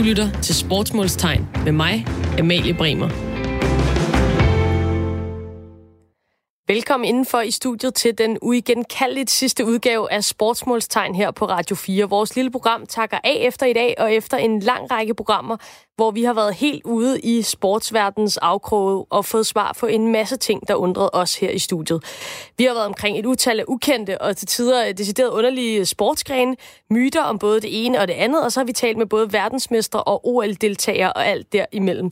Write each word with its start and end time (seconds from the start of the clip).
Du 0.00 0.04
lytter 0.04 0.30
til 0.42 0.54
Sportsmålstegn 0.54 1.48
med 1.64 1.72
mig, 1.72 2.06
Amalie 2.38 2.74
Bremer. 2.74 3.08
Velkommen 6.70 7.08
indenfor 7.08 7.40
i 7.40 7.50
studiet 7.50 7.94
til 7.94 8.18
den 8.18 8.38
uigenkaldeligt 8.42 9.30
sidste 9.30 9.64
udgave 9.64 10.12
af 10.12 10.24
Sportsmålstegn 10.24 11.14
her 11.14 11.30
på 11.30 11.44
Radio 11.44 11.76
4. 11.76 12.08
Vores 12.08 12.36
lille 12.36 12.50
program 12.50 12.86
takker 12.86 13.18
af 13.24 13.36
efter 13.40 13.66
i 13.66 13.72
dag, 13.72 13.94
og 13.98 14.12
efter 14.12 14.36
en 14.36 14.60
lang 14.60 14.90
række 14.90 15.14
programmer, 15.14 15.56
hvor 15.96 16.10
vi 16.10 16.24
har 16.24 16.32
været 16.32 16.54
helt 16.54 16.84
ude 16.84 17.20
i 17.20 17.42
sportsverdens 17.42 18.36
afkroge 18.36 19.04
og 19.10 19.24
fået 19.24 19.46
svar 19.46 19.76
på 19.80 19.86
en 19.86 20.12
masse 20.12 20.36
ting, 20.36 20.68
der 20.68 20.74
undrede 20.74 21.10
os 21.12 21.36
her 21.36 21.50
i 21.50 21.58
studiet. 21.58 22.04
Vi 22.58 22.64
har 22.64 22.74
været 22.74 22.86
omkring 22.86 23.18
et 23.18 23.26
utal 23.26 23.60
af 23.60 23.64
ukendte 23.68 24.20
og 24.20 24.36
til 24.36 24.48
tider 24.48 24.92
decideret 24.92 25.30
underlige 25.30 25.86
sportsgrene, 25.86 26.56
myter 26.90 27.22
om 27.22 27.38
både 27.38 27.60
det 27.60 27.86
ene 27.86 28.00
og 28.00 28.08
det 28.08 28.14
andet, 28.14 28.44
og 28.44 28.52
så 28.52 28.60
har 28.60 28.64
vi 28.64 28.72
talt 28.72 28.98
med 28.98 29.06
både 29.06 29.32
verdensmestre 29.32 30.02
og 30.02 30.26
OL-deltagere 30.28 31.12
og 31.12 31.26
alt 31.26 31.52
derimellem. 31.52 32.10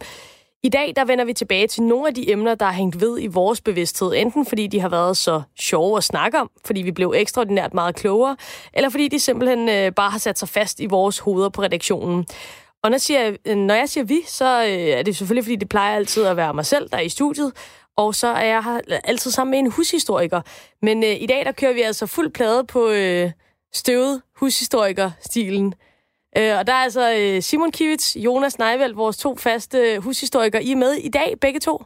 I 0.62 0.68
dag 0.68 0.92
der 0.96 1.04
vender 1.04 1.24
vi 1.24 1.32
tilbage 1.32 1.66
til 1.66 1.82
nogle 1.82 2.08
af 2.08 2.14
de 2.14 2.30
emner, 2.30 2.54
der 2.54 2.66
har 2.66 2.72
hængt 2.72 3.00
ved 3.00 3.20
i 3.20 3.26
vores 3.26 3.60
bevidsthed, 3.60 4.12
enten 4.14 4.46
fordi 4.46 4.66
de 4.66 4.80
har 4.80 4.88
været 4.88 5.16
så 5.16 5.42
sjove 5.60 5.96
at 5.96 6.04
snakke 6.04 6.38
om, 6.38 6.50
fordi 6.64 6.82
vi 6.82 6.92
blev 6.92 7.12
ekstraordinært 7.16 7.74
meget 7.74 7.94
klogere, 7.94 8.36
eller 8.72 8.90
fordi 8.90 9.08
de 9.08 9.20
simpelthen 9.20 9.68
øh, 9.68 9.92
bare 9.92 10.10
har 10.10 10.18
sat 10.18 10.38
sig 10.38 10.48
fast 10.48 10.80
i 10.80 10.86
vores 10.86 11.18
hoveder 11.18 11.48
på 11.48 11.62
redaktionen. 11.62 12.26
Og 12.82 12.90
når, 12.90 12.98
siger, 12.98 13.36
øh, 13.44 13.56
når 13.56 13.74
jeg 13.74 13.88
siger 13.88 14.04
vi, 14.04 14.20
så 14.26 14.62
øh, 14.62 14.68
er 14.70 15.02
det 15.02 15.16
selvfølgelig, 15.16 15.44
fordi 15.44 15.56
det 15.56 15.68
plejer 15.68 15.96
altid 15.96 16.24
at 16.24 16.36
være 16.36 16.54
mig 16.54 16.66
selv, 16.66 16.88
der 16.90 16.96
er 16.96 17.02
i 17.02 17.08
studiet, 17.08 17.52
og 17.96 18.14
så 18.14 18.26
er 18.28 18.44
jeg 18.44 18.64
her 18.64 18.80
altid 19.04 19.30
sammen 19.30 19.50
med 19.50 19.58
en 19.58 19.70
hushistoriker. 19.70 20.40
Men 20.82 21.04
øh, 21.04 21.22
i 21.22 21.26
dag, 21.26 21.44
der 21.44 21.52
kører 21.52 21.72
vi 21.72 21.80
altså 21.80 22.06
fuld 22.06 22.30
plade 22.30 22.64
på 22.64 22.88
øh, 22.88 23.30
støvet 23.74 24.22
hushistoriker-stilen. 24.36 25.74
Øh, 26.38 26.58
og 26.58 26.66
der 26.66 26.72
er 26.72 26.82
altså 26.82 27.14
øh, 27.14 27.42
Simon 27.42 27.72
Kivits, 27.72 28.16
Jonas 28.16 28.58
Neiveld, 28.58 28.94
vores 28.94 29.16
to 29.16 29.36
faste 29.36 29.98
hushistorikere. 29.98 30.64
I 30.64 30.72
er 30.72 30.76
med 30.76 30.92
i 30.92 31.08
dag, 31.08 31.34
begge 31.40 31.60
to. 31.60 31.84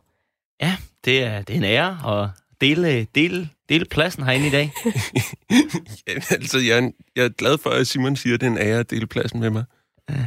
Ja, 0.61 0.77
det 1.05 1.23
er, 1.23 1.43
det 1.43 1.53
er 1.55 1.59
en 1.59 1.65
ære 1.65 2.23
at 2.23 2.29
dele, 2.61 3.07
dele, 3.15 3.49
dele 3.69 3.85
pladsen 3.85 4.23
herinde 4.23 4.47
i 4.47 4.51
dag. 4.51 4.73
ja, 6.09 6.15
altså, 6.31 6.59
jeg, 6.59 6.93
jeg 7.17 7.25
er 7.25 7.29
glad 7.29 7.59
for, 7.59 7.71
at 7.71 7.87
Simon 7.87 8.17
siger, 8.17 8.35
at 8.35 8.41
det 8.41 8.47
er 8.47 8.51
en 8.51 8.59
ære 8.59 8.79
at 8.79 8.91
dele 8.91 9.07
pladsen 9.07 9.41
med 9.41 9.51
mig. 9.51 9.65
Ja. 10.11 10.27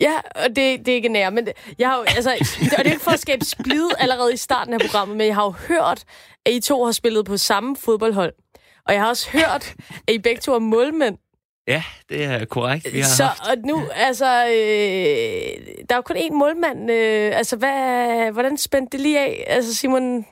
Ja, 0.00 0.14
og 0.34 0.48
det, 0.48 0.56
det 0.56 0.88
er 0.88 0.94
ikke 0.94 1.08
nær, 1.08 1.30
men 1.30 1.48
jeg 1.78 1.88
har 1.88 1.96
jo, 1.96 2.02
altså, 2.02 2.30
og 2.78 2.78
det 2.78 2.86
er 2.86 2.92
ikke 2.92 3.04
for 3.04 3.10
at 3.10 3.20
skabe 3.20 3.44
splid 3.44 3.88
allerede 3.98 4.34
i 4.34 4.36
starten 4.36 4.74
af 4.74 4.80
programmet, 4.80 5.16
men 5.16 5.26
jeg 5.26 5.34
har 5.34 5.44
jo 5.44 5.50
hørt, 5.50 6.04
at 6.46 6.52
I 6.52 6.60
to 6.60 6.84
har 6.84 6.92
spillet 6.92 7.24
på 7.24 7.36
samme 7.36 7.76
fodboldhold. 7.76 8.32
Og 8.86 8.94
jeg 8.94 9.02
har 9.02 9.08
også 9.08 9.30
hørt, 9.30 9.74
at 10.06 10.14
I 10.14 10.18
begge 10.18 10.40
to 10.40 10.54
er 10.54 10.58
målmænd. 10.58 11.18
Ja, 11.66 11.82
det 12.08 12.24
er 12.24 12.44
korrekt. 12.44 12.92
Vi 12.92 13.00
har 13.00 13.08
så 13.08 13.24
haft... 13.24 13.40
og 13.40 13.56
nu, 13.66 13.82
altså, 13.94 14.44
øh, 14.46 15.66
der 15.88 15.94
er 15.94 15.96
jo 15.96 16.02
kun 16.02 16.16
én 16.16 16.32
målmand. 16.32 16.90
Øh, 16.90 17.36
altså, 17.36 17.56
hvad, 17.56 18.32
hvordan 18.32 18.58
spændte 18.58 18.92
det 18.92 19.00
lige 19.00 19.20
af? 19.20 19.44
Altså, 19.46 19.74
Simon... 19.74 20.26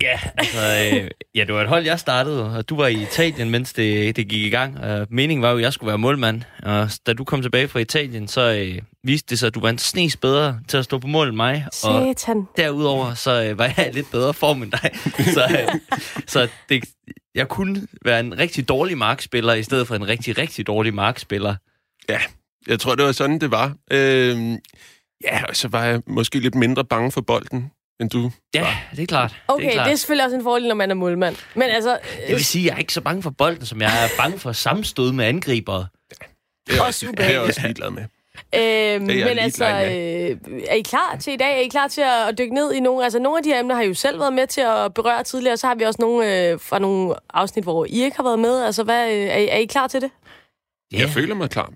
Ja, 0.00 0.20
altså, 0.36 0.58
øh, 0.58 1.10
ja, 1.34 1.44
det 1.44 1.54
var 1.54 1.62
et 1.62 1.68
hold, 1.68 1.84
jeg 1.84 2.00
startede, 2.00 2.56
og 2.56 2.68
du 2.68 2.76
var 2.76 2.86
i 2.86 3.02
Italien, 3.02 3.50
mens 3.50 3.72
det, 3.72 4.16
det 4.16 4.28
gik 4.28 4.44
i 4.44 4.50
gang. 4.50 4.78
Og 4.78 5.06
meningen 5.10 5.42
var 5.42 5.50
jo, 5.50 5.56
at 5.56 5.62
jeg 5.62 5.72
skulle 5.72 5.88
være 5.88 5.98
målmand. 5.98 6.42
Og 6.62 6.90
da 7.06 7.12
du 7.12 7.24
kom 7.24 7.42
tilbage 7.42 7.68
fra 7.68 7.78
Italien, 7.78 8.28
så 8.28 8.40
øh, 8.40 8.82
viste 9.04 9.30
det 9.30 9.38
sig, 9.38 9.46
at 9.46 9.54
du 9.54 9.60
var 9.60 9.68
en 9.68 9.78
snes 9.78 10.16
bedre 10.16 10.60
til 10.68 10.76
at 10.76 10.84
stå 10.84 10.98
på 10.98 11.06
mål 11.06 11.28
end 11.28 11.36
mig. 11.36 11.66
Satan. 11.72 12.36
Og 12.36 12.48
derudover, 12.56 13.14
så 13.14 13.44
øh, 13.44 13.58
var 13.58 13.64
jeg 13.76 13.88
i 13.92 13.94
lidt 13.94 14.10
bedre 14.10 14.34
form 14.34 14.62
end 14.62 14.72
dig. 14.72 14.90
så 15.34 15.44
øh, 15.50 15.68
så 16.26 16.48
det, 16.68 16.84
jeg 17.34 17.48
kunne 17.48 17.86
være 18.04 18.20
en 18.20 18.38
rigtig 18.38 18.68
dårlig 18.68 18.98
markspiller, 18.98 19.54
i 19.54 19.62
stedet 19.62 19.86
for 19.86 19.94
en 19.94 20.08
rigtig, 20.08 20.38
rigtig 20.38 20.66
dårlig 20.66 20.94
markspiller. 20.94 21.54
Ja, 22.08 22.20
jeg 22.66 22.80
tror, 22.80 22.94
det 22.94 23.04
var 23.04 23.12
sådan, 23.12 23.38
det 23.38 23.50
var. 23.50 23.74
Øh, 23.90 24.58
ja, 25.24 25.44
og 25.48 25.56
så 25.56 25.68
var 25.68 25.84
jeg 25.84 26.02
måske 26.06 26.38
lidt 26.38 26.54
mindre 26.54 26.84
bange 26.84 27.12
for 27.12 27.20
bolden, 27.20 27.70
end 28.00 28.10
du 28.10 28.30
Ja, 28.54 28.60
var. 28.60 28.74
det 28.96 29.02
er 29.02 29.06
klart. 29.06 29.36
Okay, 29.48 29.62
det 29.64 29.68
er, 29.70 29.72
klart. 29.74 29.86
det 29.86 29.92
er 29.92 29.96
selvfølgelig 29.96 30.24
også 30.24 30.36
en 30.36 30.42
fordel, 30.42 30.68
når 30.68 30.74
man 30.74 30.90
er 30.90 30.94
målmand. 30.94 31.36
Men 31.54 31.62
altså... 31.62 31.98
Det 32.26 32.34
vil 32.34 32.44
sige, 32.44 32.62
at 32.62 32.66
jeg 32.66 32.74
er 32.74 32.78
ikke 32.78 32.92
så 32.92 33.00
bange 33.00 33.22
for 33.22 33.30
bolden, 33.30 33.66
som 33.66 33.80
jeg 33.80 34.04
er 34.04 34.08
bange 34.18 34.38
for 34.38 34.52
sammenstød 34.52 35.12
med 35.12 35.24
angribere. 35.24 35.86
Det 36.68 36.78
er, 36.78 36.82
Også 36.82 37.06
det 37.06 37.20
er 37.20 37.30
jeg 37.30 37.40
også 37.40 37.60
ligeglad 37.62 37.90
med. 37.90 38.02
Øh, 38.54 39.00
men 39.00 39.18
jeg 39.18 39.38
altså, 39.38 39.64
øh, 39.64 40.60
er 40.68 40.74
I 40.74 40.80
klar 40.80 41.16
til 41.20 41.32
i 41.32 41.36
dag? 41.36 41.56
Er 41.56 41.60
I 41.60 41.68
klar 41.68 41.88
til 41.88 42.00
at, 42.00 42.28
at 42.28 42.38
dykke 42.38 42.54
ned 42.54 42.72
i 42.72 42.80
nogle... 42.80 43.04
Altså, 43.04 43.18
nogle 43.18 43.38
af 43.38 43.42
de 43.44 43.48
her 43.48 43.60
emner 43.60 43.74
har 43.74 43.82
I 43.82 43.86
jo 43.86 43.94
selv 43.94 44.20
været 44.20 44.32
med 44.32 44.46
til 44.46 44.60
at 44.60 44.94
berøre 44.94 45.22
tidligere, 45.24 45.56
så 45.56 45.66
har 45.66 45.74
vi 45.74 45.84
også 45.84 46.02
nogle 46.02 46.48
øh, 46.50 46.60
fra 46.60 46.78
nogle 46.78 47.14
afsnit, 47.34 47.64
hvor 47.64 47.84
I 47.84 48.02
ikke 48.04 48.16
har 48.16 48.22
været 48.24 48.38
med. 48.38 48.62
Altså, 48.62 48.82
hvad, 48.82 49.12
øh, 49.12 49.18
er, 49.26 49.36
I, 49.36 49.48
er 49.48 49.56
I 49.56 49.64
klar 49.64 49.86
til 49.86 50.00
det? 50.00 50.10
Ja. 50.92 50.98
Jeg 50.98 51.08
føler 51.08 51.34
mig 51.34 51.50
klar. 51.50 51.72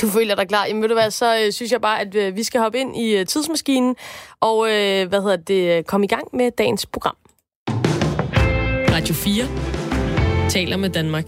Du 0.00 0.08
føler 0.08 0.34
dig 0.34 0.48
klar. 0.48 0.66
Jamen 0.66 0.82
ved 0.82 0.88
du 0.88 0.94
hvad, 0.94 1.10
så 1.10 1.38
øh, 1.44 1.52
synes 1.52 1.72
jeg 1.72 1.80
bare, 1.80 2.00
at 2.00 2.14
øh, 2.14 2.36
vi 2.36 2.42
skal 2.42 2.60
hoppe 2.60 2.78
ind 2.78 2.96
i 2.96 3.16
øh, 3.16 3.26
tidsmaskinen 3.26 3.96
og, 4.40 4.66
øh, 4.66 5.08
hvad 5.08 5.22
hedder 5.22 5.36
det, 5.36 5.78
øh, 5.78 5.84
komme 5.84 6.04
i 6.04 6.08
gang 6.08 6.28
med 6.32 6.50
dagens 6.50 6.86
program. 6.86 7.16
Radio 8.94 9.14
4 9.14 10.48
taler 10.48 10.76
med 10.76 10.90
Danmark. 10.90 11.24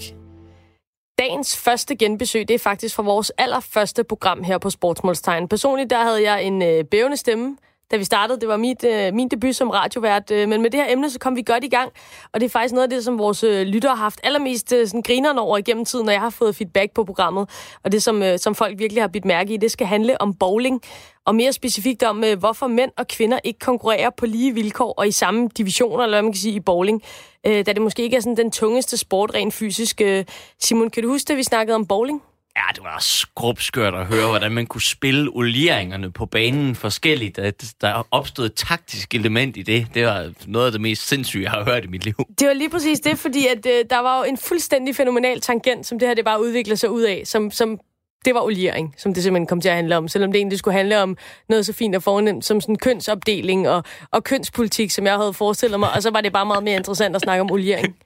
Dagens 1.19 1.57
første 1.57 1.97
genbesøg, 1.97 2.49
det 2.49 2.55
er 2.55 2.59
faktisk 2.59 2.95
fra 2.95 3.03
vores 3.03 3.33
allerførste 3.39 4.05
program 4.05 4.43
her 4.43 4.59
på 4.59 4.71
Sportsmålstegn. 4.71 5.49
Personligt, 5.49 5.91
der 5.91 6.03
havde 6.03 6.31
jeg 6.31 6.45
en 6.45 6.63
øh, 6.63 6.85
bævende 6.85 7.17
stemme, 7.17 7.57
da 7.91 7.97
vi 7.97 8.05
startede. 8.05 8.41
Det 8.41 8.49
var 8.49 8.57
mit, 8.57 8.85
øh, 8.85 9.15
min 9.15 9.29
debut 9.29 9.57
som 9.57 9.71
radiovært, 9.71 10.31
øh, 10.31 10.49
men 10.49 10.63
med 10.63 10.71
det 10.71 10.81
her 10.81 10.93
emne, 10.93 11.11
så 11.11 11.19
kom 11.19 11.37
vi 11.37 11.43
godt 11.43 11.65
i 11.65 11.69
gang. 11.69 11.93
Og 12.33 12.41
det 12.41 12.47
er 12.47 12.51
faktisk 12.51 12.75
noget 12.75 12.83
af 12.83 12.91
det, 12.91 13.05
som 13.05 13.19
vores 13.19 13.45
øh, 13.45 13.67
lyttere 13.67 13.97
har 13.97 14.03
haft 14.03 14.21
allermest 14.25 14.73
øh, 14.73 14.87
sådan 14.87 15.03
grineren 15.03 15.39
over 15.39 15.59
igennem 15.59 15.85
tiden, 15.85 16.05
når 16.05 16.13
jeg 16.13 16.21
har 16.21 16.31
fået 16.31 16.57
feedback 16.57 16.93
på 16.95 17.05
programmet. 17.05 17.51
Og 17.85 17.93
det, 17.93 18.03
som, 18.03 18.23
øh, 18.23 18.39
som 18.39 18.55
folk 18.55 18.79
virkelig 18.79 19.03
har 19.03 19.09
bidt 19.09 19.25
mærke 19.25 19.55
i, 19.55 19.57
det 19.57 19.71
skal 19.71 19.87
handle 19.87 20.21
om 20.21 20.35
bowling. 20.35 20.81
Og 21.27 21.35
mere 21.35 21.53
specifikt 21.53 22.03
om, 22.03 22.25
øh, 22.25 22.39
hvorfor 22.39 22.67
mænd 22.67 22.91
og 22.97 23.09
kvinder 23.09 23.39
ikke 23.45 23.59
konkurrerer 23.59 24.11
på 24.11 24.27
lige 24.27 24.55
vilkår 24.55 24.93
og 24.93 25.09
i 25.09 25.13
samme 25.13 25.49
divisioner, 25.59 26.05
eller 26.05 26.17
hvad 26.17 26.23
man 26.23 26.33
kan 26.33 26.41
sige, 26.41 26.55
i 26.55 26.61
bowling. 26.61 27.03
Øh, 27.47 27.67
da 27.67 27.73
det 27.73 27.83
måske 27.83 28.03
ikke 28.03 28.17
er 28.17 28.21
sådan 28.21 28.37
den 28.37 28.51
tungeste 28.51 28.97
sport 28.97 29.35
rent 29.35 29.55
fysisk. 29.55 30.01
Øh, 30.01 30.25
Simon, 30.61 30.91
kan 30.91 31.03
du 31.03 31.09
huske, 31.09 31.33
at 31.33 31.37
vi 31.37 31.43
snakkede 31.43 31.75
om 31.75 31.87
bowling? 31.87 32.23
Ja, 32.57 32.63
det 32.75 32.83
var 32.83 32.99
skrubskørt 33.01 33.95
at 33.95 34.07
høre, 34.07 34.29
hvordan 34.29 34.53
man 34.53 34.67
kunne 34.67 34.83
spille 34.83 35.31
olieringerne 35.31 36.13
på 36.13 36.27
banen 36.27 36.75
forskelligt. 36.75 37.39
At 37.39 37.65
der 37.81 38.07
opstod 38.11 38.47
et 38.47 38.55
taktisk 38.55 39.15
element 39.15 39.57
i 39.57 39.63
det. 39.63 39.87
Det 39.95 40.07
var 40.07 40.33
noget 40.47 40.67
af 40.67 40.73
det 40.73 40.81
mest 40.81 41.09
sindssyge, 41.09 41.43
jeg 41.43 41.51
har 41.51 41.65
hørt 41.65 41.85
i 41.85 41.87
mit 41.87 42.05
liv. 42.05 42.15
Det 42.39 42.49
var 42.49 42.55
lige 42.55 42.71
præcis 42.71 43.01
det, 43.01 43.19
fordi 43.19 43.47
at, 43.47 43.67
øh, 43.67 43.85
der 43.91 43.99
var 43.99 44.19
jo 44.19 44.25
en 44.25 44.39
fuldstændig 44.39 44.97
fænomenal 44.97 45.41
tangent, 45.41 45.87
som 45.87 45.99
det 45.99 46.09
her 46.09 46.15
det 46.15 46.25
bare 46.25 46.41
udvikler 46.43 46.75
sig 46.75 46.91
ud 46.91 47.03
af, 47.03 47.23
som, 47.25 47.51
som 47.51 47.81
det 48.25 48.35
var 48.35 48.41
oliering, 48.41 48.95
som 48.97 49.15
det 49.15 49.23
simpelthen 49.23 49.47
kom 49.47 49.61
til 49.61 49.69
at 49.69 49.75
handle 49.75 49.97
om. 49.97 50.09
Selvom 50.09 50.33
det 50.33 50.39
egentlig 50.39 50.59
skulle 50.59 50.77
handle 50.77 51.03
om 51.03 51.17
noget 51.49 51.67
så 51.67 51.73
fint 51.73 51.97
og 51.97 52.03
fornemt 52.03 52.45
som 52.45 52.61
sådan 52.61 52.77
kønsopdeling 52.77 53.69
og, 53.69 53.85
og 54.11 54.25
kønspolitik, 54.25 54.91
som 54.91 55.07
jeg 55.07 55.17
havde 55.17 55.33
forestillet 55.33 55.81
mig. 55.81 55.93
Og 55.95 56.03
så 56.03 56.11
var 56.11 56.21
det 56.21 56.33
bare 56.33 56.47
meget 56.47 56.65
mere 56.65 56.77
interessant 56.77 57.17
at 57.17 57.23
snakke 57.23 57.41
om 57.41 57.51
oliering. 57.51 57.97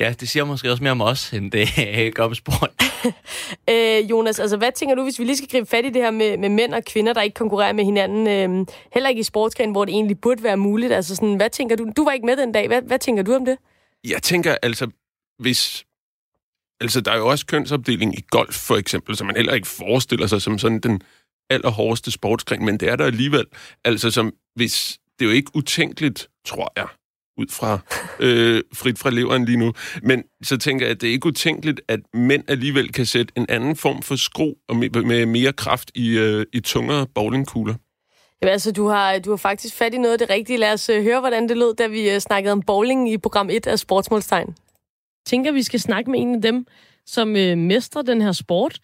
Ja, 0.00 0.14
det 0.20 0.28
siger 0.28 0.44
måske 0.44 0.70
også 0.70 0.82
mere 0.82 0.90
om 0.90 1.00
os, 1.00 1.32
end 1.32 1.52
det 1.52 2.14
gør 2.14 2.24
om 2.24 2.34
sport. 2.34 2.70
Øh, 3.70 4.10
Jonas, 4.10 4.38
altså 4.38 4.56
hvad 4.56 4.72
tænker 4.72 4.94
du, 4.94 5.02
hvis 5.02 5.18
vi 5.18 5.24
lige 5.24 5.36
skal 5.36 5.48
gribe 5.48 5.66
fat 5.66 5.84
i 5.84 5.88
det 5.88 6.02
her 6.02 6.10
med, 6.10 6.36
med 6.36 6.48
mænd 6.48 6.74
og 6.74 6.84
kvinder, 6.84 7.12
der 7.12 7.22
ikke 7.22 7.34
konkurrerer 7.34 7.72
med 7.72 7.84
hinanden, 7.84 8.26
øh, 8.26 8.66
heller 8.92 9.08
ikke 9.08 9.20
i 9.20 9.22
sportsgren, 9.22 9.72
hvor 9.72 9.84
det 9.84 9.92
egentlig 9.92 10.20
burde 10.20 10.42
være 10.42 10.56
muligt? 10.56 10.92
Altså 10.92 11.16
sådan, 11.16 11.34
hvad 11.34 11.50
tænker 11.50 11.76
du? 11.76 11.92
Du 11.96 12.04
var 12.04 12.12
ikke 12.12 12.26
med 12.26 12.36
den 12.36 12.52
dag. 12.52 12.66
Hvad, 12.66 12.82
hvad 12.82 12.98
tænker 12.98 13.22
du 13.22 13.34
om 13.34 13.44
det? 13.44 13.58
Jeg 14.04 14.22
tænker 14.22 14.56
altså, 14.62 14.90
hvis... 15.38 15.84
Altså, 16.80 17.00
der 17.00 17.12
er 17.12 17.16
jo 17.16 17.28
også 17.28 17.46
kønsopdeling 17.46 18.18
i 18.18 18.24
golf, 18.30 18.54
for 18.54 18.76
eksempel, 18.76 19.16
som 19.16 19.26
man 19.26 19.36
heller 19.36 19.54
ikke 19.54 19.68
forestiller 19.68 20.26
sig 20.26 20.42
som 20.42 20.58
sådan 20.58 20.80
den 20.80 21.02
allerhårdeste 21.50 22.10
sportsgren, 22.10 22.64
men 22.64 22.80
det 22.80 22.88
er 22.88 22.96
der 22.96 23.04
alligevel. 23.04 23.44
Altså, 23.84 24.10
som 24.10 24.32
hvis... 24.54 24.98
Det 25.18 25.24
er 25.24 25.28
jo 25.28 25.34
ikke 25.36 25.50
utænkeligt, 25.54 26.28
tror 26.46 26.72
jeg, 26.76 26.86
ud 27.38 27.46
fra 27.50 27.78
øh, 28.20 28.62
frit 28.74 28.98
fra 28.98 29.10
leveren 29.10 29.44
lige 29.44 29.58
nu. 29.58 29.72
Men 30.02 30.24
så 30.42 30.58
tænker 30.58 30.86
jeg, 30.86 30.90
at 30.90 31.00
det 31.00 31.08
er 31.08 31.12
ikke 31.12 31.26
utænkeligt, 31.26 31.80
at 31.88 32.00
mænd 32.14 32.44
alligevel 32.48 32.92
kan 32.92 33.06
sætte 33.06 33.32
en 33.36 33.46
anden 33.48 33.76
form 33.76 34.02
for 34.02 34.16
skru 34.16 34.54
og 34.68 34.76
med, 34.76 35.02
med 35.02 35.26
mere 35.26 35.52
kraft 35.52 35.90
i, 35.94 36.18
øh, 36.18 36.46
i 36.52 36.60
tungere 36.60 37.06
bowlingkugler. 37.14 37.74
Jamen, 38.42 38.52
altså, 38.52 38.72
du 38.72 38.88
har, 38.88 39.18
du 39.18 39.30
har 39.30 39.36
faktisk 39.36 39.74
fat 39.74 39.94
i 39.94 39.98
noget 39.98 40.12
af 40.12 40.18
det 40.18 40.30
rigtige. 40.30 40.58
Lad 40.58 40.72
os 40.72 40.90
uh, 40.90 41.02
høre, 41.02 41.20
hvordan 41.20 41.48
det 41.48 41.56
lød, 41.56 41.74
da 41.74 41.86
vi 41.86 42.14
uh, 42.14 42.18
snakkede 42.18 42.52
om 42.52 42.62
bowling 42.62 43.12
i 43.12 43.18
program 43.18 43.50
1 43.50 43.66
af 43.66 43.78
Sportsmålstegn. 43.78 44.54
tænker, 45.26 45.52
vi 45.52 45.62
skal 45.62 45.80
snakke 45.80 46.10
med 46.10 46.20
en 46.20 46.34
af 46.34 46.42
dem, 46.42 46.66
som 47.06 47.36
øh, 47.36 47.58
mestrer 47.58 48.02
den 48.02 48.22
her 48.22 48.32
sport. 48.32 48.78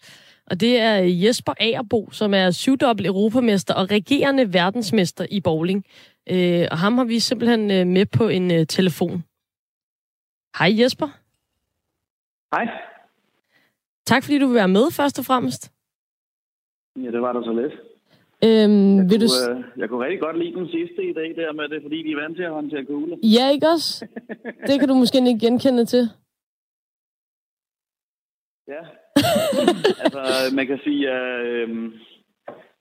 Og 0.51 0.59
det 0.59 0.79
er 0.79 0.95
Jesper 0.95 1.53
Agerbo, 1.59 2.09
som 2.11 2.33
er 2.33 2.51
syvdobbelt 2.51 3.07
europamester 3.07 3.73
og 3.73 3.91
regerende 3.91 4.53
verdensmester 4.53 5.25
i 5.31 5.41
bowling. 5.41 5.85
Øh, 6.33 6.67
og 6.71 6.77
ham 6.77 6.97
har 6.97 7.05
vi 7.05 7.19
simpelthen 7.19 7.71
øh, 7.71 7.87
med 7.87 8.05
på 8.17 8.27
en 8.27 8.51
øh, 8.51 8.65
telefon. 8.67 9.23
Hej 10.59 10.69
Jesper. 10.79 11.07
Hej. 12.55 12.65
Tak 14.05 14.23
fordi 14.23 14.39
du 14.39 14.47
vil 14.47 14.55
være 14.55 14.67
med 14.77 14.91
først 14.91 15.19
og 15.19 15.25
fremmest. 15.25 15.71
Ja, 17.03 17.11
det 17.11 17.21
var 17.21 17.33
da 17.33 17.39
så 17.43 17.53
lidt. 17.61 17.73
Øhm, 18.45 18.97
Jeg, 18.97 19.09
vil 19.09 19.21
du... 19.21 19.27
kunne, 19.33 19.57
øh, 19.57 19.79
jeg 19.79 19.89
kunne 19.89 20.05
rigtig 20.05 20.19
godt 20.19 20.37
lide 20.39 20.55
den 20.59 20.67
sidste 20.67 21.01
i 21.09 21.13
dag, 21.13 21.29
der 21.35 21.53
med 21.53 21.67
det, 21.69 21.79
fordi 21.81 21.97
de 22.03 22.11
er 22.11 22.21
vant 22.21 22.35
til 22.37 22.43
at 22.43 22.51
håndtere 22.51 22.85
kugler. 22.85 23.17
Ja, 23.37 23.51
ikke 23.51 23.67
også? 23.67 24.07
Det 24.67 24.79
kan 24.79 24.87
du 24.89 24.93
måske 24.95 25.17
ikke 25.17 25.45
genkende 25.45 25.85
til. 25.85 26.03
Ja, 28.67 28.81
altså 30.03 30.21
man 30.55 30.67
kan 30.67 30.79
sige, 30.83 31.09
at 31.09 31.45
øh, 31.45 31.69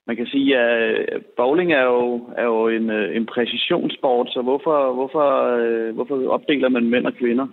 man 0.07 0.17
kan 0.17 0.27
sige, 0.27 0.59
at 0.59 1.23
bowling 1.37 1.73
er 1.73 1.83
jo, 1.83 2.29
er 2.37 2.45
jo 2.45 2.69
en, 2.69 2.91
øh, 2.91 3.17
en 3.17 3.27
præcisionssport, 3.27 4.29
så 4.31 4.43
hvorfor, 4.43 4.93
hvorfor, 4.93 5.27
øh, 5.57 5.95
hvorfor 5.95 6.29
opdeler 6.29 6.69
man 6.69 6.91
mænd 6.91 7.07
og 7.07 7.15
kvinder? 7.15 7.47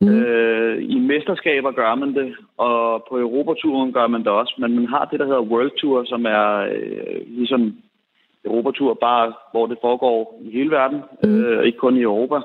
Mm. 0.00 0.08
Øh, 0.08 0.82
I 0.82 0.98
mesterskaber 0.98 1.70
gør 1.72 1.94
man 1.94 2.14
det, 2.14 2.36
og 2.56 3.06
på 3.08 3.18
Europaturen 3.18 3.92
gør 3.92 4.06
man 4.06 4.20
det 4.20 4.28
også, 4.28 4.54
men 4.58 4.74
man 4.74 4.86
har 4.86 5.04
det, 5.04 5.20
der 5.20 5.26
hedder 5.26 5.50
World 5.52 5.70
Tour, 5.80 6.04
som 6.04 6.26
er 6.26 6.56
øh, 6.56 7.20
ligesom 7.26 7.76
Europatur, 8.44 8.94
bare 8.94 9.32
hvor 9.52 9.66
det 9.66 9.78
foregår 9.80 10.40
i 10.44 10.50
hele 10.50 10.70
verden, 10.70 11.00
mm. 11.22 11.44
øh, 11.44 11.64
ikke 11.64 11.78
kun 11.78 11.96
i 11.96 12.02
Europa. 12.02 12.36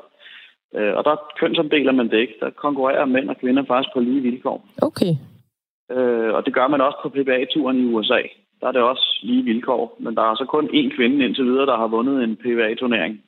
Øh, 0.75 0.94
og 0.98 1.04
der 1.04 1.16
kønsomdeler 1.39 1.92
man 1.92 2.10
det 2.10 2.18
ikke. 2.18 2.33
Der 2.39 2.50
konkurrerer 2.50 3.06
mænd 3.06 3.30
og 3.30 3.38
kvinder 3.38 3.63
faktisk 3.63 3.94
på 3.94 4.00
lige 4.00 4.22
vilkår. 4.22 4.66
Okay. 4.81 5.13
Øh, 5.92 6.33
og 6.33 6.45
det 6.45 6.54
gør 6.54 6.68
man 6.68 6.81
også 6.81 6.98
på 7.04 7.10
PBA-turen 7.10 7.77
i 7.77 7.94
USA. 7.94 8.22
Der 8.62 8.68
er 8.68 8.72
det 8.72 8.81
også 8.81 9.19
lige 9.24 9.44
vilkår, 9.44 9.98
men 10.00 10.16
der 10.16 10.22
er 10.22 10.36
så 10.36 10.46
kun 10.46 10.66
én 10.66 10.96
kvinde 10.96 11.25
indtil 11.25 11.46
videre, 11.46 11.66
der 11.66 11.78
har 11.78 11.88
vundet 11.88 12.24
en 12.24 12.36
PBA-turnering. 12.36 13.22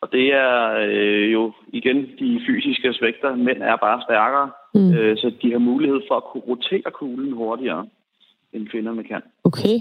Og 0.00 0.12
det 0.12 0.26
er 0.32 0.74
øh, 0.88 1.32
jo 1.32 1.52
igen 1.72 1.96
de 2.18 2.40
fysiske 2.46 2.88
aspekter. 2.88 3.36
Mænd 3.36 3.62
er 3.62 3.76
bare 3.76 4.02
stærkere, 4.02 4.50
mm. 4.74 4.94
øh, 4.94 5.16
så 5.16 5.32
de 5.42 5.52
har 5.52 5.58
mulighed 5.58 6.00
for 6.08 6.16
at 6.16 6.24
kunne 6.24 6.42
rotere 6.48 6.90
kuglen 6.90 7.32
hurtigere, 7.32 7.86
end 8.52 8.68
kvinderne 8.68 9.04
kan. 9.04 9.22
Okay. 9.44 9.76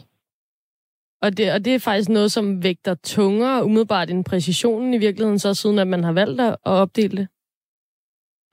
Og 1.22 1.38
det, 1.38 1.54
og 1.54 1.66
det 1.66 1.76
er 1.76 1.80
faktisk 1.80 2.10
noget, 2.10 2.32
som 2.32 2.64
vægter 2.64 2.96
tungere 3.04 3.66
umiddelbart 3.66 4.10
end 4.10 4.26
præcisionen 4.26 4.94
i 4.94 4.98
virkeligheden, 4.98 5.40
så 5.40 5.54
siden 5.54 5.80
at 5.80 5.88
man 5.88 6.04
har 6.04 6.14
valgt 6.14 6.42
at 6.42 6.56
opdele 6.64 7.18
det? 7.18 7.28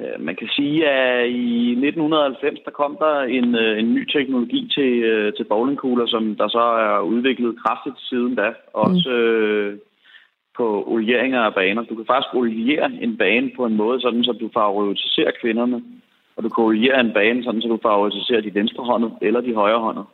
Øh, 0.01 0.21
man 0.21 0.37
kan 0.37 0.49
sige, 0.57 0.89
at 0.89 1.29
i 1.29 1.71
1990 1.71 2.61
der 2.65 2.71
kom 2.71 2.97
der 3.01 3.21
en, 3.21 3.55
øh, 3.55 3.79
en 3.79 3.95
ny 3.95 4.05
teknologi 4.13 4.71
til, 4.75 4.91
øh, 5.03 5.33
til 5.37 5.45
bowlingkugler, 5.45 6.07
som 6.07 6.37
der 6.37 6.49
så 6.49 6.65
er 6.87 7.01
udviklet 7.01 7.59
kraftigt 7.63 7.99
siden 8.01 8.35
da. 8.35 8.49
Også 8.73 9.09
mm. 9.09 9.15
øh, 9.15 9.79
på 10.57 10.85
olieringer 10.87 11.41
af 11.41 11.55
baner. 11.55 11.83
Du 11.83 11.95
kan 11.95 12.07
faktisk 12.07 12.35
oliere 12.35 12.91
en 13.01 13.17
bane 13.17 13.51
på 13.57 13.67
en 13.67 13.77
måde, 13.77 14.01
sådan 14.01 14.25
så 14.25 14.33
du 14.33 14.51
favoriserer 14.55 15.31
kvinderne. 15.41 15.83
Og 16.37 16.43
du 16.45 16.49
kan 16.49 16.65
oliere 16.65 17.01
en 17.01 17.13
bane, 17.13 17.45
sådan 17.45 17.63
så 17.63 17.69
du 17.69 17.79
favoriserer 17.83 18.41
de 18.41 18.55
venstrehåndede 18.55 19.13
eller 19.21 19.41
de 19.41 19.55
højrehåndede. 19.55 20.07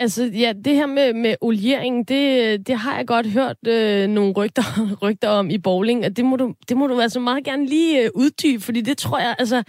Altså, 0.00 0.24
ja, 0.24 0.52
det 0.64 0.74
her 0.74 0.86
med, 0.86 1.12
med 1.12 1.34
oliering, 1.40 2.08
det, 2.08 2.66
det 2.66 2.76
har 2.76 2.96
jeg 2.96 3.06
godt 3.06 3.26
hørt 3.26 3.56
øh, 3.68 4.08
nogle 4.08 4.32
rygter, 4.32 4.62
rygter 5.04 5.28
om 5.28 5.50
i 5.50 5.58
bowling, 5.58 6.04
og 6.04 6.16
det 6.16 6.24
må 6.24 6.36
du, 6.36 6.54
det 6.68 6.76
må 6.76 6.86
du 6.86 7.00
altså 7.00 7.20
meget 7.20 7.44
gerne 7.44 7.66
lige 7.66 8.02
øh, 8.02 8.10
uddybe, 8.14 8.62
fordi 8.62 8.80
det 8.80 8.98
tror 8.98 9.18
jeg, 9.18 9.34
altså, 9.38 9.62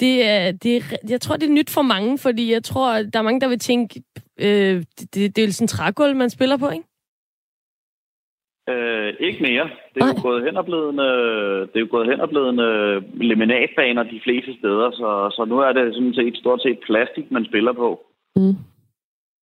det 0.00 0.28
er, 0.28 0.52
det, 0.52 0.72
jeg 1.08 1.20
tror, 1.20 1.36
det 1.36 1.48
er 1.48 1.58
nyt 1.58 1.70
for 1.70 1.82
mange, 1.82 2.18
fordi 2.18 2.52
jeg 2.52 2.64
tror, 2.64 2.88
der 3.12 3.18
er 3.18 3.22
mange, 3.22 3.40
der 3.40 3.48
vil 3.48 3.58
tænke, 3.58 4.02
øh, 4.40 4.82
det, 5.14 5.36
det, 5.36 5.44
er 5.44 5.52
sådan 5.52 5.64
en 5.64 5.68
trægulv, 5.68 6.16
man 6.16 6.30
spiller 6.30 6.56
på, 6.56 6.68
ikke? 6.70 6.84
Øh, 8.72 9.14
ikke 9.20 9.42
mere. 9.42 9.66
Det 9.94 10.02
er 10.02 10.06
jo 10.06 10.22
gået 10.22 10.44
hen 10.44 10.56
og 10.56 10.64
blevet, 10.64 10.94
det 11.70 11.76
er 11.76 11.84
jo 11.86 11.88
gået 11.90 12.08
hen 12.10 12.20
og 12.20 12.28
blevet 12.28 12.54
laminatbaner 13.28 14.02
de 14.02 14.20
fleste 14.24 14.52
steder, 14.58 14.90
så, 14.90 15.08
så 15.36 15.44
nu 15.44 15.58
er 15.58 15.72
det 15.72 15.94
sådan 15.94 16.14
set 16.14 16.36
stort 16.36 16.62
set 16.62 16.78
plastik, 16.86 17.30
man 17.30 17.44
spiller 17.44 17.72
på. 17.72 17.88
Mm. 18.36 18.56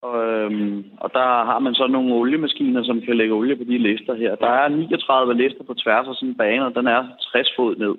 Og, 0.06 0.26
øhm, 0.26 0.86
og 1.04 1.10
der 1.14 1.30
har 1.50 1.60
man 1.60 1.74
så 1.74 1.88
nogle 1.88 2.14
oliemaskiner, 2.14 2.84
som 2.84 3.02
kan 3.02 3.18
lægge 3.18 3.34
olie 3.34 3.56
på 3.56 3.64
de 3.64 3.78
lister 3.78 4.16
her. 4.16 4.36
Der 4.36 4.48
er 4.48 4.68
39 4.68 5.34
lister 5.34 5.64
på 5.64 5.74
tværs 5.74 6.08
af 6.08 6.16
sådan 6.16 6.30
en 6.30 6.36
bane, 6.36 6.66
og 6.66 6.76
den 6.76 6.88
er 6.88 7.02
60 7.32 7.50
fod 7.56 7.76
ned. 7.76 7.96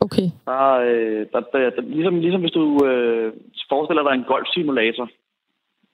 Okay. 0.00 0.28
Der, 0.48 0.62
øh, 0.90 1.26
der, 1.32 1.40
der, 1.52 1.70
der, 1.70 1.82
ligesom, 1.82 2.20
ligesom 2.20 2.40
hvis 2.40 2.56
du 2.60 2.64
øh, 2.86 3.32
forestiller 3.68 4.02
dig 4.02 4.14
en 4.14 4.28
golfsimulator, 4.32 5.08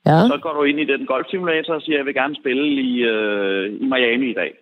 ja. 0.06 0.19
så 0.31 0.38
går 0.43 0.52
du 0.52 0.62
ind 0.62 0.81
i 0.81 0.90
den 0.93 1.06
golfsimulator 1.06 1.75
og 1.75 1.82
siger, 1.82 1.96
jeg 1.99 2.06
vil 2.06 2.14
gerne 2.14 2.37
spille 2.43 2.64
i, 2.90 3.02
øh, 3.02 3.64
i 3.82 3.84
Miami 3.93 4.31
i 4.31 4.38
dag. 4.43 4.52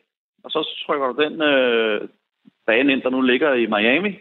Og 0.44 0.50
så 0.50 0.60
trykker 0.86 1.06
du 1.06 1.22
den 1.24 1.42
øh, 1.42 2.08
bane 2.66 2.92
ind, 2.92 3.02
der 3.02 3.10
nu 3.10 3.20
ligger 3.20 3.54
i 3.54 3.66
Miami, 3.66 4.12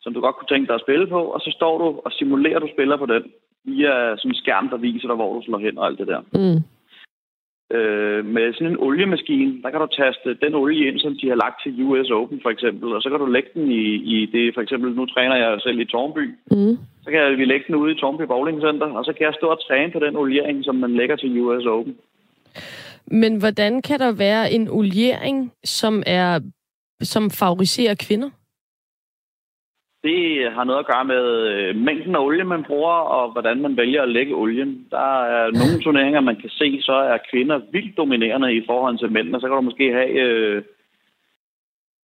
som 0.00 0.14
du 0.14 0.20
godt 0.20 0.36
kunne 0.36 0.52
tænke 0.52 0.66
dig 0.68 0.74
at 0.74 0.84
spille 0.86 1.06
på, 1.06 1.20
og 1.34 1.40
så 1.40 1.50
står 1.50 1.78
du 1.78 2.00
og 2.04 2.12
simulerer, 2.12 2.56
at 2.56 2.62
du 2.62 2.68
spiller 2.74 2.96
på 2.96 3.06
den 3.06 3.22
via 3.64 4.16
sådan 4.16 4.30
en 4.30 4.34
skærm, 4.42 4.68
der 4.68 4.76
viser 4.76 5.08
dig, 5.08 5.16
hvor 5.16 5.34
du 5.34 5.42
slår 5.44 5.58
hen 5.58 5.78
og 5.78 5.86
alt 5.86 5.98
det 5.98 6.06
der. 6.06 6.20
Mm. 6.32 6.60
Øh, 7.76 8.24
med 8.36 8.52
sådan 8.52 8.72
en 8.72 8.82
oliemaskine, 8.86 9.62
der 9.62 9.70
kan 9.70 9.80
du 9.80 9.86
taste 9.86 10.28
den 10.44 10.54
olie 10.54 10.88
ind, 10.88 10.98
som 11.00 11.16
de 11.20 11.28
har 11.28 11.38
lagt 11.44 11.58
til 11.62 11.82
US 11.82 12.10
Open 12.10 12.40
for 12.42 12.50
eksempel, 12.50 12.92
og 12.92 13.02
så 13.02 13.08
kan 13.10 13.18
du 13.18 13.26
lægge 13.26 13.50
den 13.54 13.70
i, 13.70 13.84
i 14.14 14.26
det, 14.34 14.54
for 14.54 14.60
eksempel, 14.60 14.88
nu 14.92 15.06
træner 15.06 15.36
jeg 15.36 15.60
selv 15.60 15.78
i 15.80 15.84
Tornby, 15.84 16.24
mm. 16.50 16.76
så 17.04 17.10
kan 17.10 17.38
vi 17.38 17.44
lægge 17.44 17.64
den 17.66 17.74
ude 17.74 17.92
i 17.92 17.98
Tornby 18.00 18.22
Bowling 18.22 18.60
Center, 18.60 18.86
og 18.86 19.04
så 19.04 19.12
kan 19.12 19.26
jeg 19.26 19.34
stå 19.38 19.46
og 19.46 19.66
træne 19.66 19.92
på 19.92 19.98
den 19.98 20.16
oliering, 20.16 20.64
som 20.64 20.74
man 20.74 20.96
lægger 20.96 21.16
til 21.16 21.40
US 21.40 21.66
Open. 21.66 21.96
Men 23.06 23.36
hvordan 23.36 23.82
kan 23.82 23.98
der 23.98 24.12
være 24.12 24.52
en 24.52 24.68
oliering, 24.68 25.52
som 25.64 26.02
er 26.06 26.40
som 27.02 27.30
favoriserer 27.30 27.94
kvinder? 27.94 28.30
Det 30.04 30.52
har 30.52 30.64
noget 30.64 30.78
at 30.78 30.86
gøre 30.86 31.04
med 31.04 31.24
øh, 31.52 31.76
mængden 31.76 32.14
af 32.16 32.20
olie, 32.20 32.44
man 32.44 32.64
bruger, 32.64 32.96
og 33.16 33.32
hvordan 33.32 33.60
man 33.62 33.76
vælger 33.76 34.02
at 34.02 34.08
lægge 34.08 34.34
olien. 34.34 34.86
Der 34.90 35.24
er 35.24 35.44
nogle 35.60 35.82
turneringer, 35.84 36.20
man 36.20 36.36
kan 36.36 36.50
se, 36.50 36.78
så 36.82 36.92
er 36.92 37.18
kvinder 37.30 37.60
vildt 37.72 37.96
dominerende 37.96 38.54
i 38.54 38.62
forhold 38.66 38.98
til 38.98 39.12
mændene. 39.12 39.40
Så 39.40 39.46
kan 39.46 39.56
du 39.56 39.60
måske 39.60 39.92
have 39.92 40.10
øh, 40.10 40.62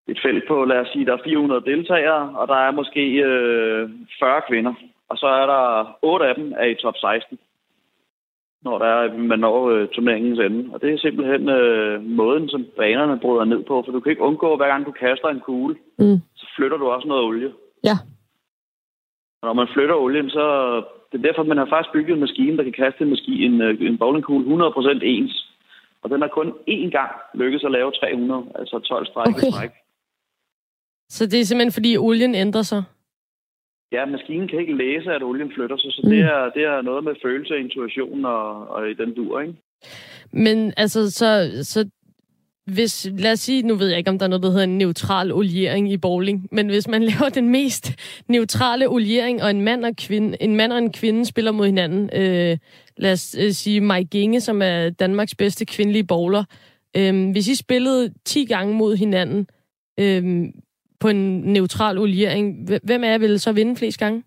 et 0.07 0.19
felt 0.25 0.47
på, 0.47 0.65
lad 0.65 0.77
os 0.77 0.87
sige, 0.93 1.05
der 1.05 1.13
er 1.13 1.23
400 1.23 1.61
deltagere, 1.65 2.23
og 2.39 2.47
der 2.47 2.55
er 2.55 2.71
måske 2.71 3.03
øh, 3.29 3.89
40 4.19 4.41
kvinder. 4.49 4.73
Og 5.09 5.17
så 5.17 5.27
er 5.27 5.45
der 5.45 5.97
8 6.01 6.25
af 6.25 6.35
dem 6.35 6.53
er 6.57 6.65
i 6.65 6.75
top 6.75 6.97
16, 6.97 7.39
når 8.63 8.77
der 8.77 8.85
er, 8.85 9.17
man 9.17 9.39
når 9.39 9.69
øh, 9.69 9.87
turneringens 9.87 10.39
ende. 10.39 10.69
Og 10.73 10.81
det 10.81 10.93
er 10.93 10.97
simpelthen 10.97 11.49
øh, 11.49 12.03
måden, 12.03 12.49
som 12.49 12.65
banerne 12.77 13.19
bryder 13.19 13.45
ned 13.45 13.63
på, 13.63 13.83
for 13.85 13.91
du 13.91 13.99
kan 13.99 14.09
ikke 14.09 14.21
undgå, 14.29 14.57
hver 14.57 14.67
gang 14.67 14.85
du 14.85 14.91
kaster 14.91 15.27
en 15.27 15.39
kugle, 15.39 15.75
mm. 15.99 16.17
så 16.35 16.45
flytter 16.55 16.77
du 16.77 16.87
også 16.87 17.07
noget 17.07 17.23
olie. 17.23 17.51
Ja. 17.83 17.95
Og 19.41 19.47
når 19.47 19.53
man 19.53 19.67
flytter 19.73 19.95
olien, 19.95 20.29
så... 20.29 20.45
Det 21.11 21.17
er 21.17 21.27
derfor, 21.27 21.43
man 21.43 21.57
har 21.57 21.65
faktisk 21.65 21.93
bygget 21.93 22.13
en 22.13 22.19
maskine, 22.19 22.57
der 22.57 22.63
kan 22.63 22.73
kaste 22.83 23.01
en, 23.03 23.09
maskine, 23.09 23.45
en, 23.45 23.61
øh, 23.61 23.87
en 23.89 23.97
bowlingkugle 23.97 24.65
100% 24.67 24.99
ens. 25.03 25.51
Og 26.01 26.09
den 26.09 26.21
har 26.21 26.27
kun 26.27 26.49
én 26.69 26.89
gang 26.97 27.11
lykkedes 27.33 27.63
at 27.63 27.71
lave 27.71 27.91
300, 27.91 28.45
altså 28.55 28.79
12 28.79 29.05
stræk 29.05 29.27
okay. 29.27 29.51
stræk. 29.51 29.69
Så 31.09 31.25
det 31.25 31.39
er 31.39 31.45
simpelthen, 31.45 31.71
fordi 31.71 31.97
olien 31.97 32.35
ændrer 32.35 32.61
sig? 32.61 32.83
Ja, 33.91 34.05
maskinen 34.05 34.47
kan 34.47 34.59
ikke 34.59 34.77
læse, 34.77 35.13
at 35.13 35.23
olien 35.23 35.51
flytter 35.55 35.77
sig, 35.77 35.91
så 35.93 36.01
mm. 36.03 36.09
det, 36.09 36.19
er, 36.19 36.49
det 36.49 36.63
er 36.63 36.81
noget 36.81 37.03
med 37.03 37.15
følelse, 37.23 37.59
intuition 37.59 38.25
og, 38.25 38.67
og 38.67 38.89
i 38.89 38.93
den 38.93 39.13
dur, 39.15 39.39
ikke? 39.39 39.55
Men 40.33 40.73
altså, 40.77 41.11
så, 41.11 41.29
så 41.63 41.89
hvis, 42.65 43.07
lad 43.17 43.31
os 43.31 43.39
sige, 43.39 43.61
nu 43.61 43.75
ved 43.75 43.87
jeg 43.87 43.97
ikke, 43.97 44.09
om 44.09 44.19
der 44.19 44.25
er 44.25 44.29
noget, 44.29 44.43
der 44.43 44.49
hedder 44.49 44.63
en 44.63 44.77
neutral 44.77 45.33
oliering 45.33 45.91
i 45.91 45.97
bowling, 45.97 46.47
men 46.51 46.69
hvis 46.69 46.87
man 46.87 47.03
laver 47.11 47.29
den 47.29 47.49
mest 47.49 47.91
neutrale 48.27 48.89
oliering, 48.89 49.43
og 49.43 49.49
en 49.49 49.61
mand 49.61 49.85
og, 49.85 49.95
kvinde, 49.95 50.37
en 50.41 50.55
mand 50.55 50.73
og 50.73 50.77
en 50.77 50.91
kvinde 50.91 51.25
spiller 51.25 51.51
mod 51.51 51.65
hinanden, 51.65 52.09
øh, 52.13 52.57
lad 52.97 53.11
os 53.11 53.35
øh, 53.39 53.51
sige 53.51 53.81
Mike 53.81 54.09
Ginge, 54.09 54.41
som 54.41 54.61
er 54.61 54.89
Danmarks 54.89 55.35
bedste 55.35 55.65
kvindelige 55.65 56.03
bowler, 56.03 56.43
øh, 56.97 57.31
hvis 57.31 57.47
I 57.47 57.55
spillede 57.55 58.13
10 58.25 58.45
gange 58.45 58.75
mod 58.75 58.95
hinanden 58.95 59.47
øh, 59.99 60.45
på 60.99 61.07
en 61.07 61.39
neutral 61.39 61.97
oliering, 61.97 62.69
hvem 62.83 63.03
er 63.03 63.09
jeg 63.09 63.21
vil 63.21 63.39
så 63.39 63.51
vinde 63.51 63.75
flest 63.75 63.99
gange? 63.99 64.23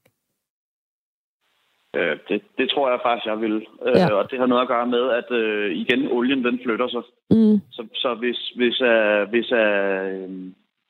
Øh, 1.97 2.17
det, 2.29 2.43
det 2.59 2.71
tror 2.71 2.91
jeg 2.91 3.01
faktisk, 3.03 3.27
jeg 3.27 3.41
vil. 3.41 3.57
Øh, 3.87 3.97
ja. 3.97 4.13
Og 4.13 4.31
det 4.31 4.39
har 4.39 4.47
noget 4.47 4.63
at 4.63 4.69
gøre 4.69 4.87
med, 4.87 5.05
at 5.21 5.29
øh, 5.41 5.77
igen, 5.83 6.09
olien 6.11 6.45
den 6.45 6.61
flytter 6.65 6.89
sig. 6.89 7.03
Mm. 7.31 7.57
Så, 7.77 7.83
så 7.95 8.15
hvis, 8.15 8.39
hvis, 8.59 8.81
uh, 8.81 9.23
hvis, 9.33 9.49
uh, 9.63 10.31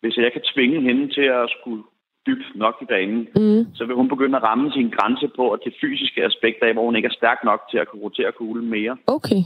hvis 0.02 0.16
jeg 0.16 0.32
kan 0.32 0.44
tvinge 0.54 0.80
hende 0.80 1.04
til 1.16 1.26
at 1.40 1.50
skulle 1.56 1.82
dybt 2.26 2.50
nok 2.54 2.76
i 2.82 2.84
banen, 2.84 3.28
mm. 3.36 3.74
så 3.74 3.84
vil 3.84 3.96
hun 3.96 4.08
begynde 4.08 4.36
at 4.36 4.42
ramme 4.42 4.72
sin 4.72 4.90
grænse 4.90 5.28
på 5.36 5.50
at 5.50 5.60
det 5.64 5.74
fysiske 5.80 6.24
aspekt 6.24 6.62
af, 6.62 6.72
hvor 6.72 6.84
hun 6.84 6.96
ikke 6.96 7.06
er 7.12 7.18
stærk 7.20 7.44
nok 7.44 7.60
til 7.70 7.78
at 7.78 7.88
kunne 7.88 8.02
rotere 8.02 8.32
kuglen 8.32 8.70
mere. 8.70 8.96
Okay. 9.06 9.42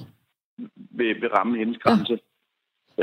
Vil, 0.99 1.21
vil 1.21 1.29
ramme 1.29 1.59
hendes 1.59 1.79
grænse. 1.79 2.13
Ja. 2.13 2.28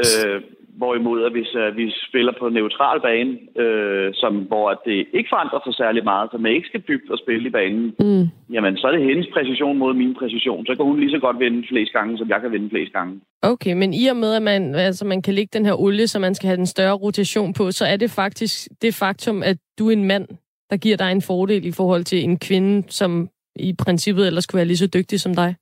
Øh, 0.02 0.42
Hvorimod, 0.82 1.20
at 1.28 1.32
hvis 1.32 1.52
uh, 1.56 1.78
vi 1.78 1.86
spiller 2.10 2.34
på 2.40 2.50
neutral 2.50 3.00
bane, 3.08 3.32
øh, 3.64 4.10
som, 4.14 4.34
hvor 4.50 4.82
det 4.86 4.98
ikke 5.18 5.30
forandrer 5.34 5.60
sig 5.66 5.74
særlig 5.76 6.04
meget, 6.04 6.30
så 6.32 6.38
man 6.38 6.52
ikke 6.52 6.68
skal 6.68 6.84
dybt 6.90 7.10
og 7.14 7.18
spille 7.24 7.48
i 7.48 7.52
banen, 7.52 7.86
mm. 8.00 8.26
jamen 8.54 8.78
så 8.78 8.88
er 8.88 8.92
det 8.92 9.10
hendes 9.10 9.28
præcision 9.34 9.78
mod 9.78 9.94
min 9.94 10.16
præcision. 10.20 10.66
Så 10.66 10.76
kan 10.76 10.86
hun 10.86 11.00
lige 11.00 11.12
så 11.12 11.20
godt 11.20 11.40
vinde 11.40 11.68
flest 11.70 11.92
gange, 11.94 12.18
som 12.18 12.30
jeg 12.30 12.42
kan 12.42 12.52
vinde 12.52 12.70
flest 12.70 12.94
gange. 12.94 13.14
Okay, 13.42 13.74
men 13.74 13.94
i 13.94 14.08
og 14.08 14.16
med, 14.16 14.34
at 14.34 14.42
man, 14.42 14.76
altså, 14.76 15.06
man 15.06 15.22
kan 15.22 15.34
lægge 15.34 15.58
den 15.58 15.66
her 15.66 15.82
olie, 15.82 16.08
så 16.08 16.20
man 16.20 16.36
skal 16.36 16.48
have 16.48 16.58
den 16.58 16.66
større 16.66 16.96
rotation 17.06 17.54
på, 17.54 17.72
så 17.72 17.86
er 17.86 17.98
det 17.98 18.12
faktisk 18.12 18.68
det 18.82 18.96
faktum, 18.96 19.44
at 19.44 19.58
du 19.80 19.88
er 19.88 19.94
en 19.94 20.08
mand, 20.08 20.28
der 20.70 20.78
giver 20.78 20.98
dig 20.98 21.12
en 21.12 21.22
fordel 21.22 21.66
i 21.66 21.72
forhold 21.72 22.04
til 22.04 22.24
en 22.24 22.40
kvinde, 22.40 22.84
som 22.90 23.30
i 23.56 23.74
princippet 23.86 24.28
ellers 24.28 24.44
skulle 24.44 24.60
være 24.60 24.68
lige 24.68 24.78
så 24.78 24.88
dygtig 24.88 25.20
som 25.20 25.36
dig? 25.36 25.56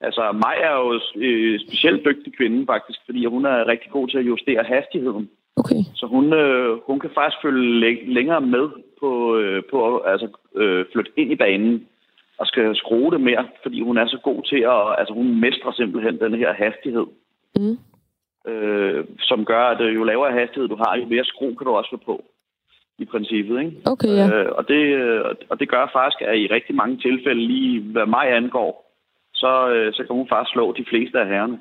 Altså, 0.00 0.32
mig 0.32 0.56
er 0.68 0.74
jo 0.82 1.00
øh, 1.16 1.60
specielt 1.66 2.04
dygtig 2.04 2.36
kvinde, 2.36 2.66
faktisk, 2.66 2.98
fordi 3.04 3.24
hun 3.26 3.44
er 3.44 3.68
rigtig 3.68 3.90
god 3.90 4.08
til 4.08 4.18
at 4.18 4.26
justere 4.26 4.64
hastigheden. 4.64 5.30
Okay. 5.56 5.82
Så 5.94 6.06
hun, 6.06 6.32
øh, 6.32 6.78
hun 6.86 7.00
kan 7.00 7.10
faktisk 7.14 7.42
følge 7.42 8.14
længere 8.14 8.40
med 8.40 8.68
på, 9.00 9.36
øh, 9.36 9.62
på 9.70 9.96
at 9.96 10.12
altså, 10.12 10.28
øh, 10.56 10.84
flytte 10.92 11.12
ind 11.16 11.32
i 11.32 11.36
banen 11.36 11.86
og 12.38 12.46
skal 12.46 12.76
skrue 12.76 13.10
det 13.10 13.20
mere, 13.20 13.48
fordi 13.62 13.80
hun 13.82 13.98
er 13.98 14.06
så 14.06 14.18
god 14.22 14.42
til 14.42 14.60
at... 14.74 14.98
Altså, 14.98 15.14
hun 15.14 15.40
mestrer 15.40 15.72
simpelthen 15.72 16.20
den 16.20 16.34
her 16.34 16.52
hastighed. 16.52 17.06
Mm. 17.56 17.78
Øh, 18.50 19.04
som 19.20 19.44
gør, 19.44 19.62
at 19.62 19.80
øh, 19.80 19.94
jo 19.94 20.04
lavere 20.04 20.32
hastighed 20.32 20.68
du 20.68 20.76
har, 20.76 20.96
jo 20.96 21.06
mere 21.06 21.24
skru 21.24 21.54
kan 21.54 21.66
du 21.66 21.72
også 21.72 21.90
få 21.90 22.00
på 22.06 22.24
i 22.98 23.04
princippet. 23.04 23.60
Ikke? 23.60 23.76
Okay, 23.86 24.08
ja. 24.08 24.26
øh, 24.34 24.52
og, 24.58 24.68
det, 24.68 24.82
øh, 25.02 25.24
og 25.50 25.60
det 25.60 25.68
gør 25.68 25.90
faktisk, 25.92 26.22
at 26.22 26.38
i 26.38 26.46
rigtig 26.46 26.74
mange 26.74 26.96
tilfælde, 26.96 27.46
lige 27.46 27.80
hvad 27.80 28.06
mig 28.06 28.32
angår, 28.36 28.89
så, 29.42 29.52
øh, 29.74 29.92
så 29.94 30.00
kan 30.04 30.16
hun 30.16 30.28
faktisk 30.28 30.52
slå 30.52 30.72
de 30.72 30.84
fleste 30.90 31.16
af 31.22 31.26
herrerne. 31.32 31.58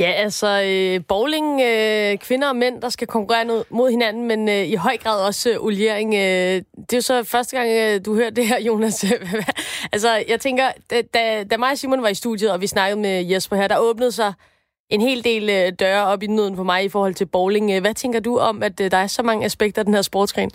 Ja, 0.00 0.10
altså 0.10 0.48
øh, 0.66 1.04
bowling, 1.08 1.60
øh, 1.60 2.18
kvinder 2.18 2.48
og 2.48 2.56
mænd, 2.56 2.82
der 2.82 2.88
skal 2.88 3.06
konkurrere 3.06 3.64
mod 3.70 3.90
hinanden, 3.90 4.28
men 4.28 4.48
øh, 4.48 4.68
i 4.68 4.74
høj 4.74 4.96
grad 4.96 5.26
også 5.26 5.50
øh, 5.50 5.64
oliering. 5.64 6.14
Øh, 6.14 6.62
det 6.88 6.92
er 6.92 6.96
jo 6.96 7.00
så 7.00 7.24
første 7.24 7.56
gang, 7.56 7.68
øh, 7.70 8.04
du 8.06 8.14
hører 8.14 8.30
det 8.30 8.46
her, 8.46 8.60
Jonas. 8.60 9.04
altså, 9.94 10.24
jeg 10.28 10.40
tænker, 10.40 10.64
da, 11.14 11.44
da, 11.44 11.56
mig 11.56 11.70
og 11.70 11.78
Simon 11.78 12.02
var 12.02 12.08
i 12.08 12.14
studiet, 12.14 12.52
og 12.52 12.60
vi 12.60 12.66
snakkede 12.66 13.00
med 13.00 13.24
Jesper 13.24 13.56
her, 13.56 13.68
der 13.68 13.78
åbnede 13.78 14.12
sig 14.12 14.32
en 14.90 15.00
hel 15.00 15.24
del 15.24 15.50
øh, 15.50 15.72
døre 15.80 16.04
op 16.04 16.22
i 16.22 16.26
nøden 16.26 16.56
for 16.56 16.62
mig 16.62 16.84
i 16.84 16.88
forhold 16.88 17.14
til 17.14 17.26
bowling. 17.26 17.80
Hvad 17.80 17.94
tænker 17.94 18.20
du 18.20 18.38
om, 18.38 18.62
at 18.62 18.80
øh, 18.80 18.90
der 18.90 18.96
er 18.96 19.06
så 19.06 19.22
mange 19.22 19.44
aspekter 19.44 19.82
af 19.82 19.86
den 19.86 19.94
her 19.94 20.02
sportsgren? 20.02 20.50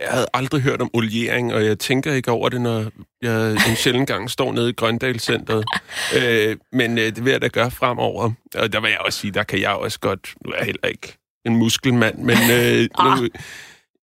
Jeg 0.00 0.08
havde 0.10 0.26
aldrig 0.34 0.62
hørt 0.62 0.82
om 0.82 0.90
oliering, 0.92 1.54
og 1.54 1.64
jeg 1.64 1.78
tænker 1.78 2.12
ikke 2.12 2.30
over 2.30 2.48
det, 2.48 2.60
når 2.60 2.90
jeg 3.22 3.52
en 3.52 3.76
sjældent 3.76 4.08
gang 4.08 4.30
står 4.30 4.52
nede 4.52 4.70
i 4.70 4.72
Grøndalscenteret. 4.72 5.64
øh, 6.18 6.56
men 6.72 6.98
øh, 6.98 7.04
det 7.04 7.24
vil 7.24 7.30
jeg 7.30 7.42
da 7.42 7.48
gøre 7.48 7.70
fremover. 7.70 8.32
Og 8.54 8.72
der 8.72 8.80
vil 8.80 8.90
jeg 8.90 8.98
også 8.98 9.18
sige, 9.18 9.30
der 9.30 9.42
kan 9.42 9.60
jeg 9.60 9.70
også 9.70 10.00
godt... 10.00 10.34
Nu 10.44 10.50
er 10.52 10.56
jeg 10.56 10.66
heller 10.66 10.88
ikke 10.88 11.18
en 11.44 11.56
muskelmand, 11.56 12.18
men 12.18 12.36
øh, 12.36 12.80
nu, 13.04 13.10
ah. 13.10 13.28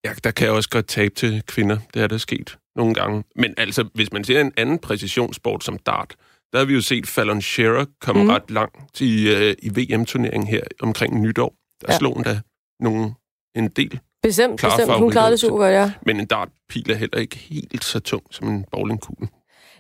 ja, 0.04 0.14
der 0.24 0.32
kan 0.32 0.46
jeg 0.46 0.54
også 0.54 0.70
godt 0.70 0.88
tabe 0.88 1.14
til 1.16 1.44
kvinder. 1.48 1.78
Det 1.94 2.02
er 2.02 2.08
der 2.08 2.18
sket 2.18 2.58
nogle 2.76 2.94
gange. 2.94 3.24
Men 3.36 3.54
altså, 3.58 3.90
hvis 3.94 4.14
man 4.14 4.24
ser 4.24 4.42
en 4.42 4.52
anden 4.58 4.80
præcisionssport 4.80 5.64
som 5.64 5.78
dart, 5.78 6.16
der 6.54 6.60
har 6.60 6.66
vi 6.66 6.74
jo 6.74 6.82
set 6.82 7.08
Fallon 7.08 7.42
Shearer 7.42 7.86
komme 8.02 8.24
mm. 8.24 8.30
ret 8.30 8.52
langt 8.52 9.02
i, 9.02 9.30
øh, 9.30 9.56
i 9.60 9.70
VM-turneringen 9.70 10.48
her 10.48 10.62
omkring 10.82 11.22
nytår. 11.22 11.56
Der 11.82 11.88
ja. 11.90 11.98
slog 11.98 12.14
hun 12.14 12.24
da 12.24 12.40
nogle, 12.80 13.14
en 13.56 13.68
del 13.68 14.00
Bestemt, 14.26 14.62
bestemt. 14.62 15.00
Hun 15.00 15.12
klarede 15.12 15.32
det 15.32 15.40
super 15.40 15.58
godt, 15.58 15.74
ja. 15.74 15.92
Men 16.06 16.20
en 16.20 16.26
dartpil 16.26 16.92
er 16.92 16.96
heller 16.96 17.18
ikke 17.18 17.36
helt 17.36 17.84
så 17.84 18.00
tung 18.00 18.24
som 18.32 18.48
en 18.48 18.66
bowlingkugle. 18.72 19.28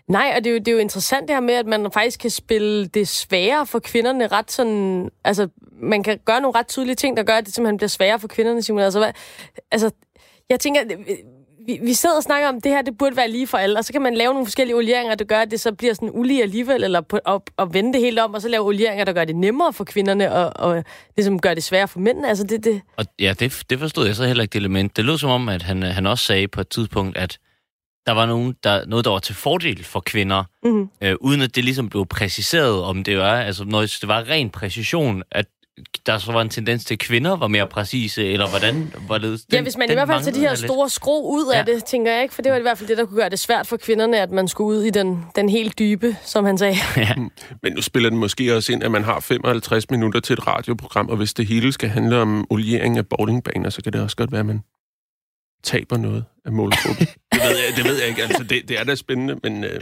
Nej, 0.08 0.34
og 0.38 0.44
det 0.44 0.50
er, 0.50 0.54
jo, 0.54 0.60
det 0.60 0.68
er 0.68 0.72
jo 0.72 0.78
interessant 0.78 1.28
det 1.28 1.36
her 1.36 1.42
med, 1.42 1.54
at 1.54 1.66
man 1.66 1.92
faktisk 1.92 2.20
kan 2.20 2.30
spille 2.30 2.86
det 2.88 3.08
sværere 3.08 3.66
for 3.66 3.80
kvinderne 3.80 4.28
ret 4.28 4.52
sådan... 4.52 5.10
Altså, 5.24 5.48
man 5.82 6.04
kan 6.04 6.20
gøre 6.26 6.42
nogle 6.42 6.60
ret 6.60 6.68
tydelige 6.68 6.96
ting, 6.96 7.18
der 7.18 7.24
gør, 7.24 7.34
at 7.34 7.46
det 7.46 7.56
simpelthen 7.56 7.78
bliver 7.78 7.90
sværere 7.90 8.20
for 8.20 8.28
kvinderne, 8.28 8.62
Simon. 8.62 8.82
Altså, 8.82 9.00
hvad, 9.00 9.12
altså 9.72 9.92
jeg 10.50 10.60
tænker, 10.60 10.82
vi, 11.66 11.80
vi 11.84 11.94
sidder 11.94 12.16
og 12.16 12.24
snakker 12.24 12.50
om, 12.50 12.62
det 12.62 12.72
her 12.72 12.82
det 12.82 12.98
burde 12.98 13.18
være 13.18 13.30
lige 13.30 13.48
for 13.48 13.58
alle, 13.58 13.80
og 13.80 13.86
så 13.86 13.94
kan 13.94 14.02
man 14.02 14.16
lave 14.16 14.34
nogle 14.34 14.46
forskellige 14.46 14.76
olieringer, 14.76 15.16
der 15.16 15.26
gør, 15.26 15.40
at 15.40 15.52
det 15.52 15.60
så 15.60 15.72
bliver 15.72 15.94
sådan 15.94 16.10
ulige 16.14 16.42
alligevel, 16.42 16.84
eller 16.84 17.02
på, 17.02 17.20
op, 17.26 17.50
og 17.58 17.74
vende 17.74 17.94
det 17.94 18.02
helt 18.02 18.20
om, 18.20 18.34
og 18.34 18.42
så 18.42 18.48
lave 18.48 18.66
olieringer, 18.66 19.06
der 19.06 19.14
gør 19.14 19.26
det 19.26 19.36
nemmere 19.36 19.74
for 19.74 19.84
kvinderne, 19.84 20.32
og, 20.34 20.52
og 20.56 20.84
ligesom 21.18 21.40
gør 21.40 21.54
det 21.54 21.64
sværere 21.64 21.88
for 21.88 22.00
mændene. 22.00 22.30
Altså 22.30 22.44
det, 22.44 22.64
det... 22.64 22.82
Og 22.98 23.06
ja, 23.20 23.34
det, 23.40 23.64
det 23.70 23.80
forstod 23.80 24.06
jeg 24.06 24.16
så 24.16 24.26
heller 24.26 24.44
ikke 24.44 24.54
det 24.54 24.60
element. 24.60 24.98
Det 24.98 25.06
lød 25.06 25.18
som 25.18 25.30
om, 25.30 25.50
at 25.50 25.62
han, 25.62 25.84
han 25.84 26.06
også 26.06 26.26
sagde 26.26 26.48
på 26.48 26.62
et 26.62 26.70
tidspunkt, 26.70 27.18
at 27.18 27.38
der 28.06 28.12
var 28.12 28.26
nogen, 28.26 28.56
der, 28.64 28.86
noget, 28.86 29.06
der 29.06 29.12
var 29.12 29.20
til 29.20 29.36
fordel 29.36 29.84
for 29.84 30.00
kvinder, 30.00 30.44
mm-hmm. 30.64 30.90
øh, 31.02 31.16
uden 31.22 31.42
at 31.42 31.56
det 31.56 31.64
ligesom 31.64 31.90
blev 31.90 32.06
præciseret, 32.06 32.84
om 32.84 33.04
det 33.04 33.18
var, 33.18 33.42
altså 33.42 33.64
når 33.64 33.82
det 33.82 34.08
var 34.08 34.30
ren 34.30 34.50
præcision, 34.50 35.24
at 35.32 35.46
der 36.06 36.18
så 36.18 36.32
var 36.32 36.42
en 36.42 36.50
tendens 36.50 36.86
til, 36.86 36.96
at 36.96 37.00
kvinder 37.00 37.36
var 37.36 37.48
mere 37.48 37.68
præcise, 37.68 38.26
eller 38.26 38.50
hvordan 38.50 38.94
var 39.08 39.18
det? 39.18 39.46
ja, 39.52 39.62
hvis 39.62 39.78
man 39.78 39.92
i 39.92 39.94
hvert 39.94 40.08
fald 40.08 40.24
tager 40.24 40.34
de 40.34 40.40
her 40.40 40.56
store 40.56 40.90
skro 40.90 41.32
ud 41.34 41.54
af 41.54 41.68
ja. 41.68 41.74
det, 41.74 41.86
tænker 41.86 42.12
jeg 42.12 42.22
ikke, 42.24 42.36
for 42.36 42.42
det 42.42 42.52
var 42.52 42.58
i 42.58 42.62
hvert 42.62 42.78
fald 42.78 42.90
det, 42.90 42.98
der 42.98 43.06
kunne 43.06 43.20
gøre 43.20 43.30
det 43.30 43.40
svært 43.40 43.68
for 43.68 43.78
kvinderne, 43.78 44.22
at 44.22 44.32
man 44.32 44.48
skulle 44.48 44.80
ud 44.80 44.84
i 44.84 44.90
den, 44.90 45.26
den 45.36 45.50
helt 45.50 45.80
dybe, 45.80 46.16
som 46.24 46.46
han 46.46 46.58
sagde. 46.58 46.76
Ja. 46.98 47.14
Men 47.64 47.74
nu 47.74 47.82
spiller 47.82 48.10
den 48.10 48.20
måske 48.20 48.56
også 48.56 48.74
ind, 48.74 48.84
at 48.84 48.92
man 48.92 49.04
har 49.04 49.20
55 49.20 49.90
minutter 49.90 50.20
til 50.20 50.34
et 50.34 50.48
radioprogram, 50.48 51.10
og 51.10 51.18
hvis 51.18 51.34
det 51.34 51.48
hele 51.48 51.72
skal 51.72 51.90
handle 51.90 52.18
om 52.18 52.48
oliering 52.50 52.98
af 52.98 53.08
bowlingbaner, 53.08 53.70
så 53.70 53.82
kan 53.82 53.94
det 53.94 54.02
også 54.02 54.16
godt 54.16 54.32
være, 54.32 54.40
at 54.40 54.46
man 54.46 54.64
taber 55.64 55.98
noget 55.98 56.26
af 56.46 56.52
målgruppen. 56.52 57.08
det, 57.34 57.42
ved 57.42 57.58
jeg, 57.68 57.78
det 57.78 57.86
ved 57.86 58.00
jeg 58.00 58.08
ikke, 58.08 58.24
altså 58.24 58.44
det, 58.44 58.70
det 58.70 58.80
er 58.80 58.84
da 58.84 58.96
spændende, 58.96 59.40
men... 59.44 59.64
Øh, 59.64 59.82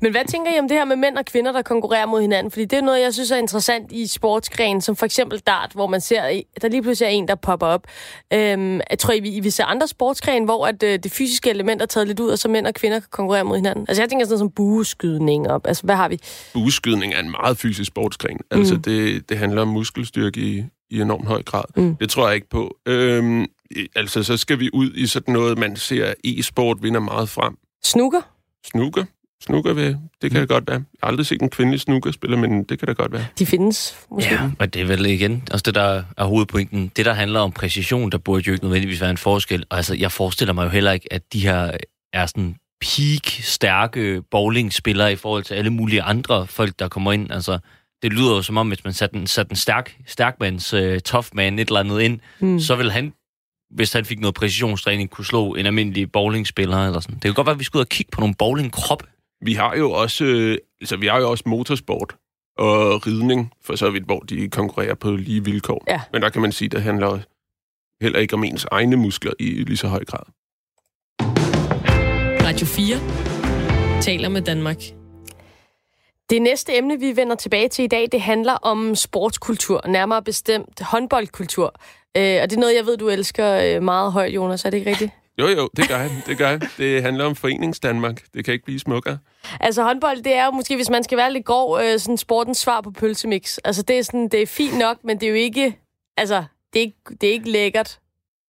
men 0.00 0.12
hvad 0.12 0.24
tænker 0.28 0.54
I 0.56 0.58
om 0.58 0.68
det 0.68 0.76
her 0.76 0.84
med 0.84 0.96
mænd 0.96 1.18
og 1.18 1.24
kvinder, 1.24 1.52
der 1.52 1.62
konkurrerer 1.62 2.06
mod 2.06 2.20
hinanden? 2.20 2.50
Fordi 2.50 2.64
det 2.64 2.76
er 2.76 2.82
noget, 2.82 3.00
jeg 3.00 3.14
synes 3.14 3.30
er 3.30 3.36
interessant 3.36 3.92
i 3.92 4.06
sportsgren, 4.06 4.80
som 4.80 4.96
for 4.96 5.06
eksempel 5.06 5.38
dart, 5.38 5.70
hvor 5.74 5.86
man 5.86 6.00
ser, 6.00 6.40
der 6.62 6.68
lige 6.68 6.82
pludselig 6.82 7.06
er 7.06 7.10
en, 7.10 7.28
der 7.28 7.34
popper 7.34 7.66
op. 7.66 7.86
Øhm, 8.32 8.80
jeg 8.90 8.98
tror, 8.98 9.12
I, 9.12 9.40
vil 9.40 9.52
se 9.52 9.64
andre 9.64 9.88
sportsgren, 9.88 10.44
hvor 10.44 10.66
at, 10.66 10.82
øh, 10.82 10.98
det 10.98 11.12
fysiske 11.12 11.50
element 11.50 11.82
er 11.82 11.86
taget 11.86 12.06
lidt 12.06 12.20
ud, 12.20 12.28
og 12.28 12.38
så 12.38 12.48
mænd 12.48 12.66
og 12.66 12.74
kvinder 12.74 13.00
kan 13.00 13.08
konkurrere 13.10 13.44
mod 13.44 13.56
hinanden. 13.56 13.84
Altså 13.88 14.02
jeg 14.02 14.10
tænker 14.10 14.26
sådan 14.26 14.32
noget 14.32 14.38
som 14.38 14.50
bueskydning 14.50 15.50
op. 15.50 15.66
Altså 15.66 15.82
hvad 15.82 15.94
har 15.94 16.08
vi? 16.08 16.18
Bueskydning 16.52 17.14
er 17.14 17.20
en 17.20 17.30
meget 17.30 17.58
fysisk 17.58 17.88
sportsgren. 17.88 18.38
Altså 18.50 18.74
mm. 18.74 18.82
det, 18.82 19.28
det 19.28 19.38
handler 19.38 19.62
om 19.62 19.68
muskelstyrke 19.68 20.40
i, 20.40 20.64
i 20.90 21.00
enormt 21.00 21.26
høj 21.26 21.42
grad. 21.42 21.64
Mm. 21.76 21.96
Det 21.96 22.10
tror 22.10 22.26
jeg 22.26 22.34
ikke 22.34 22.48
på. 22.48 22.76
Øhm, 22.86 23.46
altså 23.96 24.22
så 24.22 24.36
skal 24.36 24.60
vi 24.60 24.70
ud 24.72 24.90
i 24.94 25.06
sådan 25.06 25.34
noget, 25.34 25.58
man 25.58 25.76
ser 25.76 26.14
e-sport 26.24 26.82
vinder 26.82 27.00
meget 27.00 27.28
frem. 27.28 27.56
Snooker? 27.84 28.20
Snooker? 28.64 29.04
Snooker, 29.46 29.72
ved, 29.72 29.94
det 30.22 30.30
kan 30.30 30.40
mm. 30.40 30.46
da 30.46 30.54
godt 30.54 30.64
være. 30.66 30.76
Jeg 30.76 30.98
har 31.02 31.08
aldrig 31.08 31.26
set 31.26 31.42
en 31.42 31.50
kvindelig 31.50 31.80
snookerspiller, 31.80 32.36
men 32.36 32.64
det 32.64 32.78
kan 32.78 32.86
da 32.86 32.92
godt 32.92 33.12
være. 33.12 33.26
De 33.38 33.46
findes, 33.46 33.96
måske. 34.10 34.34
Ja, 34.34 34.50
men 34.58 34.68
det 34.68 34.82
er 34.82 34.86
vel 34.86 35.06
igen 35.06 35.48
også 35.52 35.62
det, 35.66 35.74
der 35.74 36.02
er 36.16 36.24
hovedpointen. 36.24 36.92
Det, 36.96 37.06
der 37.06 37.12
handler 37.12 37.40
om 37.40 37.52
præcision, 37.52 38.10
der 38.10 38.18
burde 38.18 38.42
jo 38.46 38.52
ikke 38.52 38.64
nødvendigvis 38.64 39.00
være 39.00 39.10
en 39.10 39.16
forskel. 39.16 39.64
Og 39.70 39.76
altså, 39.76 39.94
jeg 39.94 40.12
forestiller 40.12 40.54
mig 40.54 40.64
jo 40.64 40.70
heller 40.70 40.92
ikke, 40.92 41.12
at 41.12 41.32
de 41.32 41.40
her 41.40 41.70
er 42.12 42.26
sådan 42.26 42.56
peak-stærke 42.80 44.22
bowlingspillere 44.30 45.12
i 45.12 45.16
forhold 45.16 45.44
til 45.44 45.54
alle 45.54 45.70
mulige 45.70 46.02
andre 46.02 46.46
folk, 46.46 46.78
der 46.78 46.88
kommer 46.88 47.12
ind. 47.12 47.32
Altså, 47.32 47.58
det 48.02 48.12
lyder 48.12 48.30
jo 48.30 48.42
som 48.42 48.56
om, 48.56 48.68
hvis 48.68 48.84
man 48.84 48.92
satte 48.92 49.16
en, 49.16 49.26
satte 49.26 49.52
en 49.52 49.56
stærk, 49.56 49.96
stærkmands 50.06 50.74
uh, 50.74 50.98
tough 51.04 51.26
man 51.32 51.58
et 51.58 51.68
eller 51.68 51.80
andet 51.80 52.00
ind, 52.00 52.20
mm. 52.40 52.60
så 52.60 52.76
vil 52.76 52.92
han 52.92 53.12
hvis 53.74 53.92
han 53.92 54.04
fik 54.04 54.20
noget 54.20 54.34
præcisionstræning, 54.34 55.10
kunne 55.10 55.24
slå 55.24 55.54
en 55.54 55.66
almindelig 55.66 56.12
bowlingspiller 56.12 56.86
eller 56.86 57.00
sådan. 57.00 57.14
Det 57.14 57.22
kan 57.22 57.34
godt 57.34 57.46
være, 57.46 57.54
at 57.54 57.58
vi 57.58 57.64
skulle 57.64 57.80
ud 57.80 57.84
og 57.84 57.88
kigge 57.88 58.10
på 58.10 58.20
nogle 58.20 58.34
bowlingkroppe. 58.38 59.06
Vi 59.40 59.52
har 59.52 59.76
jo 59.76 59.92
også, 59.92 60.24
øh, 60.24 60.58
altså, 60.80 60.96
vi 60.96 61.06
har 61.06 61.20
jo 61.20 61.30
også 61.30 61.44
motorsport 61.46 62.16
og 62.58 63.06
ridning, 63.06 63.52
for 63.62 63.76
så 63.76 63.90
vidt, 63.90 64.04
hvor 64.04 64.20
de 64.20 64.50
konkurrerer 64.50 64.94
på 64.94 65.10
lige 65.10 65.44
vilkår. 65.44 65.84
Ja. 65.88 66.00
Men 66.12 66.22
der 66.22 66.28
kan 66.28 66.42
man 66.42 66.52
sige, 66.52 66.66
at 66.66 66.72
det 66.72 66.82
handler 66.82 67.18
heller 68.00 68.18
ikke 68.18 68.34
om 68.34 68.44
ens 68.44 68.66
egne 68.70 68.96
muskler 68.96 69.32
i 69.38 69.44
lige 69.44 69.76
så 69.76 69.88
høj 69.88 70.04
grad. 70.04 70.24
Radio 72.46 72.66
4 72.66 74.00
taler 74.00 74.28
med 74.28 74.42
Danmark. 74.42 74.76
Det 76.30 76.42
næste 76.42 76.76
emne, 76.76 77.00
vi 77.00 77.16
vender 77.16 77.36
tilbage 77.36 77.68
til 77.68 77.84
i 77.84 77.88
dag, 77.88 78.08
det 78.12 78.20
handler 78.20 78.52
om 78.52 78.94
sportskultur, 78.94 79.86
nærmere 79.88 80.22
bestemt 80.22 80.80
håndboldkultur. 80.80 81.74
Øh, 82.16 82.38
og 82.42 82.50
det 82.50 82.56
er 82.56 82.60
noget, 82.60 82.76
jeg 82.76 82.86
ved, 82.86 82.96
du 82.96 83.08
elsker 83.08 83.76
øh, 83.76 83.82
meget 83.82 84.12
højt, 84.12 84.34
Jonas. 84.34 84.64
Er 84.64 84.70
det 84.70 84.78
ikke 84.78 84.90
rigtigt? 84.90 85.10
Jo, 85.38 85.46
jo, 85.48 85.68
det 85.76 85.88
gør 85.88 85.96
han. 85.96 86.10
Det 86.26 86.38
gør 86.38 86.48
han. 86.48 86.60
Det 86.78 87.02
handler 87.02 87.24
om 87.24 87.36
Foreningsdanmark. 87.36 88.22
Det 88.34 88.44
kan 88.44 88.54
ikke 88.54 88.64
blive 88.64 88.80
smukkere. 88.80 89.18
Altså 89.60 89.82
håndbold, 89.82 90.22
det 90.22 90.34
er 90.34 90.44
jo 90.44 90.50
måske, 90.50 90.76
hvis 90.76 90.90
man 90.90 91.04
skal 91.04 91.18
være 91.18 91.32
lidt 91.32 91.44
grov, 91.44 91.80
øh, 91.80 91.98
sådan 91.98 92.16
sportens 92.16 92.58
svar 92.58 92.80
på 92.80 92.90
pølsemix. 92.90 93.58
Altså 93.64 93.82
det 93.82 93.98
er, 93.98 94.02
sådan, 94.02 94.28
det 94.28 94.42
er 94.42 94.46
fint 94.46 94.78
nok, 94.78 94.96
men 95.04 95.20
det 95.20 95.26
er 95.26 95.30
jo 95.30 95.36
ikke... 95.36 95.78
Altså, 96.16 96.44
det 96.72 96.78
er 96.78 96.84
ikke, 96.84 96.98
det 97.20 97.28
er 97.28 97.32
ikke 97.32 97.50
lækkert. 97.50 97.98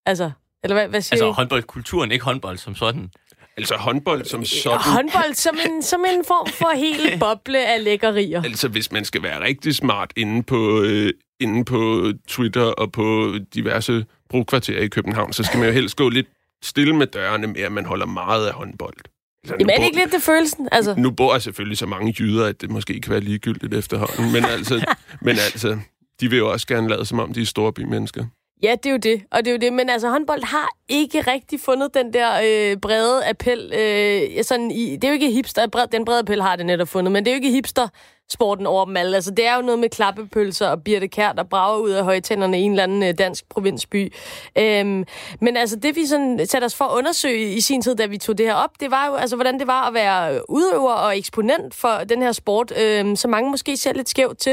Altså, 0.06 0.32
eller 0.64 0.76
hvad, 0.76 0.88
hvad 0.88 1.02
siger 1.02 1.14
Altså 1.14 1.32
håndboldkulturen, 1.32 2.12
ikke 2.12 2.26
håndbold 2.26 2.58
som 2.58 2.76
sådan. 2.76 3.10
Altså 3.58 3.76
håndbold 3.76 4.26
som 4.26 4.46
sådan. 4.46 4.80
Håndbold 4.80 5.34
som 5.34 5.58
en, 5.70 5.84
som 5.84 6.06
en 6.14 6.26
form 6.28 6.48
for 6.48 6.76
hele 6.76 7.18
boble 7.20 7.66
af 7.68 7.84
lækkerier. 7.84 8.44
Altså 8.44 8.68
hvis 8.68 8.92
man 8.92 9.06
skal 9.06 9.24
være 9.24 9.44
rigtig 9.44 9.76
smart 9.76 10.14
inde 10.16 10.44
på, 10.44 10.82
øh, 10.82 11.14
inde 11.40 11.66
på 11.66 12.12
Twitter 12.28 12.64
og 12.64 12.92
på 12.92 13.34
diverse 13.54 14.06
brugkvarterer 14.30 14.82
i 14.82 14.88
København, 14.88 15.34
så 15.34 15.44
skal 15.44 15.60
man 15.60 15.68
jo 15.68 15.74
helst 15.74 15.96
gå 15.96 16.10
lidt 16.10 16.28
stille 16.66 16.96
med 16.96 17.08
dørene 17.08 17.48
med, 17.48 17.62
at 17.62 17.72
man 17.72 17.86
holder 17.86 18.06
meget 18.06 18.48
af 18.48 18.54
håndbold. 18.54 18.98
Altså, 19.44 19.56
Jamen 19.60 19.70
er 19.70 19.78
det 19.78 19.86
ikke 19.86 19.98
lidt 19.98 20.12
det 20.12 20.22
følelsen? 20.22 20.70
Altså... 20.72 20.96
Nu 20.98 21.12
bor 21.12 21.34
jeg 21.34 21.42
selvfølgelig 21.42 21.78
så 21.78 21.86
mange 21.86 22.16
jyder, 22.20 22.46
at 22.46 22.62
det 22.62 22.72
måske 22.72 23.02
kan 23.02 23.12
være 23.12 23.20
ligegyldigt 23.22 23.74
efterhånden. 23.74 24.32
Men 24.32 24.46
altså, 24.46 24.86
men 25.22 25.30
altså, 25.30 25.80
de 26.20 26.30
vil 26.30 26.38
jo 26.38 26.52
også 26.52 26.68
gerne 26.68 26.90
lade 26.90 27.06
som 27.06 27.20
om, 27.20 27.34
de 27.34 27.42
er 27.42 27.46
store 27.46 27.74
bymennesker. 27.74 28.26
Ja, 28.64 28.76
det 28.84 28.86
er 28.86 28.92
jo 28.92 28.98
det. 28.98 29.24
Og 29.32 29.46
det 29.46 29.48
er 29.48 29.52
jo 29.52 29.60
det. 29.60 29.74
Men 29.74 29.90
altså, 29.90 30.10
håndbold 30.10 30.44
har 30.44 30.70
ikke 30.90 31.22
rigtig 31.22 31.60
fundet 31.60 31.94
den 31.94 32.14
der 32.14 32.30
øh, 32.44 32.78
brede 32.78 33.30
appel. 33.30 33.72
Øh, 33.74 34.44
sådan 34.44 34.72
i, 34.72 34.96
det 34.96 35.04
er 35.04 35.08
jo 35.08 35.14
ikke 35.14 35.32
hipster. 35.32 35.88
Den 35.92 36.06
brede 36.06 36.20
appel 36.20 36.42
har 36.42 36.56
det 36.56 36.66
netop 36.66 36.88
fundet. 36.88 37.12
Men 37.12 37.26
det 37.26 37.32
er 37.32 37.36
jo 37.36 37.38
ikke 37.38 37.52
hipster 37.52 37.88
sporten 38.30 38.66
over 38.66 38.86
dem 38.86 38.98
alle. 38.98 39.16
Altså, 39.16 39.32
det 39.32 39.48
er 39.48 39.56
jo 39.56 39.62
noget 39.62 39.80
med 39.80 39.90
klappepølser 39.90 40.68
og 40.68 40.84
Birte 40.84 41.08
Kær, 41.08 41.32
der 41.32 41.44
brager 41.44 41.78
ud 41.78 41.90
af 41.90 42.04
højtænderne 42.04 42.60
i 42.60 42.62
en 42.62 42.72
eller 42.72 42.84
anden 42.84 43.04
øh, 43.04 43.14
dansk 43.18 43.50
provinsby. 43.50 44.14
Øhm, 44.58 45.06
men 45.42 45.58
altså, 45.58 45.76
det 45.76 45.96
vi 45.96 46.06
sådan 46.06 46.46
satte 46.46 46.66
os 46.66 46.76
for 46.76 46.86
at 46.86 46.98
undersøge 46.98 47.54
i 47.54 47.62
sin 47.62 47.82
tid, 47.82 47.96
da 47.96 48.06
vi 48.06 48.18
tog 48.18 48.38
det 48.38 48.46
her 48.46 48.54
op, 48.54 48.70
det 48.80 48.92
var 48.92 49.08
jo, 49.08 49.16
altså, 49.16 49.36
hvordan 49.36 49.60
det 49.60 49.68
var 49.68 49.88
at 49.88 49.94
være 49.94 50.50
udøver 50.50 50.94
og 50.94 51.18
eksponent 51.18 51.76
for 51.76 51.90
den 52.10 52.22
her 52.22 52.32
sport, 52.32 52.74
øhm, 52.82 53.16
som 53.16 53.32
mange 53.32 53.52
måske 53.52 53.78
ser 53.78 53.94
lidt 53.94 54.10
skævt 54.10 54.38
til. 54.38 54.52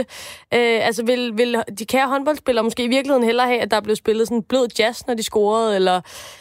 Øh, 0.55 0.87
altså, 0.87 1.05
vil, 1.05 1.39
vil 1.39 1.63
de 1.79 1.87
kære 1.87 2.09
håndboldspillere 2.09 2.65
måske 2.65 2.85
i 2.85 2.89
virkeligheden 2.89 3.25
hellere 3.25 3.47
have, 3.47 3.61
at 3.61 3.71
der 3.71 3.81
blev 3.81 3.97
spillet 3.97 4.29
sådan 4.29 4.43
blød 4.43 4.69
jazz, 4.79 5.07
når 5.07 5.15
de 5.15 5.23
scorede, 5.23 5.77
eller, 5.77 6.01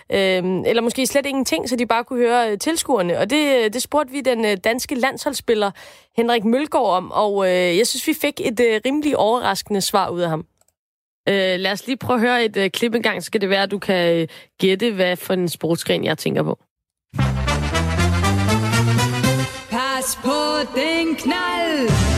øhm, 0.10 0.64
eller 0.66 0.82
måske 0.82 1.08
slet 1.08 1.26
ingenting, 1.26 1.70
så 1.70 1.76
de 1.76 1.86
bare 1.86 2.04
kunne 2.04 2.20
høre 2.20 2.52
øh, 2.52 2.58
tilskuerne. 2.58 3.20
Og 3.20 3.30
det, 3.30 3.64
øh, 3.64 3.74
det 3.74 3.82
spurgte 3.82 4.12
vi 4.12 4.22
den 4.22 4.46
øh, 4.46 4.58
danske 4.64 4.96
landsholdsspiller 4.96 5.72
Henrik 6.18 6.44
Mølgaard 6.44 6.98
om, 6.98 7.12
og 7.22 7.48
øh, 7.48 7.78
jeg 7.78 7.88
synes, 7.88 8.08
vi 8.08 8.14
fik 8.22 8.40
et 8.40 8.60
øh, 8.60 8.82
rimelig 8.86 9.18
overraskende 9.18 9.82
svar 9.82 10.10
ud 10.10 10.22
af 10.22 10.30
ham. 10.30 10.46
Øh, 11.30 11.60
lad 11.60 11.72
os 11.72 11.88
lige 11.88 11.98
prøve 11.98 12.16
at 12.16 12.22
høre 12.22 12.46
et 12.46 12.58
øh, 12.58 12.70
klip 12.70 12.96
en 12.96 13.04
gang, 13.04 13.24
så 13.24 13.26
skal 13.26 13.42
det 13.42 13.50
være, 13.50 13.64
at 13.64 13.72
du 13.72 13.80
kan 13.80 14.18
øh, 14.18 14.28
gætte, 14.60 14.92
hvad 14.92 15.16
for 15.16 15.34
en 15.34 15.50
sportsgren 15.50 16.04
jeg 16.04 16.18
tænker 16.18 16.44
på. 16.44 16.60
Pas 19.70 20.20
på 20.24 20.40
den 20.76 21.16
knald, 21.16 22.11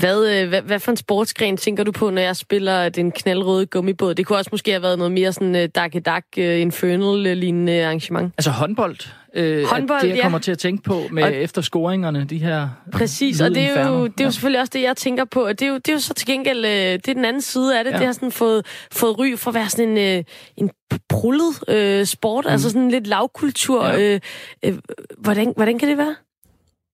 hvad, 0.00 0.42
øh, 0.42 0.48
hvad, 0.48 0.62
hvad 0.62 0.80
for 0.80 0.90
en 0.90 0.96
sportsgren 0.96 1.56
tænker 1.56 1.84
du 1.84 1.92
på, 1.92 2.10
når 2.10 2.22
jeg 2.22 2.36
spiller 2.36 2.88
den 2.88 3.12
knaldrøde 3.12 3.66
gummibåd? 3.66 4.14
Det 4.14 4.26
kunne 4.26 4.38
også 4.38 4.48
måske 4.52 4.70
have 4.70 4.82
været 4.82 4.98
noget 4.98 5.12
mere 5.12 5.32
sådan 5.32 5.54
uh, 5.54 5.64
dak 5.74 5.92
dak 6.04 6.24
uh, 6.36 6.60
infernal-lignende 6.60 7.84
arrangement. 7.84 8.34
Altså 8.38 8.50
håndbold. 8.50 8.96
Øh, 9.34 9.64
håndbold, 9.64 10.00
det 10.00 10.08
jeg 10.08 10.22
kommer 10.22 10.38
til 10.38 10.52
at 10.52 10.58
tænke 10.58 10.82
på 10.82 11.02
med 11.10 11.22
og, 11.22 11.34
efter 11.34 11.62
scoringerne, 11.62 12.24
de 12.24 12.38
her 12.38 12.68
Præcis, 12.92 13.40
og 13.40 13.50
det 13.50 13.62
er, 13.62 13.88
jo, 13.88 14.06
det 14.06 14.20
er 14.20 14.24
jo 14.24 14.30
selvfølgelig 14.30 14.60
også 14.60 14.70
det, 14.74 14.82
jeg 14.82 14.96
tænker 14.96 15.24
på. 15.24 15.46
Og 15.46 15.60
det 15.60 15.66
er 15.66 15.70
jo, 15.70 15.76
det 15.76 15.88
er 15.88 15.92
jo 15.92 15.98
så 15.98 16.14
til 16.14 16.26
gengæld, 16.26 16.58
uh, 16.58 16.70
det 16.70 17.08
er 17.08 17.14
den 17.14 17.24
anden 17.24 17.42
side 17.42 17.78
af 17.78 17.84
det. 17.84 17.90
Ja. 17.90 17.98
Det 17.98 18.06
har 18.06 18.12
sådan 18.12 18.32
fået, 18.32 18.66
fået 18.92 19.18
ry 19.18 19.36
for 19.36 19.50
at 19.50 19.54
være 19.54 19.68
sådan 19.68 19.98
en, 19.98 20.18
uh, 20.18 20.24
en 20.56 20.70
prullet 21.08 22.00
uh, 22.00 22.06
sport, 22.06 22.44
mm. 22.44 22.52
altså 22.52 22.70
sådan 22.70 22.90
lidt 22.90 23.06
lavkultur. 23.06 23.86
Ja. 23.86 24.14
Uh, 24.14 24.20
uh, 24.68 24.74
hvordan, 25.18 25.52
hvordan 25.56 25.78
kan 25.78 25.88
det 25.88 25.98
være? 25.98 26.14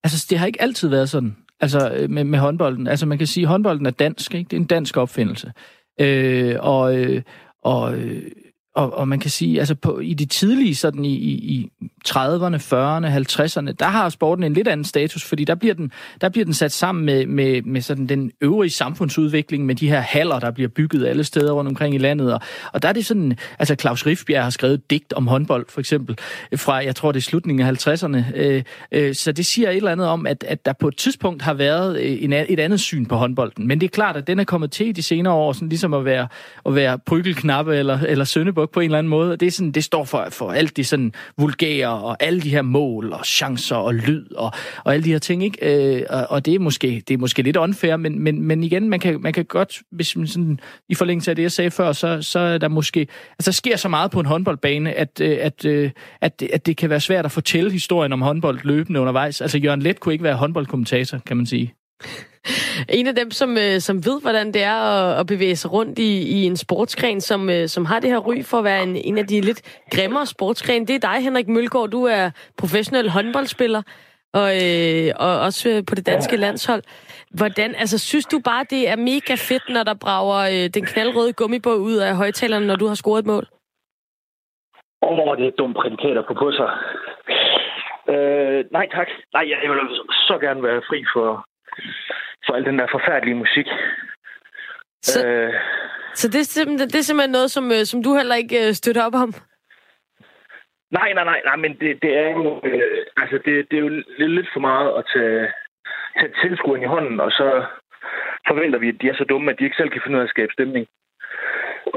Altså, 0.05 0.27
det 0.31 0.39
har 0.39 0.47
ikke 0.47 0.63
altid 0.63 0.89
været 0.89 1.11
sådan. 1.11 1.37
Altså 1.61 1.91
øh, 1.91 2.11
med, 2.11 2.25
med 2.25 2.39
håndbolden. 2.39 2.87
Altså 2.87 3.07
man 3.07 3.19
kan 3.19 3.27
sige, 3.27 3.45
at 3.45 3.49
håndbolden 3.49 3.87
er 3.87 3.91
dansk, 3.91 4.35
ikke? 4.35 4.49
Det 4.49 4.57
er 4.57 4.61
en 4.61 4.67
dansk 4.67 4.97
opfindelse. 4.97 5.53
Øh, 6.01 6.57
og, 6.61 6.99
øh, 6.99 7.23
og 7.63 7.99
øh, 7.99 8.23
og, 8.77 8.95
og 8.95 9.09
man 9.09 9.21
kan 9.21 9.31
sige, 9.31 9.59
altså 9.59 9.75
på, 9.75 9.99
i 9.99 10.15
de 10.15 10.27
tidlige, 10.27 10.75
sådan 10.75 11.05
i, 11.05 11.15
i, 11.15 11.33
i 11.33 11.71
30'erne, 12.09 12.57
40'erne, 12.57 13.07
50'erne, 13.07 13.73
der 13.73 13.87
har 13.87 14.09
sporten 14.09 14.45
en 14.45 14.53
lidt 14.53 14.69
anden 14.69 14.85
status, 14.85 15.25
fordi 15.25 15.45
der 15.45 15.55
bliver 15.55 15.75
den, 15.75 15.93
der 16.21 16.29
bliver 16.29 16.45
den 16.45 16.55
sat 16.55 16.73
sammen 16.73 17.05
med, 17.05 17.27
med, 17.27 17.63
med 17.63 17.81
sådan 17.81 18.07
den 18.07 18.33
øvrige 18.41 18.71
samfundsudvikling, 18.71 19.67
med 19.67 19.75
de 19.75 19.89
her 19.89 20.01
haller, 20.01 20.39
der 20.39 20.51
bliver 20.51 20.69
bygget 20.69 21.07
alle 21.07 21.25
steder 21.25 21.53
rundt 21.53 21.69
omkring 21.69 21.95
i 21.95 21.99
landet. 21.99 22.35
Og, 22.35 22.41
og 22.73 22.83
der 22.83 22.89
er 22.89 22.93
det 22.93 23.07
sådan, 23.07 23.39
altså 23.59 23.75
Claus 23.75 24.07
Riffbjerg 24.07 24.43
har 24.43 24.51
skrevet 24.51 24.91
digt 24.91 25.13
om 25.13 25.27
håndbold, 25.27 25.67
for 25.69 25.81
eksempel, 25.81 26.19
fra, 26.57 26.75
jeg 26.75 26.97
tror 26.97 27.13
det 27.13 27.21
er 27.21 27.23
slutningen 27.23 27.67
af 27.67 27.87
50'erne. 27.87 28.37
Øh, 28.37 28.63
øh, 28.93 29.15
så 29.15 29.33
det 29.33 29.47
siger 29.47 29.71
et 29.71 29.77
eller 29.77 29.93
andet 29.93 30.07
om, 30.07 30.27
at, 30.27 30.45
at 30.49 30.67
der 30.67 30.73
på 30.73 30.89
et 30.89 30.97
tidspunkt 30.97 31.43
har 31.43 31.55
været 31.55 32.01
øh, 32.01 32.23
en, 32.23 32.33
et 32.33 32.61
andet 32.61 32.81
syn 32.81 33.07
på 33.07 33.17
håndbolden. 33.17 33.67
Men 33.69 33.81
det 33.81 33.87
er 33.87 33.91
klart, 33.91 34.17
at 34.17 34.27
den 34.27 34.41
er 34.41 34.45
kommet 34.45 34.71
til 34.71 34.89
i 34.89 34.93
de 34.93 35.03
senere 35.03 35.35
år, 35.35 35.53
sådan 35.53 35.69
ligesom 35.69 35.95
at 35.95 36.05
være, 36.05 36.29
at 36.67 36.75
være 36.75 36.99
prygelknappe 36.99 37.77
eller, 37.77 37.99
eller 38.01 38.25
søndebuk 38.25 38.71
på 38.71 38.81
en 38.81 38.85
eller 38.85 38.99
anden 38.99 39.11
måde. 39.11 39.37
Det, 39.37 39.47
er 39.47 39.51
sådan, 39.51 39.73
det 39.73 39.85
står 39.85 40.05
for, 40.05 40.27
for 40.31 40.53
alt 40.53 40.77
det 40.77 40.87
sådan 40.87 41.13
vulgære, 41.39 41.96
og 41.97 42.17
alle 42.21 42.41
de 42.41 42.51
her 42.51 42.63
mål, 42.63 43.13
og 43.13 43.27
chancer, 43.27 43.77
og 43.77 43.95
lyd, 43.95 44.33
og, 44.33 44.53
og 44.85 44.95
alle 44.95 45.05
de 45.05 45.13
her 45.13 45.19
ting. 45.19 45.45
Ikke? 45.45 45.97
Øh, 45.97 46.03
og, 46.11 46.27
og 46.31 46.47
det, 46.47 46.55
er 46.55 46.59
måske, 46.59 47.03
det 47.09 47.15
er 47.15 47.19
måske 47.19 47.43
lidt 47.43 47.57
unfair, 47.57 47.97
men, 47.97 48.19
men, 48.21 48.43
men 48.43 48.65
igen, 48.65 48.89
man 48.89 49.01
kan, 49.01 49.21
man 49.21 49.33
kan 49.33 49.45
godt, 49.45 49.83
hvis 49.91 50.17
man 50.17 50.27
sådan, 50.27 50.61
i 50.89 50.95
forlængelse 50.95 51.31
af 51.31 51.37
det, 51.37 51.43
jeg 51.43 51.53
sagde 51.53 51.71
før, 51.71 51.93
så, 51.93 52.23
så 52.23 52.39
er 52.39 52.59
der 52.59 52.69
måske... 52.69 53.01
Altså, 53.01 53.51
der 53.51 53.53
sker 53.53 53.77
så 53.77 53.89
meget 53.89 54.11
på 54.11 54.21
en 54.21 54.27
håndboldbane, 54.27 54.93
at, 54.93 55.21
øh, 55.21 55.39
at, 55.41 55.65
at, 55.65 55.93
at, 56.21 56.43
at 56.53 56.67
det 56.67 56.77
kan 56.77 56.91
være 56.91 57.01
svært 57.01 57.25
at 57.25 57.33
fortælle 57.33 57.71
historien 57.71 58.13
om 58.13 58.23
håndbold 58.23 58.61
løbende 58.65 59.01
undervejs. 59.01 59.41
Altså, 59.41 59.59
Jørgen 59.59 59.83
Let 59.83 60.01
kunne 60.01 60.13
ikke 60.13 60.25
være 60.25 60.37
håndboldkommentator, 60.37 61.19
kan 61.19 61.37
man 61.37 61.47
sige. 61.47 61.75
En 62.99 63.07
af 63.07 63.15
dem, 63.15 63.31
som, 63.31 63.59
øh, 63.59 63.81
som 63.81 63.97
ved, 64.05 64.21
hvordan 64.23 64.47
det 64.47 64.63
er 64.63 64.75
at, 64.75 65.21
at 65.21 65.27
bevæge 65.27 65.57
sig 65.57 65.73
rundt 65.73 65.99
i, 65.99 66.11
i 66.37 66.45
en 66.47 66.57
sportsgren, 66.57 67.21
som, 67.21 67.51
øh, 67.51 67.69
som 67.69 67.85
har 67.85 68.01
det 68.01 68.11
her 68.11 68.19
ry 68.19 68.43
for 68.43 68.59
at 68.59 68.65
være 68.65 68.83
en, 68.83 68.97
en 68.97 69.19
af 69.19 69.27
de 69.27 69.41
lidt 69.41 69.81
grimmere 69.91 70.27
sportsgren, 70.27 70.87
det 70.87 70.95
er 70.95 71.11
dig, 71.11 71.23
Henrik 71.23 71.49
Mølgaard. 71.49 71.89
Du 71.89 72.05
er 72.05 72.31
professionel 72.59 73.11
håndboldspiller, 73.11 73.83
og, 74.41 74.49
øh, 74.65 75.09
og 75.25 75.41
også 75.41 75.69
øh, 75.69 75.83
på 75.89 75.95
det 75.95 76.07
danske 76.07 76.37
landshold. 76.37 76.83
Hvordan, 77.39 77.75
altså, 77.75 77.99
synes 77.99 78.27
du 78.27 78.39
bare, 78.45 78.65
det 78.71 78.89
er 78.89 78.97
mega 78.97 79.35
fedt, 79.49 79.69
når 79.69 79.83
der 79.83 79.95
brager 79.95 80.41
øh, 80.55 80.69
den 80.77 80.85
knaldrøde 80.85 81.33
gummibåd 81.33 81.79
ud 81.79 81.97
af 81.97 82.17
højtalerne, 82.17 82.67
når 82.67 82.77
du 82.77 82.87
har 82.87 82.95
scoret 82.95 83.21
et 83.21 83.27
mål? 83.27 83.47
Åh, 85.03 85.19
oh, 85.19 85.37
det 85.39 85.47
er 85.47 85.51
dumme 85.59 85.75
prædikater 85.75 86.23
på 86.29 86.35
på 86.35 86.53
sig. 86.53 86.71
Øh, 88.13 88.65
nej 88.77 88.87
tak. 88.97 89.09
Nej, 89.35 89.45
jeg 89.51 89.71
vil 89.71 89.79
så 90.29 90.39
gerne 90.41 90.63
være 90.63 90.83
fri 90.89 91.05
for, 91.15 91.47
for 92.47 92.53
al 92.55 92.65
den 92.65 92.79
der 92.79 92.87
forfærdelige 92.91 93.35
musik. 93.45 93.67
Så, 95.03 95.29
øh, 95.29 95.55
så 96.15 96.29
det, 96.29 96.41
er 96.41 96.45
simpelthen, 96.45 96.89
det 96.89 96.99
er 96.99 97.09
simpelthen 97.09 97.33
noget, 97.39 97.51
som, 97.51 97.65
øh, 97.73 97.85
som 97.85 98.03
du 98.03 98.17
heller 98.17 98.35
ikke 98.35 98.67
øh, 98.67 98.73
støtter 98.73 99.05
op 99.05 99.15
om? 99.15 99.35
Nej, 100.91 101.13
nej, 101.13 101.25
nej, 101.25 101.41
nej, 101.45 101.57
men 101.57 101.73
det, 101.81 102.03
det 102.03 102.13
er 102.17 102.31
jo, 102.31 102.61
øh, 102.65 103.05
altså 103.17 103.37
det, 103.45 103.71
det 103.71 103.77
er 103.77 103.85
jo 103.87 103.89
lidt, 103.89 104.31
lidt 104.31 104.49
for 104.53 104.61
meget 104.61 104.89
at 104.99 105.05
tage, 105.15 105.53
tage 106.19 106.33
tilskueren 106.43 106.83
i 106.83 106.93
hånden, 106.95 107.21
og 107.21 107.31
så 107.31 107.65
forventer 108.49 108.79
vi, 108.79 108.89
at 108.89 109.01
de 109.01 109.09
er 109.09 109.17
så 109.17 109.25
dumme, 109.25 109.51
at 109.51 109.59
de 109.59 109.65
ikke 109.65 109.77
selv 109.77 109.91
kan 109.91 110.01
finde 110.03 110.17
ud 110.17 110.23
af 110.23 110.27
at 110.27 110.35
skabe 110.35 110.53
stemning. 110.53 110.87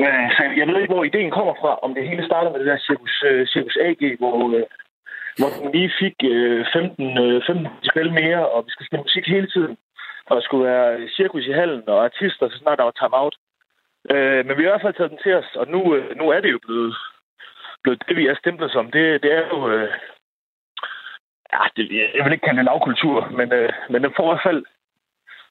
Øh, 0.03 0.27
så 0.35 0.41
jeg 0.59 0.67
ved 0.67 0.81
ikke, 0.81 0.93
hvor 0.93 1.03
ideen 1.03 1.31
kommer 1.31 1.53
fra, 1.61 1.71
om 1.85 1.93
det 1.93 2.09
hele 2.09 2.25
starter 2.25 2.51
med 2.51 2.59
det 2.59 2.67
der 2.67 2.77
Circus, 2.77 3.15
uh, 3.29 3.43
Circus 3.53 3.77
AG, 3.87 4.17
hvor, 4.19 4.35
uh, 4.43 4.61
hvor 5.39 5.49
den 5.57 5.71
lige 5.75 5.91
fik 6.01 6.15
uh, 6.33 6.61
15, 6.73 7.17
uh, 7.25 7.41
15 7.47 7.67
spil 7.89 8.11
mere, 8.21 8.41
og 8.53 8.59
vi 8.65 8.71
skal 8.71 8.85
spille 8.85 9.05
musik 9.07 9.25
hele 9.27 9.47
tiden 9.55 9.77
og 10.29 10.41
skulle 10.41 10.65
være 10.71 11.09
cirkus 11.17 11.45
i 11.45 11.51
hallen 11.51 11.83
og 11.87 12.03
artister, 12.05 12.49
så 12.49 12.57
snart 12.57 12.77
der 12.77 12.83
var 12.83 12.99
time-out. 12.99 13.35
Øh, 14.11 14.45
men 14.45 14.57
vi 14.57 14.63
har 14.63 14.69
i 14.69 14.73
hvert 14.73 14.85
fald 14.85 14.97
taget 14.97 15.11
den 15.11 15.19
til 15.23 15.33
os, 15.35 15.49
og 15.55 15.67
nu, 15.67 15.95
øh, 15.95 16.17
nu 16.17 16.29
er 16.29 16.39
det 16.41 16.51
jo 16.51 16.59
blevet, 16.65 16.95
blevet 17.83 18.03
det, 18.07 18.17
vi 18.17 18.27
er 18.27 18.35
stemplet 18.35 18.71
som. 18.71 18.91
Det, 18.91 19.23
det 19.23 19.31
er 19.33 19.47
jo... 19.53 19.69
Øh, 19.71 19.89
ja, 21.53 21.61
det, 21.75 21.83
jeg 22.15 22.23
vil 22.25 22.33
ikke 22.33 22.45
kalde 22.45 22.57
det 22.57 22.65
lavkultur, 22.65 23.29
men, 23.37 23.53
øh, 23.53 23.69
men 23.89 24.03
den 24.03 24.13
får 24.17 24.23
i 24.23 24.31
hvert 24.31 24.47
fald, 24.49 24.65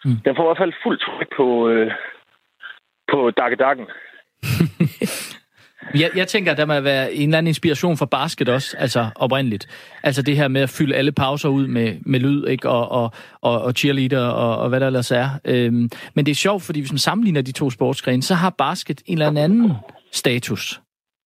mm. 0.05 0.17
den 0.25 0.37
får 0.37 0.43
i 0.45 0.49
hvert 0.49 0.63
fald 0.63 0.83
fuld 0.83 0.99
tryk 0.99 1.37
på, 1.37 1.69
øh, 1.69 1.93
på 3.13 3.31
Dakke 3.31 3.57
Dakken. 3.57 3.87
Jeg, 5.95 6.11
jeg 6.17 6.29
tænker, 6.29 6.53
at 6.53 6.59
der 6.59 6.65
må 6.65 6.81
være 6.81 7.15
en 7.15 7.29
eller 7.29 7.39
anden 7.39 7.49
inspiration 7.49 7.97
for 7.97 8.07
basket 8.07 8.49
også, 8.49 8.77
altså 8.79 9.11
oprindeligt. 9.15 9.67
Altså 10.03 10.23
det 10.23 10.37
her 10.37 10.49
med 10.49 10.61
at 10.61 10.71
fylde 10.71 10.95
alle 10.95 11.13
pauser 11.13 11.49
ud 11.49 11.67
med, 11.67 11.95
med 12.07 12.21
lyd, 12.21 12.47
ikke? 12.47 12.69
Og, 12.69 12.89
og, 12.89 13.13
og, 13.41 13.63
og 13.63 13.73
cheerleader 13.73 14.27
og, 14.27 14.57
og 14.59 14.69
hvad 14.69 14.81
der 14.81 14.87
ellers 14.87 15.11
er. 15.11 15.29
Øhm, 15.45 15.91
men 16.15 16.27
det 16.27 16.31
er 16.31 16.37
sjovt, 16.37 16.63
fordi 16.63 16.81
hvis 16.81 16.93
man 16.93 16.99
sammenligner 16.99 17.43
de 17.43 17.53
to 17.53 17.71
sportsgrene, 17.71 18.23
så 18.23 18.35
har 18.35 18.51
basket 18.51 19.03
en 19.07 19.19
eller 19.23 19.43
anden 19.43 19.73
status. 20.13 20.81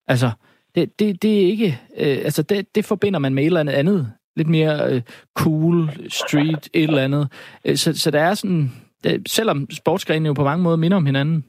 Altså, 0.09 0.31
det, 0.75 0.99
det, 0.99 1.23
det 1.23 1.43
er 1.43 1.47
ikke... 1.47 1.81
Øh, 1.99 2.19
altså, 2.25 2.43
det, 2.43 2.75
det 2.75 2.85
forbinder 2.85 3.19
man 3.19 3.35
med 3.35 3.43
et 3.43 3.47
eller 3.47 3.61
andet 3.61 3.73
andet. 3.73 4.12
Lidt 4.37 4.49
mere 4.49 4.93
øh, 4.93 5.03
cool, 5.37 5.91
street, 6.09 6.69
et 6.73 6.83
eller 6.83 7.05
andet. 7.05 7.29
Øh, 7.65 7.77
så, 7.77 7.99
så 7.99 8.11
der 8.11 8.21
er 8.21 8.35
sådan... 8.35 8.73
Det, 9.05 9.23
selvom 9.29 9.71
sportsgrenene 9.71 10.27
jo 10.27 10.33
på 10.33 10.45
mange 10.45 10.62
måder 10.62 10.77
minder 10.77 10.97
om 10.97 11.07
hinanden, 11.07 11.45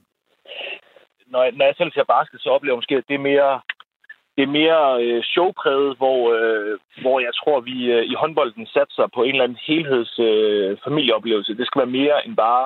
når, 1.34 1.41
når 1.58 1.65
jeg 1.65 1.76
selv 1.78 1.91
ser 1.93 2.13
basket, 2.15 2.41
så 2.41 2.50
oplever 2.50 2.74
jeg 2.74 2.82
måske, 2.82 2.96
at 2.98 3.10
det 3.10 3.15
er 3.15 3.28
mere, 3.32 3.54
det 4.36 4.43
er 4.43 4.58
mere 4.62 4.82
øh, 5.04 5.24
showpræget, 5.24 5.98
hvor, 5.98 6.19
øh, 6.36 6.80
hvor 7.04 7.17
jeg 7.19 7.34
tror, 7.39 7.60
vi 7.60 7.78
øh, 7.96 8.04
i 8.12 8.13
håndbolden 8.22 8.65
satser 8.76 9.08
på 9.15 9.24
en 9.24 9.34
eller 9.36 9.43
anden 9.43 9.65
helheds 9.67 10.19
øh, 10.19 10.78
familieoplevelse. 10.86 11.58
Det 11.60 11.67
skal 11.67 11.80
være 11.84 11.98
mere 12.00 12.26
end 12.26 12.36
bare 12.36 12.65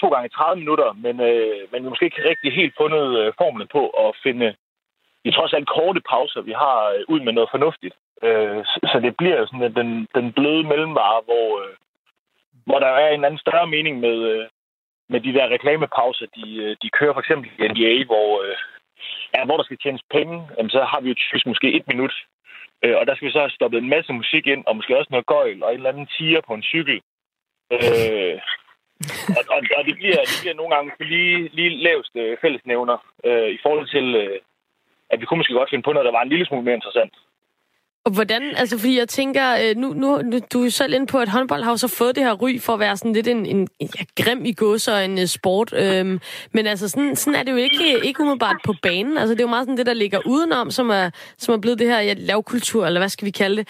to 0.00 0.08
gange 0.08 0.28
30 0.28 0.60
minutter, 0.62 0.88
men, 1.04 1.20
øh, 1.20 1.60
men 1.70 1.82
vi 1.82 1.88
måske 1.88 2.04
ikke 2.04 2.28
rigtig 2.30 2.52
helt 2.52 2.74
fundet 2.80 3.06
øh, 3.20 3.32
formlen 3.38 3.68
på 3.76 3.82
at 4.04 4.16
finde 4.22 4.54
i 5.24 5.30
trods 5.30 5.52
alt 5.52 5.68
korte 5.68 6.00
pauser, 6.10 6.40
vi 6.40 6.52
har 6.52 6.78
øh, 6.94 7.04
ud 7.08 7.20
med 7.20 7.32
noget 7.32 7.50
fornuftigt. 7.50 7.94
Øh, 8.22 8.64
så, 8.64 8.78
så 8.92 9.00
det 9.00 9.16
bliver 9.16 9.46
sådan 9.46 9.74
den, 9.74 10.08
den 10.14 10.32
bløde 10.32 10.64
mellemvare, 10.72 11.20
hvor, 11.24 11.48
øh, 11.62 11.74
hvor 12.66 12.78
der 12.78 12.86
er 12.86 13.08
en 13.10 13.24
anden 13.24 13.44
større 13.46 13.66
mening 13.66 14.00
med, 14.00 14.16
øh, 14.32 14.44
med 15.08 15.20
de 15.20 15.32
der 15.32 15.48
reklamepauser, 15.48 16.26
de, 16.36 16.56
øh, 16.56 16.76
de 16.82 16.90
kører 16.98 17.12
for 17.12 17.20
eksempel 17.20 17.50
i 17.58 17.68
NBA, 17.72 18.04
hvor, 18.04 18.28
øh, 18.42 18.56
ja, 19.34 19.44
hvor 19.44 19.56
der 19.56 19.64
skal 19.64 19.78
tjenes 19.78 20.02
penge, 20.10 20.36
jamen, 20.56 20.70
så 20.70 20.84
har 20.84 21.00
vi 21.00 21.08
jo 21.08 21.14
typisk 21.14 21.46
måske 21.46 21.72
et 21.76 21.86
minut. 21.88 22.14
Øh, 22.84 22.96
og 22.98 23.06
der 23.06 23.14
skal 23.14 23.26
vi 23.26 23.32
så 23.32 23.38
have 23.38 23.56
stoppet 23.58 23.78
en 23.78 23.88
masse 23.88 24.12
musik 24.12 24.46
ind, 24.46 24.62
og 24.66 24.76
måske 24.76 24.98
også 24.98 25.10
noget 25.10 25.26
gøjl, 25.26 25.62
og 25.62 25.70
en 25.70 25.76
eller 25.76 25.90
anden 25.90 26.08
tiger 26.16 26.40
på 26.46 26.54
en 26.54 26.62
cykel. 26.62 27.00
Øh, 27.72 28.38
og, 29.36 29.42
og, 29.54 29.60
og 29.78 29.82
det, 29.88 29.94
bliver, 30.00 30.20
det 30.30 30.38
bliver 30.42 30.54
nogle 30.54 30.74
gange 30.74 30.90
lige, 31.00 31.50
lige 31.52 31.82
laveste 31.86 32.36
fællesnævner 32.40 32.96
øh, 33.24 33.50
i 33.56 33.58
forhold 33.62 33.88
til, 33.88 34.06
øh, 34.22 34.38
at 35.10 35.20
vi 35.20 35.24
kunne 35.26 35.38
måske 35.38 35.58
godt 35.60 35.70
finde 35.70 35.82
på 35.86 35.92
noget, 35.92 36.06
der 36.06 36.18
var 36.18 36.22
en 36.22 36.28
lille 36.28 36.46
smule 36.46 36.64
mere 36.64 36.74
interessant. 36.74 37.14
Og 38.04 38.14
hvordan, 38.14 38.42
altså 38.42 38.78
fordi 38.78 38.98
jeg 38.98 39.08
tænker, 39.08 39.46
øh, 39.62 39.76
nu, 39.76 39.88
nu, 39.92 40.22
nu 40.22 40.38
du 40.52 40.64
er 40.64 40.68
selv 40.68 40.94
inde 40.94 41.06
på, 41.06 41.18
at 41.18 41.28
håndbold 41.28 41.62
har 41.62 41.70
jo 41.70 41.76
så 41.76 41.96
fået 41.98 42.16
det 42.16 42.24
her 42.24 42.32
ry 42.32 42.58
for 42.60 42.72
at 42.72 42.80
være 42.80 42.96
sådan 42.96 43.12
lidt 43.12 43.28
en, 43.28 43.46
en 43.46 43.68
ja, 43.80 44.22
grim 44.22 44.44
i 44.44 44.52
gods 44.52 44.88
og 44.88 45.04
en 45.04 45.18
øh, 45.18 45.26
sport. 45.26 45.72
Øhm, 45.82 46.20
men 46.54 46.66
altså 46.66 46.88
sådan, 46.88 47.16
sådan 47.16 47.40
er 47.40 47.42
det 47.44 47.52
jo 47.52 47.56
ikke, 47.56 48.06
ikke 48.06 48.20
umiddelbart 48.20 48.56
på 48.64 48.74
banen. 48.82 49.18
Altså 49.18 49.34
det 49.34 49.40
er 49.40 49.44
jo 49.44 49.54
meget 49.54 49.64
sådan 49.66 49.76
det, 49.76 49.86
der 49.86 49.94
ligger 49.94 50.20
udenom, 50.26 50.70
som 50.70 50.90
er, 50.90 51.10
som 51.38 51.54
er 51.54 51.60
blevet 51.60 51.78
det 51.78 51.88
her 51.88 52.00
ja, 52.00 52.14
lavkultur, 52.16 52.86
eller 52.86 53.00
hvad 53.00 53.08
skal 53.08 53.26
vi 53.26 53.30
kalde 53.30 53.56
det. 53.56 53.66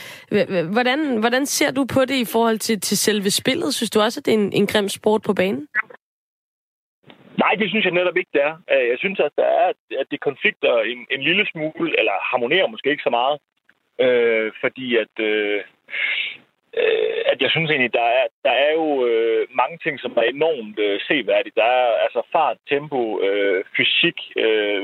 Hvordan, 0.73 1.17
hvordan 1.17 1.47
ser 1.47 1.71
du 1.71 1.85
på 1.95 2.01
det 2.05 2.15
i 2.15 2.25
forhold 2.25 2.59
til, 2.59 2.81
til 2.81 2.99
selve 2.99 3.31
spillet? 3.31 3.75
Synes 3.75 3.91
du 3.91 4.01
også, 4.01 4.21
at 4.21 4.27
det 4.27 4.35
er 4.35 4.39
en, 4.39 4.53
en 4.53 4.67
grim 4.67 4.89
sport 4.89 5.23
på 5.23 5.35
banen? 5.35 5.69
Nej, 7.39 7.55
det 7.61 7.69
synes 7.69 7.85
jeg 7.85 7.93
netop 7.93 8.17
ikke, 8.17 8.31
det 8.37 8.43
er. 8.49 8.55
Øh, 8.73 8.85
jeg 8.93 8.99
synes, 8.99 9.21
at 9.21 9.33
der 9.37 9.49
er, 9.63 9.69
at 10.01 10.07
det 10.11 10.21
konflikter 10.21 10.73
en, 10.93 11.01
en 11.15 11.23
lille 11.29 11.45
smule, 11.53 11.89
eller 11.99 12.15
harmonerer 12.31 12.67
måske 12.67 12.91
ikke 12.91 13.09
så 13.09 13.15
meget 13.21 13.39
Øh, 14.05 14.53
fordi 14.61 14.97
at, 14.97 15.15
øh, 15.21 15.61
øh, 16.81 17.19
at 17.33 17.43
jeg 17.43 17.51
synes 17.51 17.71
egentlig, 17.71 17.93
der 17.93 18.09
er, 18.21 18.27
der 18.45 18.51
er 18.51 18.73
jo 18.73 19.07
øh, 19.07 19.47
mange 19.51 19.79
ting, 19.83 20.01
som 20.01 20.13
er 20.17 20.23
enormt 20.23 20.79
øh, 20.79 21.01
seværdigt. 21.01 21.57
Der 21.57 21.65
er 21.65 21.87
altså 22.05 22.23
fart, 22.33 22.57
tempo, 22.69 23.21
øh, 23.21 23.65
fysik. 23.77 24.19
Øh, 24.37 24.83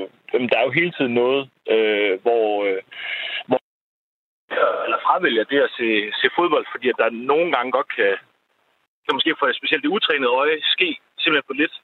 der 0.51 0.59
er 0.59 0.65
jo 0.65 0.79
hele 0.81 0.93
tiden 0.93 1.15
noget, 1.15 1.51
øh, 1.75 2.21
hvor, 2.23 2.65
øh, 2.65 2.83
hvor 3.47 3.61
eller 4.85 4.99
fravælger 5.07 5.45
det 5.45 5.61
at 5.61 5.71
se, 5.79 5.89
se 6.21 6.29
fodbold, 6.37 6.67
fordi 6.73 6.89
at 6.89 6.99
der 6.99 7.11
nogle 7.11 7.53
gange 7.53 7.73
godt 7.73 7.89
kan, 7.97 8.13
kan 9.05 9.15
måske 9.17 9.37
for 9.39 9.53
specielt 9.53 9.83
det 9.83 9.95
utrænede 9.97 10.37
øje 10.43 10.59
ske 10.75 10.89
simpelthen 11.19 11.51
for 11.51 11.61
lidt. 11.63 11.75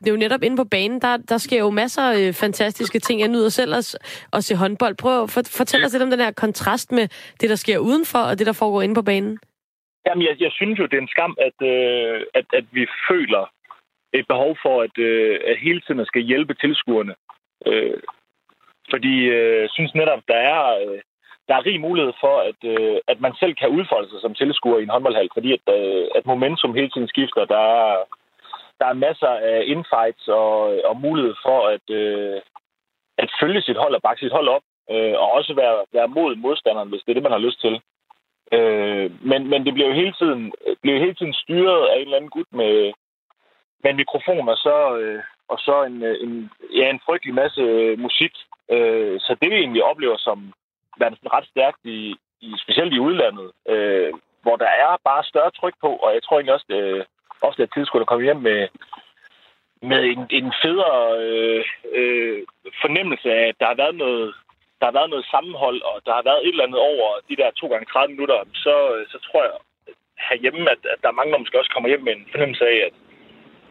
Det 0.00 0.08
er 0.08 0.10
jo 0.10 0.24
netop 0.24 0.42
inde 0.42 0.56
på 0.56 0.64
banen, 0.64 1.00
der, 1.00 1.16
der 1.16 1.38
sker 1.38 1.60
jo 1.60 1.70
masser 1.70 2.02
af 2.02 2.20
øh, 2.20 2.32
fantastiske 2.34 2.98
ting. 2.98 3.20
Jeg 3.20 3.28
nyder 3.28 3.48
selv 3.48 3.74
at, 3.74 3.98
at 4.32 4.44
se 4.44 4.56
håndbold. 4.56 4.96
Prøv 4.96 5.22
at 5.22 5.30
for, 5.30 5.40
fortælle 5.58 5.86
os 5.86 5.92
lidt 5.92 6.02
om 6.02 6.10
den 6.10 6.20
her 6.20 6.32
kontrast 6.32 6.92
med 6.92 7.08
det, 7.40 7.50
der 7.50 7.56
sker 7.56 7.78
udenfor, 7.78 8.18
og 8.18 8.38
det, 8.38 8.46
der 8.46 8.52
foregår 8.52 8.82
inde 8.82 8.94
på 8.94 9.02
banen. 9.02 9.38
Jamen, 10.06 10.22
jeg, 10.26 10.36
jeg 10.40 10.52
synes 10.52 10.78
jo, 10.78 10.86
det 10.86 10.96
er 10.96 11.02
en 11.02 11.14
skam, 11.16 11.36
at, 11.48 11.66
øh, 11.72 12.22
at, 12.34 12.46
at 12.52 12.64
vi 12.72 12.86
føler 13.08 13.44
et 14.12 14.26
behov 14.28 14.56
for, 14.62 14.82
at, 14.82 14.98
øh, 14.98 15.40
at 15.46 15.56
hele 15.58 15.80
tiden 15.80 16.06
skal 16.06 16.22
hjælpe 16.22 16.54
tilskuerne. 16.54 17.14
Øh, 17.66 18.00
fordi 18.90 19.14
øh, 19.38 19.68
synes 19.72 19.94
netop, 19.94 20.22
der 20.28 20.40
er, 20.54 20.62
øh, 20.82 21.00
der 21.48 21.54
er 21.56 21.66
rig 21.66 21.80
mulighed 21.80 22.12
for, 22.20 22.34
at, 22.50 22.60
øh, 22.72 22.96
at 23.08 23.20
man 23.20 23.34
selv 23.40 23.54
kan 23.54 23.68
udfolde 23.68 24.10
sig 24.10 24.20
som 24.20 24.34
tilskuer 24.34 24.78
i 24.78 24.82
en 24.82 24.94
håndboldhal, 24.94 25.28
fordi 25.34 25.50
at, 25.52 25.64
øh, 25.78 26.06
at 26.14 26.26
momentum 26.26 26.74
hele 26.74 26.90
tiden 26.90 27.08
skifter. 27.08 27.44
Der 27.44 27.62
er, 27.78 27.96
der 28.80 28.86
er 28.86 29.02
masser 29.06 29.32
af 29.52 29.62
infights 29.66 30.28
og, 30.28 30.54
og 30.84 30.96
mulighed 30.96 31.34
for 31.44 31.58
at, 31.74 31.86
øh, 31.90 32.40
at 33.18 33.30
følge 33.40 33.62
sit 33.62 33.76
hold 33.76 33.94
og 33.94 34.02
bakke 34.02 34.20
sit 34.20 34.32
hold 34.32 34.48
op, 34.48 34.62
øh, 34.90 35.14
og 35.22 35.32
også 35.32 35.54
være, 35.54 35.76
være 35.92 36.08
mod 36.08 36.36
modstanderen, 36.36 36.88
hvis 36.88 37.02
det 37.02 37.10
er 37.10 37.14
det, 37.14 37.22
man 37.22 37.36
har 37.36 37.46
lyst 37.46 37.60
til. 37.60 37.74
Øh, 38.52 39.10
men, 39.30 39.48
men 39.48 39.66
det 39.66 39.74
bliver 39.74 39.88
jo 39.88 39.94
hele 39.94 40.12
tiden, 40.12 40.52
bliver 40.82 40.98
hele 40.98 41.14
tiden 41.14 41.34
styret 41.34 41.86
af 41.88 41.94
en 41.96 42.00
eller 42.00 42.16
anden 42.16 42.30
gut 42.30 42.50
med, 42.52 42.92
med 43.82 43.90
en 43.90 43.96
mikrofon 43.96 44.48
og 44.48 44.56
så, 44.56 44.96
øh, 44.96 45.22
og 45.48 45.58
så 45.58 45.82
en, 45.82 46.04
en, 46.24 46.50
ja, 46.74 46.90
en 46.90 47.00
frygtelig 47.06 47.34
masse 47.34 47.60
øh, 47.60 47.98
musik. 47.98 48.32
Øh, 48.70 49.20
så 49.20 49.36
det 49.42 49.50
vi 49.50 49.56
egentlig 49.56 49.84
oplever 49.84 50.16
som 50.16 50.52
værende 50.98 51.18
ret 51.36 51.46
stærkt, 51.46 51.80
i, 51.84 52.16
i, 52.40 52.54
specielt 52.62 52.92
i 52.94 53.04
udlandet, 53.06 53.50
øh, 53.68 54.12
hvor 54.42 54.56
der 54.56 54.70
er 54.84 54.96
bare 55.04 55.24
større 55.24 55.50
tryk 55.50 55.74
på, 55.80 55.90
og 56.04 56.14
jeg 56.14 56.22
tror 56.22 56.36
egentlig 56.36 56.54
også, 56.54 56.66
det, 56.68 57.06
ofte 57.42 57.62
at 57.62 57.72
tilskuerne 57.74 58.06
komme 58.06 58.24
hjem 58.24 58.36
med, 58.36 58.68
med 59.82 60.00
en, 60.12 60.26
en 60.30 60.52
federe 60.62 61.00
øh, 61.26 61.64
øh, 61.98 62.38
fornemmelse 62.82 63.28
af, 63.32 63.48
at 63.48 63.56
der 63.60 63.66
har 63.66 63.74
været 63.74 63.94
noget 63.94 64.34
der 64.80 64.86
har 64.86 64.98
været 64.98 65.10
noget 65.10 65.30
sammenhold, 65.34 65.82
og 65.90 65.96
der 66.06 66.12
har 66.18 66.24
været 66.28 66.42
et 66.42 66.54
eller 66.54 66.68
andet 66.68 66.80
over 66.90 67.06
de 67.28 67.36
der 67.40 67.50
to 67.50 67.66
gange 67.68 67.86
30 67.86 68.14
minutter, 68.14 68.38
så, 68.64 68.74
øh, 68.94 69.06
så 69.12 69.18
tror 69.26 69.42
jeg 69.44 69.54
herhjemme, 70.28 70.70
at, 70.74 70.80
at 70.92 70.98
der 71.02 71.08
er 71.08 71.18
mange, 71.18 71.32
der 71.32 71.42
måske 71.42 71.58
også 71.58 71.72
kommer 71.72 71.88
hjem 71.88 72.02
med 72.04 72.12
en 72.12 72.28
fornemmelse 72.32 72.64
af, 72.74 72.78
at, 72.88 72.94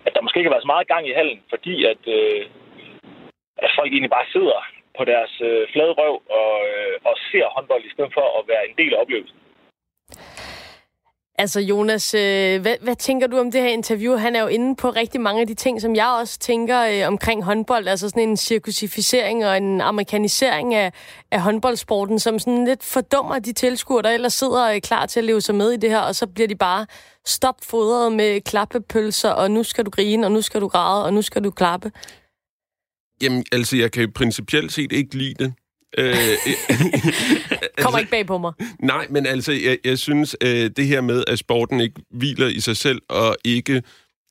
at 0.05 0.13
der 0.13 0.21
måske 0.21 0.38
ikke 0.39 0.49
har 0.49 0.55
været 0.55 0.67
så 0.67 0.73
meget 0.73 0.91
gang 0.93 1.03
i 1.08 1.17
hallen, 1.19 1.39
fordi 1.53 1.75
at, 1.91 2.03
øh, 2.17 2.41
at 3.65 3.71
folk 3.77 3.91
egentlig 3.91 4.15
bare 4.17 4.32
sidder 4.36 4.60
på 4.97 5.03
deres 5.12 5.34
øh, 5.49 5.63
flade 5.71 5.93
røv 5.99 6.15
og, 6.41 6.53
øh, 6.71 6.95
og 7.10 7.15
ser 7.32 7.45
håndbold 7.55 7.84
i 7.86 7.93
stedet 7.93 8.12
for 8.13 8.25
at 8.39 8.47
være 8.51 8.67
en 8.69 8.75
del 8.82 8.93
af 8.93 9.01
oplevelsen. 9.01 9.38
Altså 11.39 11.60
Jonas, 11.60 12.13
øh, 12.13 12.62
hvad, 12.62 12.75
hvad 12.82 12.95
tænker 12.95 13.28
du 13.28 13.38
om 13.38 13.52
det 13.52 13.62
her 13.62 13.67
interview? 13.67 14.15
Han 14.15 14.36
er 14.36 14.41
jo 14.41 14.47
inde 14.47 14.75
på 14.75 14.89
rigtig 14.89 15.21
mange 15.21 15.41
af 15.41 15.47
de 15.47 15.54
ting, 15.54 15.82
som 15.82 15.95
jeg 15.95 16.08
også 16.08 16.39
tænker 16.39 16.82
øh, 16.82 17.08
omkring 17.08 17.43
håndbold. 17.43 17.88
Altså 17.88 18.10
sådan 18.10 18.30
en 18.30 18.38
cirkusificering 18.38 19.45
og 19.45 19.58
en 19.58 19.82
amerikanisering 19.82 20.75
af, 20.75 20.93
af 21.32 21.41
håndboldsporten, 21.41 22.19
som 22.19 22.39
sådan 22.39 22.65
lidt 22.65 22.84
fordummer 22.84 23.39
de 23.39 23.54
tilskuere, 23.54 24.02
der 24.02 24.10
ellers 24.10 24.34
sidder 24.34 24.71
øh, 24.71 24.82
klar 24.82 25.06
til 25.06 25.19
at 25.19 25.23
leve 25.23 25.41
sig 25.41 25.56
med 25.56 25.71
i 25.71 25.78
det 25.78 25.89
her, 25.89 25.99
og 25.99 26.15
så 26.15 26.28
bliver 26.28 26.47
de 26.47 26.56
bare 26.56 26.86
stopfodret 27.25 28.12
med 28.12 28.41
klappepølser, 28.41 29.30
og 29.30 29.52
nu 29.52 29.63
skal 29.63 29.86
du 29.86 29.89
grine, 29.89 30.28
og 30.28 30.32
nu 30.32 30.41
skal 30.41 30.62
du 30.62 30.67
græde, 30.67 31.06
og 31.06 31.13
nu 31.13 31.21
skal 31.21 31.43
du 31.43 31.52
klappe. 31.52 31.91
Jamen, 33.21 33.45
altså, 33.52 33.78
jeg 33.78 33.91
kan 33.91 34.12
principielt 34.12 34.73
set 34.73 34.91
ikke 34.91 35.15
lide 35.15 35.43
det. 35.43 35.54
Øh, 35.97 37.84
Kommer 37.84 37.99
ikke 37.99 38.12
bag 38.12 38.25
på 38.25 38.38
mig. 38.38 38.54
Nej, 38.80 39.08
men 39.10 39.25
altså, 39.25 39.52
jeg, 39.52 39.78
jeg 39.86 39.99
synes, 39.99 40.36
øh, 40.41 40.69
det 40.78 40.88
her 40.88 41.02
med, 41.02 41.23
at 41.28 41.39
sporten 41.39 41.80
ikke 41.80 42.02
hviler 42.12 42.47
i 42.47 42.60
sig 42.60 42.78
selv, 42.78 43.02
og 43.10 43.38
ikke 43.45 43.84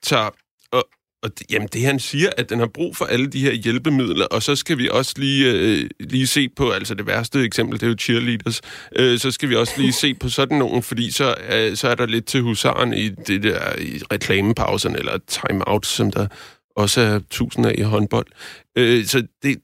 tager... 0.02 0.30
Og, 0.72 0.88
og 1.22 1.30
jamen, 1.50 1.68
det 1.72 1.82
han 1.82 2.00
siger, 2.00 2.30
at 2.36 2.50
den 2.50 2.58
har 2.58 2.66
brug 2.66 2.96
for 2.96 3.04
alle 3.04 3.26
de 3.26 3.40
her 3.40 3.52
hjælpemidler, 3.52 4.26
og 4.26 4.42
så 4.42 4.56
skal 4.56 4.78
vi 4.78 4.88
også 4.88 5.14
lige, 5.16 5.52
øh, 5.52 5.90
lige 6.00 6.26
se 6.26 6.48
på, 6.48 6.70
altså 6.70 6.94
det 6.94 7.06
værste 7.06 7.44
eksempel, 7.44 7.80
det 7.80 7.86
er 7.86 7.90
jo 7.90 7.96
cheerleaders, 8.00 8.60
øh, 8.96 9.18
så 9.18 9.30
skal 9.30 9.48
vi 9.48 9.56
også 9.56 9.72
lige 9.76 9.92
se 9.92 10.14
på 10.14 10.28
sådan 10.28 10.58
nogen, 10.58 10.82
fordi 10.82 11.10
så, 11.10 11.34
øh, 11.52 11.76
så 11.76 11.88
er 11.88 11.94
der 11.94 12.06
lidt 12.06 12.26
til 12.26 12.40
husaren 12.42 12.92
i 12.94 13.08
det 13.08 13.42
der 13.42 13.78
i 13.78 14.00
reklamepauserne, 14.12 14.98
eller 14.98 15.18
timeout, 15.28 15.86
som 15.86 16.10
der 16.10 16.26
også 16.76 17.00
er 17.00 17.20
tusind 17.30 17.66
af 17.66 17.74
i 17.78 17.82
håndbold. 17.82 18.26
Øh, 18.76 19.04
så 19.04 19.22
det, 19.42 19.56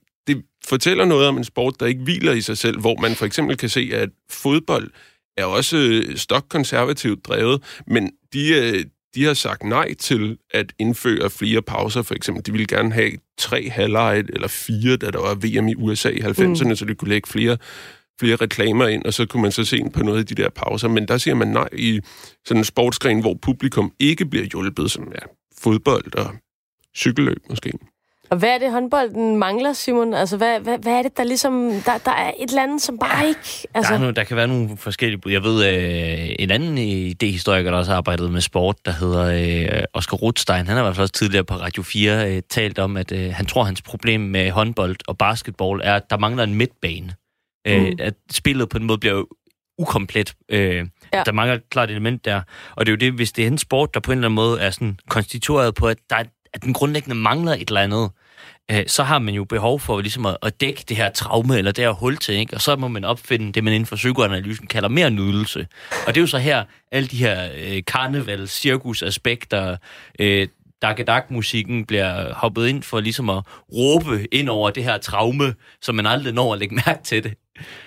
fortæller 0.65 1.05
noget 1.05 1.27
om 1.27 1.37
en 1.37 1.43
sport, 1.43 1.79
der 1.79 1.85
ikke 1.85 2.03
hviler 2.03 2.33
i 2.33 2.41
sig 2.41 2.57
selv, 2.57 2.79
hvor 2.79 2.95
man 3.01 3.15
for 3.15 3.25
eksempel 3.25 3.57
kan 3.57 3.69
se, 3.69 3.89
at 3.93 4.09
fodbold 4.29 4.91
er 5.37 5.45
også 5.45 5.77
øh, 5.77 6.17
stokkonservativt 6.17 7.25
drevet, 7.25 7.63
men 7.87 8.11
de, 8.33 8.49
øh, 8.49 8.85
de 9.15 9.23
har 9.23 9.33
sagt 9.33 9.63
nej 9.63 9.93
til 9.93 10.37
at 10.51 10.73
indføre 10.79 11.29
flere 11.29 11.61
pauser, 11.61 12.01
for 12.01 12.15
eksempel. 12.15 12.45
De 12.45 12.51
ville 12.51 12.67
gerne 12.67 12.93
have 12.93 13.11
tre 13.37 13.69
halvleje 13.69 14.23
eller 14.29 14.47
fire, 14.47 14.97
da 14.97 15.11
der 15.11 15.19
var 15.19 15.35
VM 15.35 15.67
i 15.67 15.75
USA 15.75 16.09
i 16.09 16.19
90'erne, 16.19 16.67
mm. 16.67 16.75
så 16.75 16.85
de 16.87 16.95
kunne 16.95 17.09
lægge 17.09 17.29
flere, 17.29 17.57
flere 18.19 18.35
reklamer 18.35 18.87
ind, 18.87 19.05
og 19.05 19.13
så 19.13 19.25
kunne 19.25 19.41
man 19.41 19.51
så 19.51 19.63
se 19.63 19.81
på 19.93 20.03
noget 20.03 20.19
af 20.19 20.25
de 20.25 20.35
der 20.35 20.49
pauser. 20.49 20.87
Men 20.87 21.07
der 21.07 21.17
siger 21.17 21.35
man 21.35 21.47
nej 21.47 21.69
i 21.73 21.99
sådan 22.45 22.59
en 22.61 22.65
sportsgren, 22.65 23.21
hvor 23.21 23.37
publikum 23.41 23.91
ikke 23.99 24.25
bliver 24.25 24.45
hjulpet, 24.45 24.91
som 24.91 25.11
er 25.15 25.25
fodbold 25.57 26.15
og 26.15 26.35
cykelløb 26.95 27.39
måske. 27.49 27.71
Og 28.29 28.37
hvad 28.37 28.49
er 28.49 28.57
det, 28.57 28.71
håndbolden 28.71 29.37
mangler, 29.37 29.73
Simon? 29.73 30.13
Altså, 30.13 30.37
hvad, 30.37 30.59
hvad, 30.59 30.77
hvad 30.77 30.93
er 30.93 31.01
det, 31.01 31.17
der 31.17 31.23
ligesom... 31.23 31.71
Der, 31.85 31.97
der 31.97 32.11
er 32.11 32.31
et 32.39 32.49
eller 32.49 32.63
andet, 32.63 32.81
som 32.81 32.97
bare 32.99 33.17
ja, 33.17 33.27
ikke... 33.27 33.67
Altså... 33.73 33.89
Der, 33.89 33.95
er 33.95 33.99
nogle, 33.99 34.15
der 34.15 34.23
kan 34.23 34.37
være 34.37 34.47
nogle 34.47 34.77
forskellige 34.77 35.21
bud. 35.21 35.31
Jeg 35.31 35.43
ved, 35.43 35.65
øh, 35.65 36.35
en 36.39 36.51
anden 36.51 36.77
idehistoriker, 36.77 37.71
der 37.71 37.77
også 37.77 37.91
har 37.91 37.97
arbejdet 37.97 38.31
med 38.31 38.41
sport, 38.41 38.75
der 38.85 38.91
hedder 38.91 39.25
øh, 39.77 39.83
Oscar 39.93 40.17
Rothstein, 40.17 40.67
han 40.67 40.67
har 40.67 40.79
i 40.79 40.83
hvert 40.83 40.95
fald 40.95 41.03
også 41.03 41.13
tidligere 41.13 41.43
på 41.43 41.53
Radio 41.53 41.83
4 41.83 42.35
øh, 42.35 42.41
talt 42.49 42.79
om, 42.79 42.97
at 42.97 43.11
øh, 43.11 43.33
han 43.33 43.45
tror, 43.45 43.63
hans 43.63 43.81
problem 43.81 44.21
med 44.21 44.51
håndbold 44.51 44.95
og 45.07 45.17
basketball 45.17 45.81
er, 45.83 45.95
at 45.95 46.09
der 46.09 46.17
mangler 46.17 46.43
en 46.43 46.55
midtbane. 46.55 47.15
Øh, 47.67 47.81
mm. 47.81 47.85
Øh, 47.85 47.93
at 47.99 48.13
spillet 48.31 48.69
på 48.69 48.77
en 48.77 48.83
måde 48.83 48.97
bliver 48.97 49.23
ukomplet. 49.77 50.33
Øh, 50.49 50.87
ja. 51.13 51.23
Der 51.25 51.31
mangler 51.31 51.55
et 51.55 51.69
klart 51.69 51.89
element 51.89 52.25
der. 52.25 52.41
Og 52.75 52.85
det 52.85 52.91
er 52.91 52.93
jo 52.93 52.97
det, 52.97 53.13
hvis 53.13 53.31
det 53.31 53.43
er 53.43 53.47
en 53.47 53.57
sport, 53.57 53.93
der 53.93 53.99
på 53.99 54.11
en 54.11 54.17
eller 54.17 54.27
anden 54.27 54.35
måde 54.35 54.61
er 54.61 54.69
sådan 54.69 54.99
konstitueret 55.09 55.75
på, 55.75 55.87
at 55.87 55.97
der 56.09 56.15
er 56.15 56.23
at 56.55 56.63
den 56.63 56.73
grundlæggende 56.73 57.15
mangler 57.15 57.53
et 57.53 57.67
eller 57.67 57.81
andet, 57.81 58.09
øh, 58.71 58.83
så 58.87 59.03
har 59.03 59.19
man 59.19 59.33
jo 59.33 59.43
behov 59.43 59.79
for 59.79 60.01
ligesom 60.01 60.25
at, 60.25 60.37
at 60.43 60.61
dække 60.61 60.83
det 60.89 60.97
her 60.97 61.11
traume, 61.11 61.57
eller 61.57 61.71
det 61.71 61.83
her 61.83 61.91
hul 61.91 62.17
til, 62.17 62.35
ikke? 62.35 62.53
og 62.53 62.61
så 62.61 62.75
må 62.75 62.87
man 62.87 63.03
opfinde 63.03 63.51
det, 63.53 63.63
man 63.63 63.73
inden 63.73 63.87
for 63.87 63.95
psykoanalysen 63.95 64.67
kalder 64.67 64.89
mere 64.89 65.11
nydelse. 65.11 65.67
Og 66.07 66.15
det 66.15 66.17
er 66.17 66.21
jo 66.21 66.27
så 66.27 66.37
her, 66.37 66.63
alle 66.91 67.07
de 67.07 67.17
her 67.17 67.49
øh, 67.55 67.83
karneval, 67.87 68.47
cirkusaspekter, 68.47 69.77
øh, 70.19 70.47
dak-dak-musikken 70.81 71.85
bliver 71.85 72.33
hoppet 72.33 72.67
ind 72.67 72.83
for 72.83 72.99
ligesom 72.99 73.29
at 73.29 73.43
råbe 73.73 74.27
ind 74.31 74.49
over 74.49 74.69
det 74.69 74.83
her 74.83 74.97
traume, 74.97 75.53
så 75.81 75.91
man 75.91 76.05
aldrig 76.05 76.33
når 76.33 76.53
at 76.53 76.59
lægge 76.59 76.75
mærke 76.85 77.03
til 77.03 77.23
det. 77.23 77.33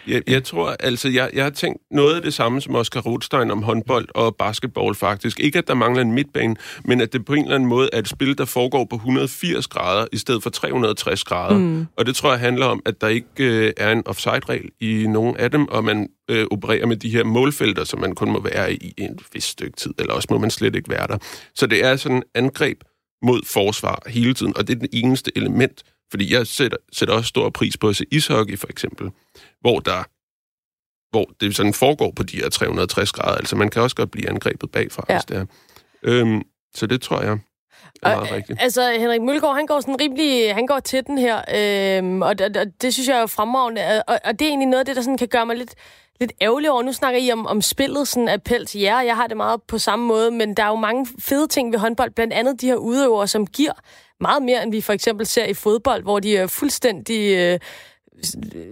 Jeg, 0.06 0.22
jeg 0.26 0.44
tror, 0.44 0.76
altså, 0.80 1.08
jeg, 1.08 1.30
jeg 1.34 1.44
har 1.44 1.50
tænkt 1.50 1.82
noget 1.90 2.16
af 2.16 2.22
det 2.22 2.34
samme 2.34 2.60
som 2.60 2.74
Oscar 2.74 3.00
Rothstein 3.00 3.50
om 3.50 3.62
håndbold 3.62 4.08
og 4.14 4.36
basketball 4.36 4.94
faktisk. 4.94 5.40
Ikke, 5.40 5.58
at 5.58 5.68
der 5.68 5.74
mangler 5.74 6.02
en 6.02 6.12
midtbane, 6.12 6.56
men 6.84 7.00
at 7.00 7.12
det 7.12 7.24
på 7.24 7.34
en 7.34 7.42
eller 7.42 7.54
anden 7.54 7.68
måde 7.68 7.90
er 7.92 7.98
et 7.98 8.08
spil, 8.08 8.38
der 8.38 8.44
foregår 8.44 8.84
på 8.90 8.96
180 8.96 9.66
grader 9.66 10.06
i 10.12 10.16
stedet 10.16 10.42
for 10.42 10.50
360 10.50 11.24
grader. 11.24 11.58
Mm. 11.58 11.86
Og 11.96 12.06
det 12.06 12.16
tror 12.16 12.30
jeg 12.30 12.40
handler 12.40 12.66
om, 12.66 12.82
at 12.86 13.00
der 13.00 13.08
ikke 13.08 13.28
øh, 13.38 13.72
er 13.76 13.92
en 13.92 14.02
offside-regel 14.06 14.70
i 14.80 15.06
nogen 15.06 15.36
af 15.36 15.50
dem, 15.50 15.68
og 15.68 15.84
man 15.84 16.08
øh, 16.30 16.46
opererer 16.50 16.86
med 16.86 16.96
de 16.96 17.10
her 17.10 17.24
målfelter, 17.24 17.84
som 17.84 18.00
man 18.00 18.14
kun 18.14 18.30
må 18.30 18.40
være 18.40 18.72
i 18.72 18.94
en 18.96 19.18
vis 19.32 19.44
stykke 19.44 19.76
tid, 19.76 19.94
eller 19.98 20.14
også 20.14 20.28
må 20.30 20.38
man 20.38 20.50
slet 20.50 20.76
ikke 20.76 20.90
være 20.90 21.06
der. 21.06 21.18
Så 21.54 21.66
det 21.66 21.84
er 21.84 21.96
sådan 21.96 22.16
en 22.16 22.22
angreb 22.34 22.80
mod 23.22 23.40
forsvar 23.46 24.02
hele 24.06 24.34
tiden, 24.34 24.56
og 24.56 24.68
det 24.68 24.76
er 24.76 24.80
det 24.80 24.88
eneste 24.92 25.32
element, 25.36 25.82
fordi 26.10 26.34
jeg 26.34 26.46
sætter, 26.46 26.76
sætter 26.92 27.14
også 27.14 27.28
stor 27.28 27.50
pris 27.50 27.76
på 27.76 27.88
at 27.88 27.96
se 27.96 28.04
ishockey, 28.10 28.58
for 28.58 28.66
eksempel, 28.70 29.10
hvor 29.60 29.80
der 29.80 30.02
hvor 31.10 31.30
det 31.40 31.56
sådan 31.56 31.74
foregår 31.74 32.12
på 32.16 32.22
de 32.22 32.36
her 32.36 32.48
360 32.48 33.12
grader. 33.12 33.36
Altså, 33.36 33.56
man 33.56 33.70
kan 33.70 33.82
også 33.82 33.96
godt 33.96 34.10
blive 34.10 34.28
angrebet 34.28 34.70
bagfra, 34.70 35.04
ja. 35.08 35.14
hvis 35.14 35.24
det 35.24 35.36
er. 35.36 35.44
Øhm, 36.02 36.42
så 36.74 36.86
det 36.86 37.00
tror 37.02 37.20
jeg 37.20 37.38
er 38.02 38.16
meget 38.16 38.32
rigtigt. 38.32 38.58
Altså, 38.62 38.90
Henrik 38.98 39.22
Mølgaard, 39.22 39.54
han 39.54 39.66
går 39.66 39.80
sådan 39.80 40.00
rimelig, 40.00 40.54
han 40.54 40.66
går 40.66 40.80
til 40.80 41.06
den 41.06 41.18
her, 41.18 41.36
øhm, 41.54 42.22
og, 42.22 42.34
og, 42.40 42.50
og 42.60 42.66
det 42.82 42.94
synes 42.94 43.08
jeg 43.08 43.16
er 43.16 43.20
jo 43.20 43.26
fremragende, 43.26 44.02
og, 44.08 44.18
og 44.24 44.38
det 44.38 44.44
er 44.44 44.48
egentlig 44.48 44.68
noget 44.68 44.80
af 44.80 44.86
det, 44.86 44.96
der 44.96 45.02
sådan 45.02 45.18
kan 45.18 45.28
gøre 45.28 45.46
mig 45.46 45.56
lidt, 45.56 45.74
lidt 46.20 46.32
ærgerlig 46.40 46.70
over. 46.70 46.82
Nu 46.82 46.92
snakker 46.92 47.20
I 47.20 47.32
om, 47.32 47.46
om 47.46 47.62
spillet, 47.62 48.08
sådan 48.08 48.28
appel 48.28 48.66
til 48.66 48.80
jer. 48.80 49.00
Jeg 49.00 49.16
har 49.16 49.26
det 49.26 49.36
meget 49.36 49.62
på 49.62 49.78
samme 49.78 50.06
måde, 50.06 50.30
men 50.30 50.54
der 50.54 50.62
er 50.62 50.68
jo 50.68 50.76
mange 50.76 51.06
fede 51.18 51.46
ting 51.46 51.72
ved 51.72 51.78
håndbold, 51.78 52.10
blandt 52.10 52.32
andet 52.32 52.60
de 52.60 52.66
her 52.66 52.76
udøvere, 52.76 53.28
som 53.28 53.46
giver 53.46 53.72
meget 54.20 54.42
mere, 54.42 54.62
end 54.62 54.72
vi 54.72 54.80
for 54.80 54.92
eksempel 54.92 55.26
ser 55.26 55.44
i 55.44 55.54
fodbold, 55.54 56.02
hvor 56.02 56.20
de 56.20 56.36
er 56.36 56.46
fuldstændig 56.46 57.36
øh, 57.36 57.58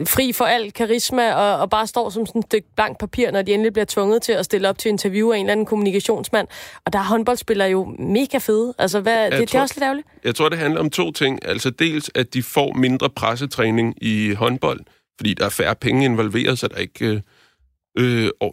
fri 0.07 0.33
for 0.33 0.45
al 0.45 0.73
karisma 0.73 1.33
og, 1.33 1.59
og 1.59 1.71
bare 1.71 1.87
står 1.87 2.11
som 2.11 2.27
sådan 2.27 2.39
et 2.39 2.45
stykke 2.45 2.69
blank 2.77 2.99
papir, 2.99 3.31
når 3.31 3.43
de 3.43 3.55
endelig 3.55 3.73
bliver 3.73 3.87
tvunget 3.87 4.23
til 4.23 4.33
at 4.33 4.45
stille 4.45 4.69
op 4.69 4.79
til 4.79 4.89
interview 4.89 5.33
af 5.33 5.37
en 5.37 5.47
eller 5.47 5.53
anden 5.53 5.67
kommunikationsmand. 5.67 6.49
Og 6.85 6.93
der 6.93 6.99
er 6.99 7.03
håndboldspillere 7.03 7.69
jo 7.69 7.95
mega 7.99 8.39
fede. 8.39 8.75
Altså, 8.79 9.01
hvad, 9.01 9.31
det, 9.31 9.33
tror, 9.33 9.45
det 9.45 9.55
er 9.55 9.61
også 9.61 9.75
lidt 9.75 9.85
ærgerligt. 9.85 10.09
Jeg 10.25 10.35
tror, 10.35 10.49
det 10.49 10.59
handler 10.59 10.81
om 10.81 10.91
to 10.91 11.13
ting. 11.13 11.49
Altså 11.49 11.71
dels, 11.71 12.11
at 12.15 12.35
de 12.35 12.43
får 12.43 12.73
mindre 12.73 13.11
pressetræning 13.11 13.95
i 14.03 14.35
håndbold, 14.35 14.81
fordi 15.21 15.35
der 15.35 15.45
er 15.45 15.49
færre 15.51 15.75
penge 15.75 16.05
involveret, 16.05 16.59
så 16.59 16.69
der 16.69 16.75
er 16.75 16.81
ikke 16.81 17.07
øh, 17.07 17.21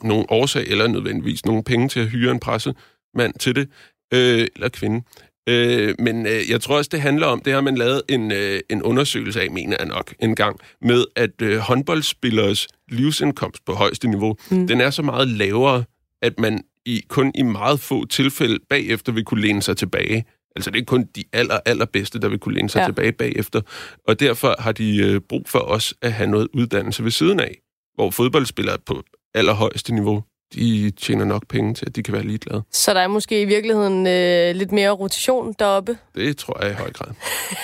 nogen 0.03 0.25
årsag 0.29 0.67
eller 0.67 0.88
nødvendigvis 0.88 1.45
nogen 1.45 1.63
penge 1.63 1.89
til 1.89 1.99
at 1.99 2.10
hyre 2.10 2.32
en 2.32 2.39
pressemand 2.39 3.39
til 3.39 3.56
det, 3.56 3.69
øh, 4.13 4.47
eller 4.56 4.69
kvinde. 4.69 5.03
Øh, 5.49 5.95
men 5.99 6.25
øh, 6.25 6.49
jeg 6.49 6.62
tror 6.62 6.77
også, 6.77 6.89
det 6.91 7.01
handler 7.01 7.27
om, 7.27 7.41
det 7.41 7.53
har 7.53 7.62
man 7.62 7.75
lavet 7.75 8.01
en, 8.10 8.32
øh, 8.32 8.60
en 8.69 8.84
undersøgelse 8.84 9.41
af, 9.41 9.51
mener 9.51 9.77
jeg 9.79 9.88
nok, 9.88 10.13
en 10.19 10.36
gang, 10.36 10.60
med 10.82 11.06
at 11.15 11.41
øh, 11.41 11.58
håndboldspillers 11.58 12.67
livsindkomst 12.89 13.65
på 13.65 13.73
højeste 13.73 14.08
niveau, 14.08 14.36
mm. 14.51 14.67
den 14.67 14.82
er 14.82 14.89
så 14.89 15.01
meget 15.01 15.27
lavere, 15.27 15.84
at 16.21 16.39
man 16.39 16.63
i 16.86 17.01
kun 17.08 17.32
i 17.36 17.41
meget 17.41 17.79
få 17.79 18.06
tilfælde 18.06 18.60
bagefter 18.69 19.12
vil 19.12 19.25
kunne 19.25 19.41
læne 19.41 19.62
sig 19.62 19.77
tilbage. 19.77 20.25
Altså 20.56 20.71
det 20.71 20.82
er 20.82 20.86
kun 20.86 21.08
de 21.15 21.23
aller, 21.34 21.60
allerbedste, 21.65 22.19
der 22.19 22.29
vil 22.29 22.39
kunne 22.39 22.56
læne 22.56 22.69
sig 22.69 22.79
ja. 22.79 22.86
tilbage 22.86 23.12
bagefter. 23.12 23.62
Og 24.08 24.19
derfor 24.19 24.56
har 24.60 24.71
de 24.71 24.97
øh, 24.97 25.21
brug 25.21 25.49
for 25.49 25.60
os 25.60 25.93
at 26.01 26.13
have 26.13 26.29
noget 26.29 26.47
uddannelse 26.53 27.03
ved 27.03 27.12
siden 27.12 27.39
af, 27.39 27.58
hvor 27.95 28.12
fodboldspillere 28.12 28.77
på 28.86 29.03
allerhøjeste 29.36 29.93
niveau 29.93 30.24
de 30.56 30.91
tjener 30.91 31.26
nok 31.26 31.48
penge 31.48 31.74
til, 31.74 31.86
at 31.86 31.96
de 31.96 32.04
kan 32.04 32.13
være 32.13 32.24
ligeglade. 32.24 32.63
Så 32.72 32.93
der 32.93 33.00
er 33.00 33.08
måske 33.08 33.41
i 33.41 33.46
virkeligheden 33.46 34.08
øh, 34.08 34.56
lidt 34.56 34.72
mere 34.72 34.89
rotation 34.89 35.54
deroppe? 35.60 35.98
Det 36.15 36.38
tror 36.38 36.63
jeg 36.63 36.72
i 36.72 36.74
høj 36.74 36.91
grad. 36.91 37.12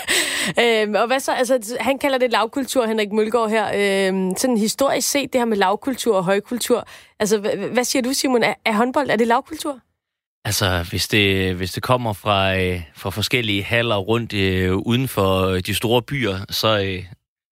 øhm, 0.84 0.96
og 0.96 1.08
hvad 1.08 1.20
så? 1.20 1.32
Altså, 1.32 1.78
han 1.80 2.00
kalder 2.00 2.18
det 2.18 2.32
lavkultur, 2.32 2.86
Henrik 2.86 3.12
Mølgaard 3.12 3.50
her. 3.50 3.66
Øhm, 3.76 4.36
sådan 4.38 4.58
historisk 4.58 5.10
set, 5.10 5.34
det 5.34 5.42
her 5.42 5.46
med 5.46 5.58
lavkultur 5.58 6.16
og 6.16 6.24
højkultur. 6.24 6.88
Altså, 7.20 7.38
hvad, 7.38 7.52
hvad 7.56 7.84
siger 7.84 8.02
du, 8.02 8.14
Simon? 8.14 8.44
Er, 8.44 8.54
er 8.66 8.74
håndbold, 8.74 9.10
er 9.10 9.16
det 9.16 9.28
lavkultur? 9.28 9.80
Altså, 10.46 10.86
hvis 10.90 11.08
det, 11.08 11.56
hvis 11.56 11.72
det 11.72 11.84
kommer 11.84 12.14
fra, 12.14 12.58
øh, 12.58 12.82
fra 12.96 13.10
forskellige 13.10 13.64
haller 13.64 13.98
rundt 13.98 14.34
øh, 14.34 14.76
uden 14.76 15.08
for 15.08 15.52
de 15.52 15.76
store 15.76 16.02
byer, 16.02 16.38
så, 16.50 16.80
øh, 16.80 17.04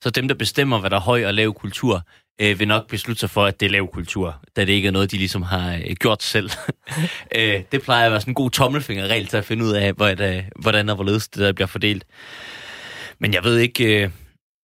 så 0.03 0.09
dem, 0.09 0.27
der 0.27 0.35
bestemmer, 0.35 0.79
hvad 0.79 0.89
der 0.89 0.95
er 0.95 1.01
høj 1.01 1.25
og 1.25 1.33
lav 1.33 1.53
kultur, 1.53 2.01
øh, 2.39 2.59
vil 2.59 2.67
nok 2.67 2.87
beslutte 2.87 3.19
sig 3.19 3.29
for, 3.29 3.45
at 3.45 3.59
det 3.59 3.65
er 3.65 3.69
lav 3.69 3.91
kultur, 3.93 4.41
da 4.55 4.65
det 4.65 4.73
ikke 4.73 4.87
er 4.87 4.91
noget, 4.91 5.11
de 5.11 5.17
ligesom 5.17 5.41
har 5.41 5.73
øh, 5.73 5.95
gjort 5.99 6.23
selv. 6.23 6.49
øh, 7.35 7.61
det 7.71 7.81
plejer 7.81 8.05
at 8.05 8.11
være 8.11 8.21
sådan 8.21 8.31
en 8.31 8.35
god 8.35 8.51
tommelfingerregel 8.51 9.27
til 9.27 9.37
at 9.37 9.45
finde 9.45 9.65
ud 9.65 9.71
af, 9.71 9.93
hvordan, 9.93 10.37
øh, 10.37 10.43
hvordan 10.55 10.89
og 10.89 10.95
hvorledes 10.95 11.27
det 11.27 11.41
der 11.41 11.53
bliver 11.53 11.67
fordelt. 11.67 12.03
Men 13.19 13.33
jeg 13.33 13.43
ved 13.43 13.57
ikke... 13.57 14.03
Øh, 14.03 14.09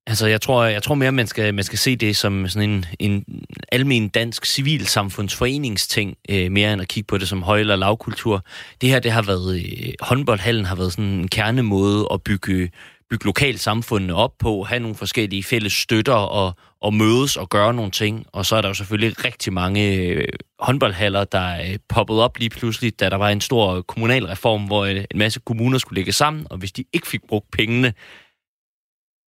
Altså, 0.07 0.27
jeg 0.27 0.41
tror, 0.41 0.63
jeg 0.63 0.83
tror 0.83 0.95
mere, 0.95 1.11
man 1.11 1.27
skal, 1.27 1.53
man 1.53 1.63
skal 1.63 1.79
se 1.79 1.95
det 1.95 2.17
som 2.17 2.47
sådan 2.47 2.69
en, 2.69 2.85
en 2.99 3.25
almen 3.71 4.09
dansk 4.09 4.45
civilsamfundsforeningsting, 4.45 6.17
øh, 6.29 6.51
mere 6.51 6.73
end 6.73 6.81
at 6.81 6.87
kigge 6.87 7.07
på 7.07 7.17
det 7.17 7.27
som 7.27 7.43
høj- 7.43 7.59
eller 7.59 7.75
lavkultur. 7.75 8.45
Det 8.81 8.89
her, 8.89 8.99
det 8.99 9.11
har 9.11 9.21
været, 9.21 9.55
øh, 9.55 9.93
håndboldhallen 9.99 10.65
har 10.65 10.75
været 10.75 10.91
sådan 10.91 11.05
en 11.05 11.27
kernemåde 11.27 12.07
at 12.13 12.21
bygge, 12.21 12.71
bygge 13.13 13.25
lokalsamfundene 13.25 14.15
op 14.15 14.31
på, 14.39 14.63
have 14.63 14.79
nogle 14.79 14.95
forskellige 14.95 15.43
fælles 15.43 15.73
støtter 15.73 16.13
og, 16.13 16.53
og 16.81 16.93
mødes 16.93 17.37
og 17.37 17.49
gøre 17.49 17.73
nogle 17.73 17.91
ting. 17.91 18.25
Og 18.31 18.45
så 18.45 18.55
er 18.55 18.61
der 18.61 18.67
jo 18.67 18.73
selvfølgelig 18.73 19.25
rigtig 19.25 19.53
mange 19.53 19.95
øh, 19.95 20.27
håndboldhaller, 20.59 21.23
der 21.23 21.53
øh, 21.53 21.69
er 21.69 21.77
poppet 21.89 22.19
op 22.19 22.37
lige 22.37 22.49
pludselig, 22.49 22.99
da 22.99 23.09
der 23.09 23.15
var 23.15 23.29
en 23.29 23.41
stor 23.41 23.81
kommunalreform, 23.81 24.65
hvor 24.65 24.85
øh, 24.85 24.95
en 24.95 25.17
masse 25.17 25.39
kommuner 25.45 25.77
skulle 25.77 25.97
lægge 25.97 26.11
sammen, 26.11 26.47
og 26.49 26.57
hvis 26.57 26.71
de 26.71 26.83
ikke 26.93 27.07
fik 27.07 27.21
brugt 27.27 27.51
pengene, 27.51 27.93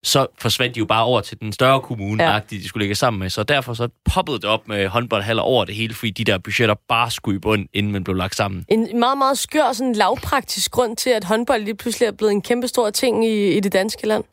så 0.06 0.28
forsvandt 0.38 0.76
de 0.76 0.80
jo 0.80 0.86
bare 0.86 1.04
over 1.04 1.22
til 1.22 1.40
den 1.40 1.54
større 1.54 1.82
kommune, 1.82 2.24
ja. 2.24 2.40
de 2.50 2.68
skulle 2.68 2.82
lægge 2.82 2.96
sammen 2.96 3.20
med. 3.20 3.30
Så 3.30 3.44
derfor 3.44 3.74
så 3.74 3.88
poppede 4.06 4.38
det 4.38 4.46
op 4.46 4.68
med 4.68 4.88
håndboldhaller 4.88 5.44
over 5.44 5.66
det 5.66 5.76
hele, 5.76 5.94
fordi 5.94 6.12
de 6.12 6.24
der 6.24 6.38
budgetter 6.38 6.76
bare 6.88 7.12
skulle 7.12 7.36
i 7.36 7.40
bund, 7.40 7.68
inden 7.74 7.92
man 7.92 8.04
blev 8.04 8.16
lagt 8.16 8.36
sammen. 8.36 8.66
En 8.68 9.00
meget, 9.00 9.18
meget 9.18 9.38
skør, 9.38 9.74
sådan 9.74 9.94
lavpraktisk 9.94 10.72
grund 10.72 10.98
til, 10.98 11.10
at 11.10 11.24
håndbold 11.24 11.64
lige 11.64 11.76
pludselig 11.76 12.08
er 12.08 12.12
blevet 12.12 12.32
en 12.32 12.42
kæmpe 12.42 12.68
stor 12.68 12.90
ting 12.90 13.26
i, 13.26 13.58
i 13.58 13.60
det 13.60 13.74
danske 13.74 14.08
land. 14.08 14.24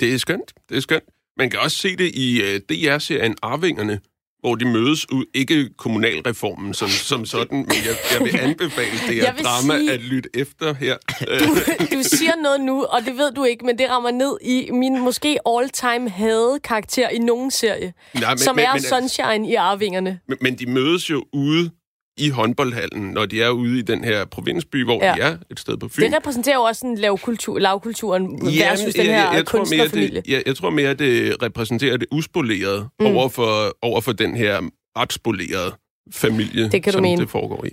Det 0.00 0.14
er 0.14 0.18
skønt. 0.18 0.52
Det 0.68 0.76
er 0.76 0.80
skønt. 0.80 1.04
Man 1.38 1.50
kan 1.50 1.60
også 1.60 1.76
se 1.76 1.96
det 1.96 2.14
i 2.14 2.42
uh, 2.42 2.48
øh, 2.48 2.60
DR-serien 2.60 3.36
Arvingerne, 3.42 4.00
hvor 4.44 4.54
de 4.54 4.64
mødes 4.64 5.12
ud, 5.12 5.24
ikke 5.34 5.68
kommunalreformen 5.76 6.74
som, 6.74 6.88
som 6.88 7.26
sådan, 7.26 7.58
men 7.58 7.76
jeg, 7.86 7.96
jeg 8.12 8.20
vil 8.24 8.40
anbefale 8.40 8.90
det 9.08 9.14
her 9.14 9.34
drama 9.34 9.78
sige, 9.78 9.92
at 9.92 10.00
lytte 10.00 10.28
efter 10.34 10.74
her. 10.74 10.96
Du, 11.20 11.54
du 11.96 12.02
siger 12.02 12.32
noget 12.42 12.60
nu, 12.60 12.84
og 12.84 13.00
det 13.06 13.16
ved 13.16 13.32
du 13.32 13.44
ikke, 13.44 13.66
men 13.66 13.78
det 13.78 13.90
rammer 13.90 14.10
ned 14.10 14.38
i 14.42 14.70
min 14.70 15.00
måske 15.00 15.38
all-time 15.46 16.10
hade 16.10 16.60
karakter 16.64 17.08
i 17.08 17.18
nogen 17.18 17.50
serie, 17.50 17.92
Nej, 18.14 18.30
men, 18.30 18.38
som 18.38 18.56
men, 18.56 18.64
er 18.64 18.72
men, 18.72 18.82
Sunshine 18.82 19.50
i 19.50 19.54
Arvingerne. 19.54 20.18
Men, 20.28 20.38
men 20.40 20.58
de 20.58 20.66
mødes 20.66 21.10
jo 21.10 21.24
ude 21.32 21.70
i 22.16 22.28
håndboldhallen, 22.28 23.10
når 23.10 23.26
de 23.26 23.42
er 23.42 23.50
ude 23.50 23.78
i 23.78 23.82
den 23.82 24.04
her 24.04 24.24
provinsby, 24.24 24.84
hvor 24.84 25.04
ja. 25.04 25.14
de 25.14 25.20
er 25.20 25.36
et 25.50 25.60
sted 25.60 25.76
på 25.76 25.88
Fyn. 25.88 26.02
Det 26.02 26.16
repræsenterer 26.16 26.56
jo 26.56 26.62
også 26.62 26.86
en 26.86 26.98
lavkultur, 26.98 27.58
lavkulturen 27.58 28.48
ja, 28.48 28.70
versus 28.70 28.94
den 28.94 29.06
her 29.06 29.12
jeg, 29.12 29.34
jeg 29.34 29.46
kunstnerfamilie. 29.46 30.08
Tror 30.08 30.14
mere, 30.14 30.22
det, 30.22 30.32
jeg, 30.32 30.42
jeg 30.46 30.56
tror 30.56 30.70
mere, 30.70 30.90
at 30.90 30.98
det 30.98 31.42
repræsenterer 31.42 31.96
det 31.96 32.08
uspolerede 32.10 32.88
mm. 33.00 33.06
over, 33.06 33.28
for, 33.28 33.76
over 33.82 34.00
for 34.00 34.12
den 34.12 34.36
her 34.36 34.60
ret 34.98 35.12
spolerede 35.12 35.72
familie, 36.12 36.70
det 36.70 36.82
kan 36.82 36.92
som 36.92 37.02
mene. 37.02 37.22
det 37.22 37.30
foregår 37.30 37.64
i. 37.64 37.70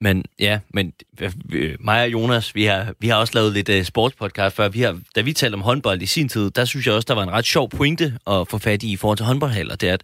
Men 0.00 0.24
ja, 0.38 0.58
men 0.74 0.92
mig 1.80 2.02
og 2.02 2.12
Jonas, 2.12 2.54
vi 2.54 2.64
har, 2.64 2.94
vi 3.00 3.08
har 3.08 3.16
også 3.16 3.32
lavet 3.34 3.52
lidt 3.52 3.68
uh, 3.68 3.82
sportspodcast 3.82 4.56
før. 4.56 4.68
Vi 4.68 4.80
har, 4.80 4.98
da 5.16 5.20
vi 5.20 5.32
talte 5.32 5.54
om 5.54 5.60
håndbold 5.60 6.02
i 6.02 6.06
sin 6.06 6.28
tid, 6.28 6.50
der 6.50 6.64
synes 6.64 6.86
jeg 6.86 6.94
også, 6.94 7.06
der 7.08 7.14
var 7.14 7.22
en 7.22 7.30
ret 7.30 7.44
sjov 7.44 7.68
pointe 7.70 8.18
at 8.26 8.48
få 8.48 8.58
fat 8.58 8.82
i 8.82 8.92
i 8.92 8.96
forhold 8.96 9.16
til 9.16 9.26
håndboldhaller. 9.26 9.76
Det 9.76 9.88
er, 9.88 9.94
at 9.94 10.02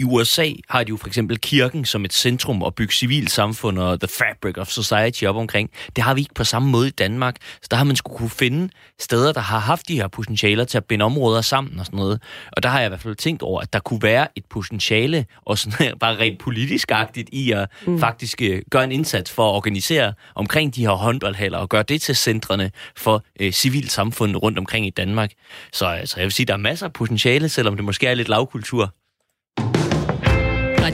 i 0.00 0.04
USA 0.04 0.50
har 0.68 0.84
de 0.84 0.88
jo 0.88 0.96
for 0.96 1.06
eksempel 1.06 1.38
kirken 1.38 1.84
som 1.84 2.04
et 2.04 2.12
centrum 2.12 2.62
at 2.62 2.74
bygge 2.74 2.94
civilsamfund 2.94 3.78
og 3.78 4.00
the 4.00 4.08
fabric 4.08 4.58
of 4.58 4.68
society 4.68 5.24
op 5.24 5.36
omkring. 5.36 5.70
Det 5.96 6.04
har 6.04 6.14
vi 6.14 6.20
ikke 6.20 6.34
på 6.34 6.44
samme 6.44 6.70
måde 6.70 6.88
i 6.88 6.90
Danmark. 6.90 7.36
Så 7.62 7.68
der 7.70 7.76
har 7.76 7.84
man 7.84 7.96
skulle 7.96 8.16
kunne 8.16 8.30
finde 8.30 8.68
steder, 9.00 9.32
der 9.32 9.40
har 9.40 9.58
haft 9.58 9.88
de 9.88 9.94
her 9.94 10.08
potentialer 10.08 10.64
til 10.64 10.76
at 10.76 10.84
binde 10.84 11.04
områder 11.04 11.40
sammen 11.40 11.78
og 11.78 11.86
sådan 11.86 11.96
noget. 11.96 12.22
Og 12.52 12.62
der 12.62 12.68
har 12.68 12.78
jeg 12.78 12.86
i 12.86 12.88
hvert 12.88 13.00
fald 13.00 13.14
tænkt 13.14 13.42
over, 13.42 13.60
at 13.60 13.72
der 13.72 13.78
kunne 13.78 14.02
være 14.02 14.28
et 14.36 14.44
potentiale, 14.50 15.26
og 15.44 15.58
sådan 15.58 15.98
bare 16.00 16.16
rent 16.16 16.38
politisk-agtigt, 16.38 17.28
i 17.32 17.52
at 17.52 17.68
mm. 17.86 18.00
faktisk 18.00 18.42
uh, 18.42 18.58
gøre 18.70 18.84
en 18.84 18.92
indsats 18.92 19.30
for 19.30 19.50
at 19.50 19.54
organisere 19.54 20.12
omkring 20.34 20.74
de 20.74 20.80
her 20.80 20.90
håndboldhaller 20.90 21.58
og 21.58 21.68
gøre 21.68 21.82
det 21.82 22.02
til 22.02 22.16
centrene 22.16 22.70
for 22.96 23.24
uh, 23.42 23.50
civilsamfundet 23.50 24.42
rundt 24.42 24.58
omkring 24.58 24.86
i 24.86 24.90
Danmark. 24.90 25.30
Så 25.72 25.86
altså, 25.86 26.16
jeg 26.16 26.24
vil 26.24 26.32
sige, 26.32 26.46
der 26.46 26.52
er 26.52 26.58
masser 26.58 26.86
af 26.86 26.92
potentiale, 26.92 27.48
selvom 27.48 27.76
det 27.76 27.84
måske 27.84 28.06
er 28.06 28.14
lidt 28.14 28.28
lavkultur. 28.28 28.94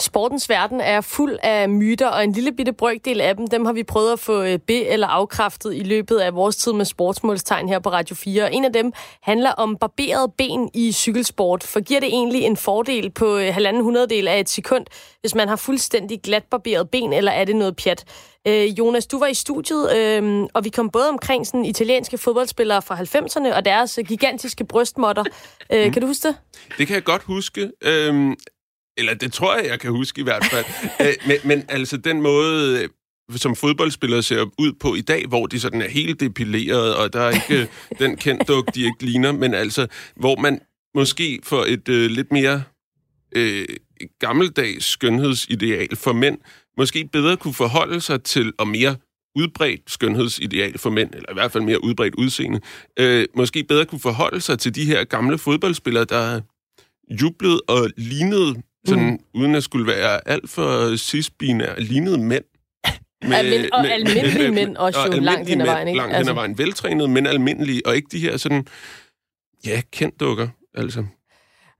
sportens 0.00 0.48
verden 0.48 0.80
er 0.80 1.00
fuld 1.00 1.38
af 1.42 1.68
myter, 1.68 2.08
og 2.08 2.24
en 2.24 2.32
lille 2.32 2.52
bitte 2.52 2.72
brøkdel 2.72 3.20
af 3.20 3.36
dem, 3.36 3.46
dem 3.46 3.64
har 3.64 3.72
vi 3.72 3.82
prøvet 3.82 4.12
at 4.12 4.18
få 4.20 4.42
øh, 4.42 4.58
be- 4.58 4.86
eller 4.86 5.06
afkræftet 5.06 5.74
i 5.74 5.82
løbet 5.82 6.18
af 6.18 6.34
vores 6.34 6.56
tid 6.56 6.72
med 6.72 6.84
sportsmålstegn 6.84 7.68
her 7.68 7.78
på 7.78 7.88
Radio 7.90 8.14
4. 8.16 8.54
En 8.54 8.64
af 8.64 8.72
dem 8.72 8.92
handler 9.22 9.50
om 9.50 9.76
barberet 9.76 10.32
ben 10.38 10.70
i 10.74 10.92
cykelsport. 10.92 11.62
For 11.62 11.80
giver 11.80 12.00
det 12.00 12.08
egentlig 12.08 12.42
en 12.42 12.56
fordel 12.56 13.10
på 13.10 13.36
øh, 13.36 13.54
halvanden 13.54 13.82
hundreddel 13.82 14.28
af 14.28 14.40
et 14.40 14.48
sekund, 14.48 14.86
hvis 15.20 15.34
man 15.34 15.48
har 15.48 15.56
fuldstændig 15.56 16.20
glat 16.22 16.44
barberet 16.50 16.90
ben, 16.90 17.12
eller 17.12 17.32
er 17.32 17.44
det 17.44 17.56
noget 17.56 17.76
pjat? 17.76 18.04
Øh, 18.46 18.78
Jonas, 18.78 19.06
du 19.06 19.18
var 19.18 19.26
i 19.26 19.34
studiet, 19.34 19.96
øh, 19.96 20.46
og 20.54 20.64
vi 20.64 20.68
kom 20.68 20.90
både 20.90 21.08
omkring 21.08 21.46
sådan 21.46 21.64
italienske 21.64 22.18
fodboldspillere 22.18 22.82
fra 22.82 22.96
90'erne 22.96 23.56
og 23.56 23.64
deres 23.64 23.98
gigantiske 24.08 24.64
brystmotter. 24.64 25.24
Øh, 25.72 25.84
mm. 25.86 25.92
Kan 25.92 26.02
du 26.02 26.08
huske 26.08 26.28
det? 26.28 26.36
Det 26.78 26.86
kan 26.86 26.94
jeg 26.94 27.04
godt 27.04 27.22
huske. 27.22 27.70
Øhm, 27.82 28.36
eller 28.98 29.14
det 29.14 29.32
tror 29.32 29.56
jeg, 29.56 29.66
jeg 29.66 29.80
kan 29.80 29.90
huske 29.90 30.20
i 30.20 30.24
hvert 30.24 30.44
fald. 30.50 30.64
Æ, 31.08 31.12
men, 31.26 31.36
men 31.44 31.64
altså 31.68 31.96
den 31.96 32.22
måde, 32.22 32.82
øh, 32.82 32.88
som 33.36 33.56
fodboldspillere 33.56 34.22
ser 34.22 34.46
ud 34.58 34.72
på 34.72 34.94
i 34.94 35.00
dag, 35.00 35.26
hvor 35.26 35.46
de 35.46 35.60
sådan 35.60 35.82
er 35.82 35.88
helt 35.88 36.20
depileret, 36.20 36.96
og 36.96 37.12
der 37.12 37.20
er 37.20 37.30
ikke 37.30 37.60
øh, 37.62 37.66
den 38.06 38.16
kendt 38.16 38.48
duk, 38.48 38.74
de 38.74 38.84
ikke 38.84 39.04
ligner, 39.04 39.32
men 39.32 39.54
altså, 39.54 39.86
hvor 40.16 40.36
man 40.36 40.60
måske 40.94 41.40
for 41.42 41.64
et 41.64 41.88
øh, 41.88 42.10
lidt 42.10 42.32
mere 42.32 42.62
øh, 43.36 43.66
gammeldags 44.18 44.86
skønhedsideal 44.86 45.96
for 45.96 46.12
mænd, 46.12 46.38
måske 46.76 47.08
bedre 47.12 47.36
kunne 47.36 47.54
forholde 47.54 48.00
sig 48.00 48.22
til, 48.22 48.52
og 48.58 48.68
mere 48.68 48.96
udbredt 49.36 49.90
skønhedsideal 49.90 50.78
for 50.78 50.90
mænd, 50.90 51.14
eller 51.14 51.30
i 51.30 51.34
hvert 51.34 51.52
fald 51.52 51.64
mere 51.64 51.84
udbredt 51.84 52.14
udseende, 52.14 52.60
øh, 52.98 53.26
måske 53.34 53.64
bedre 53.64 53.84
kunne 53.84 54.00
forholde 54.00 54.40
sig 54.40 54.58
til 54.58 54.74
de 54.74 54.84
her 54.84 55.04
gamle 55.04 55.38
fodboldspillere, 55.38 56.04
der 56.04 56.40
jublede 57.10 57.60
og 57.68 57.90
lignede, 57.96 58.62
sådan, 58.88 59.10
mm. 59.10 59.40
uden 59.40 59.54
at 59.54 59.62
skulle 59.62 59.86
være 59.86 60.28
alt 60.28 60.50
for 60.50 60.96
cisbinær, 60.96 61.74
lignede 61.78 62.18
mænd. 62.18 62.44
Med, 63.22 63.36
Almin- 63.36 63.68
og 63.72 63.82
med, 63.82 63.90
almindelige 63.90 64.50
mænd 64.50 64.76
også 64.76 65.00
jo 65.06 65.20
langt 65.20 65.48
hen 65.48 65.60
ad 65.60 65.66
vejen, 65.66 65.88
ikke? 65.88 65.96
Langt 65.98 66.10
hen 66.10 66.14
ad 66.14 66.18
altså- 66.18 66.34
vejen. 66.34 66.58
Veltrænede, 66.58 67.08
men 67.08 67.26
almindelige, 67.26 67.82
og 67.86 67.96
ikke 67.96 68.08
de 68.12 68.18
her 68.18 68.36
sådan, 68.36 68.66
ja, 69.66 69.80
kendt 69.92 70.20
dukker, 70.20 70.48
altså. 70.74 71.04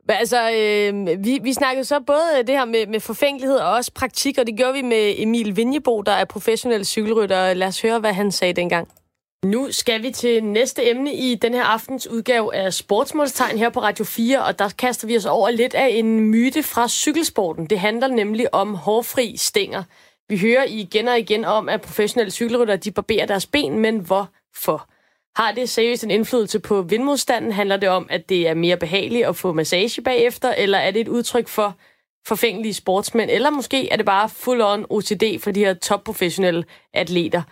Altså, 0.09 0.51
øh, 0.51 1.25
vi, 1.25 1.38
vi 1.42 1.53
snakkede 1.53 1.85
så 1.85 2.01
både 2.07 2.42
det 2.47 2.55
her 2.55 2.64
med, 2.64 2.87
med 2.87 3.01
forfængelighed 3.01 3.57
og 3.57 3.71
også 3.71 3.92
praktik, 3.94 4.38
og 4.38 4.47
det 4.47 4.57
gjorde 4.57 4.73
vi 4.75 4.83
med 4.83 5.14
Emil 5.18 5.57
Vinjebo, 5.57 6.03
der 6.03 6.12
er 6.12 6.25
professionel 6.25 6.85
cykelrytter. 6.87 7.55
Lad 7.55 7.66
os 7.66 7.83
høre, 7.83 8.01
hvad 8.01 8.12
han 8.12 8.33
sagde 8.33 8.53
dengang. 8.53 8.88
Nu 9.44 9.72
skal 9.72 10.03
vi 10.03 10.11
til 10.11 10.44
næste 10.44 10.90
emne 10.90 11.14
i 11.14 11.35
den 11.35 11.55
her 11.55 11.62
aftens 11.62 12.07
udgave 12.07 12.55
af 12.55 12.72
Sportsmålstegn 12.72 13.59
her 13.59 13.70
på 13.70 13.81
Radio 13.81 14.05
4, 14.05 14.44
og 14.44 14.59
der 14.59 14.68
kaster 14.79 15.07
vi 15.07 15.16
os 15.16 15.27
over 15.27 15.51
lidt 15.51 15.74
af 15.74 15.88
en 15.88 16.20
myte 16.20 16.62
fra 16.62 16.88
cykelsporten. 16.88 17.66
Det 17.66 17.81
handler 17.81 18.09
nemlig 18.09 18.55
om 18.55 18.74
hårfri 18.74 19.37
stænger. 19.37 19.83
Vi 20.29 20.38
hører 20.38 20.64
igen 20.68 21.09
og 21.09 21.18
igen 21.18 21.44
om, 21.44 21.68
at 21.68 21.81
professionelle 21.81 22.31
cykelrytter 22.31 22.77
de 22.77 22.90
barberer 22.90 23.27
deres 23.27 23.46
ben, 23.46 23.79
men 23.79 23.98
hvorfor? 23.98 24.88
Har 25.37 25.53
det 25.53 25.68
seriøst 25.68 26.05
en 26.05 26.11
indflydelse 26.11 26.59
på 26.59 26.83
vindmodstanden? 26.83 27.53
Handler 27.53 27.77
det 27.77 27.88
om, 27.88 28.07
at 28.11 28.29
det 28.29 28.48
er 28.48 28.55
mere 28.55 28.77
behageligt 28.77 29.27
at 29.27 29.37
få 29.37 29.53
massage 29.53 30.03
bagefter, 30.03 30.55
eller 30.55 30.79
er 30.79 30.90
det 30.90 31.01
et 31.01 31.09
udtryk 31.09 31.48
for 31.48 31.74
forfængelige 32.27 32.74
sportsmænd, 32.74 33.31
eller 33.31 33.51
måske 33.51 33.88
er 33.88 33.96
det 33.96 34.07
bare 34.07 34.29
full-on 34.29 34.87
OCD 34.90 35.42
for 35.42 35.51
de 35.51 35.64
her 35.64 35.74
topprofessionelle 35.74 36.64
atleter? 36.94 37.42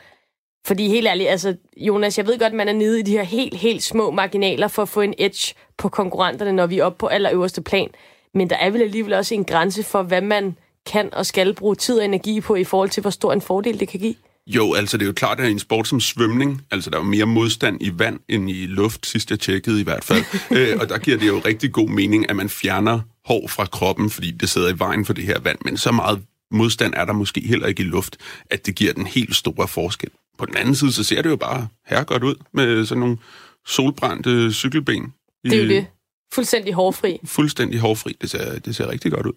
Fordi 0.67 0.89
helt 0.89 1.07
ærligt, 1.07 1.29
altså 1.29 1.57
Jonas, 1.77 2.19
jeg 2.19 2.27
ved 2.27 2.39
godt, 2.39 2.53
man 2.53 2.69
er 2.69 2.73
nede 2.73 3.01
i 3.01 3.03
de 3.03 3.11
her 3.11 3.23
helt, 3.23 3.55
helt 3.55 3.83
små 3.83 4.11
marginaler 4.11 4.69
for 4.69 4.83
at 4.83 4.89
få 4.89 5.01
en 5.01 5.15
edge 5.19 5.55
på 5.79 5.89
konkurrenterne, 5.89 6.53
når 6.53 6.67
vi 6.67 6.79
er 6.79 6.85
oppe 6.85 6.99
på 6.99 7.07
allerøverste 7.07 7.63
plan. 7.63 7.89
Men 8.35 8.51
der 8.51 8.57
er 8.57 8.71
vel 8.71 8.83
alligevel 8.83 9.13
også 9.13 9.35
en 9.35 9.45
grænse 9.45 9.83
for, 9.83 10.03
hvad 10.03 10.21
man 10.21 10.57
kan 10.87 11.15
og 11.15 11.27
skal 11.27 11.55
bruge 11.55 11.75
tid 11.75 11.99
og 11.99 12.05
energi 12.05 12.41
på 12.41 12.55
i 12.55 12.65
forhold 12.65 12.91
til, 12.91 13.01
hvor 13.01 13.11
stor 13.11 13.33
en 13.33 13.41
fordel 13.41 13.81
det 13.81 13.89
kan 13.89 14.01
give. 14.01 14.15
Jo, 14.47 14.75
altså 14.75 14.97
det 14.97 15.03
er 15.03 15.07
jo 15.07 15.13
klart, 15.13 15.41
at 15.41 15.51
en 15.51 15.59
sport 15.59 15.89
som 15.89 16.01
svømning, 16.01 16.63
altså 16.71 16.91
der 16.91 16.97
er 16.97 17.01
jo 17.01 17.09
mere 17.09 17.27
modstand 17.27 17.79
i 17.81 17.99
vand 17.99 18.21
end 18.29 18.51
i 18.51 18.67
luft, 18.67 19.07
sidst 19.07 19.31
jeg 19.31 19.41
tjekkede 19.41 19.81
i 19.81 19.85
hvert 19.85 20.05
fald. 20.05 20.25
øh, 20.59 20.77
og 20.81 20.89
der 20.89 20.99
giver 20.99 21.19
det 21.19 21.27
jo 21.27 21.43
rigtig 21.45 21.73
god 21.73 21.89
mening, 21.89 22.31
at 22.31 22.37
man 22.37 22.49
fjerner 22.49 23.01
hår 23.25 23.49
fra 23.49 23.65
kroppen, 23.65 24.11
fordi 24.11 24.31
det 24.31 24.49
sidder 24.49 24.69
i 24.75 24.79
vejen 24.79 25.05
for 25.05 25.13
det 25.13 25.25
her 25.25 25.41
vand. 25.41 25.59
Men 25.65 25.77
så 25.77 25.93
meget 25.93 26.23
modstand 26.51 26.95
er 26.97 27.05
der 27.05 27.13
måske 27.13 27.41
heller 27.41 27.67
ikke 27.67 27.83
i 27.83 27.87
luft, 27.87 28.17
at 28.51 28.67
det 28.67 28.75
giver 28.75 28.93
den 28.93 29.07
helt 29.07 29.37
store 29.37 29.69
forskel. 29.69 30.11
På 30.39 30.47
den 30.47 30.57
anden 30.57 30.75
side, 30.75 30.93
så 30.93 31.05
ser 31.05 31.23
det 31.23 31.31
jo 31.31 31.37
bare 31.37 31.69
herregodt 31.87 32.25
ud 32.25 32.35
med 32.53 32.87
sådan 32.87 33.01
nogle 33.01 33.19
solbrændte 33.67 34.53
cykelben. 34.53 35.13
Det 35.45 35.53
er 35.53 35.63
jo 35.63 35.69
det. 35.69 35.87
Fuldstændig 36.33 36.75
hårfri. 36.75 37.19
Fuldstændig 37.25 37.81
hårfri. 37.81 38.17
Det 38.21 38.31
ser, 38.31 38.59
det 38.59 38.77
ser 38.77 38.91
rigtig 38.91 39.13
godt 39.13 39.27
ud. 39.27 39.33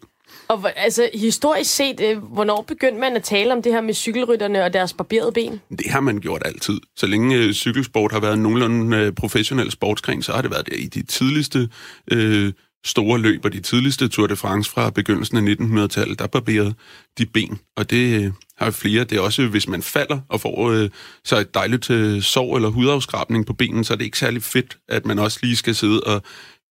Og 0.48 0.72
altså, 0.76 1.10
historisk 1.14 1.76
set, 1.76 2.00
øh, 2.00 2.18
hvornår 2.18 2.62
begyndte 2.68 3.00
man 3.00 3.16
at 3.16 3.24
tale 3.24 3.54
om 3.54 3.62
det 3.62 3.72
her 3.72 3.82
med 3.82 3.94
cykelrytterne 3.94 4.64
og 4.64 4.74
deres 4.74 4.94
barberede 4.94 5.32
ben? 5.32 5.62
Det 5.70 5.90
har 5.90 6.00
man 6.00 6.20
gjort 6.20 6.42
altid. 6.46 6.80
Så 6.96 7.08
længe 7.08 7.36
øh, 7.38 7.54
cykelsport 7.54 8.12
har 8.12 8.20
været 8.20 8.40
nogenlunde 8.40 8.98
øh, 8.98 9.14
professionel 9.14 9.72
sportsgren, 9.72 10.24
så 10.24 10.32
har 10.32 10.42
det 10.42 10.52
været 10.52 10.66
der 10.66 10.76
i 10.76 10.86
de 10.86 11.04
tidligste 11.04 11.70
øh, 12.12 12.54
store 12.86 13.20
løb 13.20 13.46
og 13.46 13.54
de 13.54 13.60
tidligste 13.60 14.08
Tour 14.08 14.28
de 14.28 14.36
France 14.36 14.72
fra 14.72 14.90
begyndelsen 14.90 15.38
af 15.38 15.54
1900-tallet, 15.54 16.20
der 16.20 16.28
barberede 16.28 16.74
de 17.18 17.26
ben. 17.26 17.60
Og 17.78 17.90
det 17.90 18.24
øh, 18.24 18.32
har 18.60 18.72
flere. 18.72 19.04
Det 19.04 19.18
er 19.18 19.22
også, 19.22 19.48
hvis 19.48 19.68
man 19.68 19.84
falder 19.84 20.20
og 20.30 20.42
får 20.42 20.72
øh, 20.72 20.90
så 21.24 21.38
et 21.38 21.54
dejligt 21.54 21.90
øh, 21.90 22.22
sår 22.22 22.56
eller 22.56 22.70
hudafskrabning 22.70 23.46
på 23.46 23.54
benen, 23.54 23.84
så 23.84 23.94
er 23.94 23.98
det 23.98 24.06
ikke 24.06 24.20
særlig 24.20 24.44
fedt, 24.44 24.78
at 24.88 25.06
man 25.06 25.20
også 25.20 25.40
lige 25.42 25.56
skal 25.56 25.76
sidde 25.76 26.02
og 26.04 26.22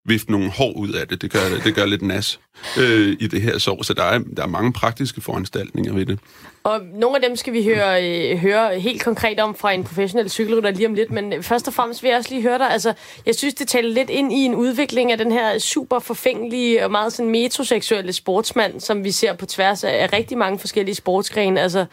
vifte 0.09 0.33
nogle 0.33 0.51
hår 0.51 0.73
ud 0.77 0.93
af 0.93 1.09
det. 1.09 1.23
Det 1.23 1.31
gør, 1.31 1.41
det 1.65 1.75
gør 1.75 1.87
lidt 1.87 2.03
nas 2.03 2.41
øh, 2.79 3.17
i 3.21 3.27
det 3.27 3.43
her 3.43 3.59
sår, 3.59 3.83
så 3.83 3.95
der 3.95 4.03
er, 4.03 4.19
der 4.37 4.43
er 4.43 4.47
mange 4.47 4.73
praktiske 4.73 5.21
foranstaltninger 5.21 5.93
ved 5.93 6.07
det. 6.07 6.19
Og 6.65 6.81
nogle 6.95 7.17
af 7.17 7.23
dem 7.29 7.37
skal 7.37 7.53
vi 7.53 7.65
høre, 7.65 8.05
øh, 8.05 8.39
høre 8.39 8.81
helt 8.81 9.03
konkret 9.03 9.41
om 9.41 9.55
fra 9.55 9.73
en 9.73 9.85
professionel 9.85 10.31
cykelrytter 10.31 10.71
lige 10.71 10.87
om 10.87 10.95
lidt, 10.95 11.11
men 11.11 11.43
først 11.43 11.69
og 11.69 11.75
fremmest 11.75 12.03
vil 12.03 12.09
jeg 12.09 12.19
også 12.19 12.31
lige 12.31 12.43
høre 12.43 12.59
dig, 12.59 12.71
altså, 12.71 12.93
jeg 13.27 13.35
synes, 13.35 13.55
det 13.55 13.69
taler 13.69 13.91
lidt 13.91 14.11
ind 14.11 14.33
i 14.33 14.45
en 14.45 14.55
udvikling 14.55 15.13
af 15.13 15.19
den 15.19 15.33
her 15.33 15.59
super 15.59 15.99
forfængelige 15.99 16.85
og 16.85 16.91
meget 16.91 17.13
sådan 17.13 17.31
metroseksuelle 17.31 18.13
sportsmand, 18.13 18.81
som 18.81 19.05
vi 19.05 19.11
ser 19.11 19.33
på 19.33 19.47
tværs 19.47 19.85
af 19.85 20.13
rigtig 20.13 20.39
mange 20.39 20.59
forskellige 20.59 20.95
sportsgrene, 20.95 21.61
altså 21.61 21.87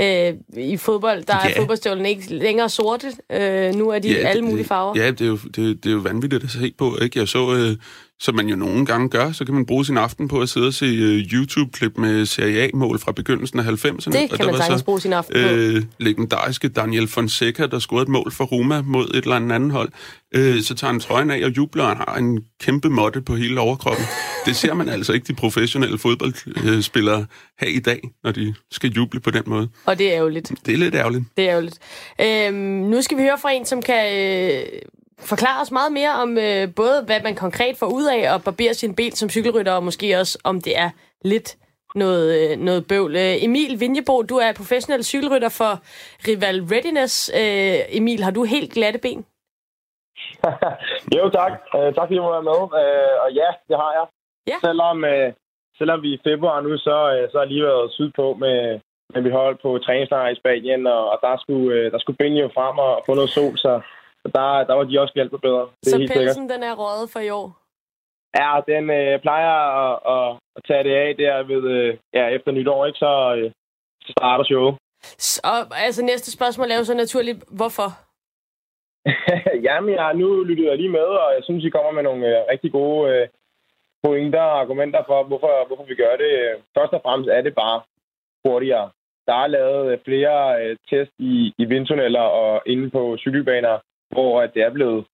Øh, 0.00 0.34
I 0.56 0.76
fodbold, 0.76 1.24
der 1.24 1.36
ja. 1.44 1.50
er 1.50 1.56
fodboldstøvlen 1.56 2.06
ikke 2.06 2.34
længere 2.34 2.68
sorte. 2.68 3.12
Øh, 3.30 3.74
nu 3.74 3.88
er 3.88 3.98
de 3.98 4.08
ja, 4.08 4.28
alle 4.28 4.42
mulige 4.42 4.64
farver. 4.64 4.94
Ja, 4.96 5.10
det 5.10 5.20
er 5.20 5.26
jo, 5.26 5.36
det, 5.36 5.84
det 5.84 5.86
er 5.86 5.92
jo 5.94 5.98
vanvittigt 5.98 6.44
at 6.44 6.50
se 6.50 6.74
på. 6.78 6.98
Ikke? 7.02 7.18
Jeg 7.18 7.28
så, 7.28 7.54
øh, 7.54 7.76
som 8.20 8.34
man 8.34 8.48
jo 8.48 8.56
nogle 8.56 8.86
gange 8.86 9.08
gør, 9.08 9.32
så 9.32 9.44
kan 9.44 9.54
man 9.54 9.66
bruge 9.66 9.86
sin 9.86 9.96
aften 9.96 10.28
på 10.28 10.40
at 10.40 10.48
sidde 10.48 10.66
og 10.66 10.74
se 10.74 10.86
uh, 10.86 11.20
YouTube-klip 11.32 11.98
med 11.98 12.26
Serie 12.26 12.62
A-mål 12.62 12.98
fra 12.98 13.12
begyndelsen 13.12 13.58
af 13.58 13.62
90'erne. 13.64 14.12
Det 14.12 14.30
kan 14.30 14.46
man 14.46 14.56
sagtens 14.56 14.82
bruge 14.82 15.00
sin 15.00 15.12
aften 15.12 15.34
på. 15.34 15.54
Øh, 15.54 15.82
legendariske 15.98 16.68
Daniel 16.68 17.08
Fonseca, 17.08 17.66
der 17.66 17.78
scorede 17.78 18.02
et 18.02 18.08
mål 18.08 18.32
for 18.32 18.44
Roma 18.44 18.82
mod 18.82 19.08
et 19.08 19.16
eller 19.16 19.36
andet 19.36 19.72
hold. 19.72 19.88
Øh, 20.34 20.62
så 20.62 20.74
tager 20.74 20.92
han 20.92 21.00
trøjen 21.00 21.30
af 21.30 21.44
og 21.44 21.56
jubler, 21.56 21.82
og 21.84 21.88
han 21.88 21.96
har 22.08 22.16
en 22.16 22.44
kæmpe 22.60 22.88
måtte 22.90 23.22
på 23.22 23.36
hele 23.36 23.60
overkroppen. 23.60 24.04
det 24.46 24.56
ser 24.56 24.74
man 24.74 24.88
altså 24.88 25.12
ikke 25.12 25.24
de 25.24 25.34
professionelle 25.34 25.98
fodboldspillere 25.98 27.26
have 27.58 27.72
i 27.72 27.80
dag, 27.80 28.00
når 28.24 28.32
de 28.32 28.54
skal 28.70 28.90
juble 28.90 29.20
på 29.20 29.30
den 29.30 29.42
måde. 29.46 29.68
Og 29.86 29.98
det 29.98 30.08
er 30.12 30.16
ærgerligt. 30.16 30.52
Det 30.66 30.74
er 30.74 30.78
lidt 30.78 30.94
ærgerligt. 30.94 31.24
Det 31.36 31.44
er 31.44 31.50
ærgerligt. 31.50 31.78
Øhm, 32.20 32.56
nu 32.90 33.02
skal 33.02 33.16
vi 33.16 33.22
høre 33.22 33.38
fra 33.42 33.52
en, 33.52 33.66
som 33.66 33.82
kan... 33.82 34.16
Øh 34.16 34.66
forklare 35.32 35.60
os 35.60 35.70
meget 35.70 35.92
mere 35.92 36.12
om 36.22 36.38
øh, 36.38 36.74
både, 36.76 36.96
hvad 37.06 37.20
man 37.22 37.34
konkret 37.34 37.76
får 37.76 37.86
ud 37.86 38.06
af 38.16 38.34
at 38.34 38.44
barbere 38.44 38.74
sin 38.74 38.96
ben 38.96 39.12
som 39.12 39.28
cykelrytter, 39.28 39.72
og 39.72 39.84
måske 39.84 40.20
også, 40.20 40.38
om 40.44 40.60
det 40.60 40.78
er 40.78 40.90
lidt 41.24 41.56
noget, 41.94 42.26
øh, 42.40 42.58
noget 42.58 42.86
bøvl. 42.88 43.16
Øh, 43.16 43.44
Emil 43.44 43.80
Vinjebo, 43.80 44.22
du 44.22 44.36
er 44.36 44.52
professionel 44.56 45.04
cykelrytter 45.04 45.48
for 45.48 45.72
Rival 46.28 46.58
Readiness. 46.72 47.30
Øh, 47.40 47.98
Emil, 47.98 48.22
har 48.22 48.30
du 48.30 48.44
helt 48.44 48.72
glatte 48.72 48.98
ben? 48.98 49.26
jo, 51.16 51.24
tak. 51.38 51.52
Uh, 51.76 51.90
tak 51.94 52.04
fordi 52.06 52.16
du 52.16 52.30
være 52.36 52.50
med. 52.52 52.60
Uh, 52.80 53.14
og 53.24 53.28
ja, 53.40 53.48
det 53.68 53.76
har 53.82 53.92
jeg. 53.98 54.06
Ja. 54.50 54.58
Selvom, 54.66 54.96
uh, 55.12 55.28
selvom 55.78 56.02
vi 56.02 56.08
er 56.10 56.18
i 56.18 56.24
februar 56.28 56.60
nu, 56.60 56.70
så, 56.86 56.96
uh, 57.14 57.24
så 57.30 57.34
har 57.36 57.44
jeg 57.44 57.52
lige 57.52 57.68
været 57.70 57.92
sydpå 57.92 58.26
med, 58.42 58.80
med 59.12 59.22
vi 59.22 59.30
holdt 59.30 59.62
på 59.62 59.78
træningslejr 59.78 60.28
i 60.28 60.40
Spanien, 60.40 60.86
og, 60.86 61.10
og 61.12 61.18
der 61.22 61.36
skulle, 61.42 61.68
uh, 61.86 61.92
der 61.92 61.98
skulle 61.98 62.16
benene 62.16 62.40
jo 62.40 62.50
frem 62.54 62.78
og 62.78 63.02
få 63.06 63.14
noget 63.14 63.30
sol, 63.30 63.58
så 63.58 63.80
der, 64.32 64.64
der 64.68 64.74
var 64.74 64.84
de 64.84 65.00
også 65.00 65.14
hjælpe 65.14 65.38
bedre. 65.38 65.68
Det 65.84 65.90
så 65.90 65.96
pelsen, 65.98 66.16
sikkert. 66.16 66.50
den 66.50 66.62
er 66.62 66.74
røget 66.74 67.10
for 67.12 67.20
i 67.20 67.30
år? 67.30 67.64
Ja, 68.40 68.60
den 68.72 68.90
øh, 68.90 69.20
plejer 69.20 69.54
at, 69.82 69.94
at, 70.14 70.38
at 70.56 70.62
tage 70.68 70.84
det 70.84 70.94
af 70.94 71.16
der 71.16 71.42
ved, 71.42 71.62
øh, 71.70 71.96
ja, 72.14 72.28
efter 72.28 72.52
nytår, 72.52 72.86
ikke? 72.86 72.98
Så, 72.98 73.34
øh, 73.38 73.50
så 74.00 74.12
starter 74.18 74.44
showet. 74.44 74.74
Så, 75.02 75.66
altså 75.86 76.04
næste 76.04 76.32
spørgsmål 76.32 76.70
er 76.70 76.78
jo 76.78 76.84
så 76.84 76.94
naturligt, 76.94 77.44
hvorfor? 77.50 77.88
Jamen, 79.66 79.94
jeg, 79.94 80.14
nu 80.14 80.42
lyttede 80.42 80.68
jeg 80.68 80.76
lige 80.76 80.96
med, 80.98 81.08
og 81.24 81.34
jeg 81.36 81.42
synes, 81.44 81.64
I 81.64 81.70
kommer 81.70 81.90
med 81.92 82.02
nogle 82.02 82.26
øh, 82.26 82.44
rigtig 82.52 82.72
gode 82.72 83.10
øh, 83.12 83.28
pointer 84.04 84.40
og 84.40 84.60
argumenter 84.60 85.02
for, 85.06 85.24
hvorfor, 85.24 85.66
hvorfor 85.66 85.84
vi 85.84 85.94
gør 85.94 86.16
det. 86.16 86.32
Først 86.78 86.92
og 86.92 87.00
fremmest 87.04 87.30
er 87.30 87.42
det 87.42 87.54
bare 87.54 87.82
hurtigere. 88.44 88.90
Der 89.26 89.34
er 89.34 89.46
lavet 89.46 90.00
flere 90.04 90.62
øh, 90.62 90.76
test 90.90 91.12
i, 91.18 91.54
i 91.58 91.64
vindtunneller 91.64 92.20
og 92.20 92.62
inde 92.66 92.90
på 92.90 93.16
cykelbaner, 93.18 93.78
hvor 94.14 94.46
det 94.54 94.62
er 94.62 94.72
blevet, 94.76 95.04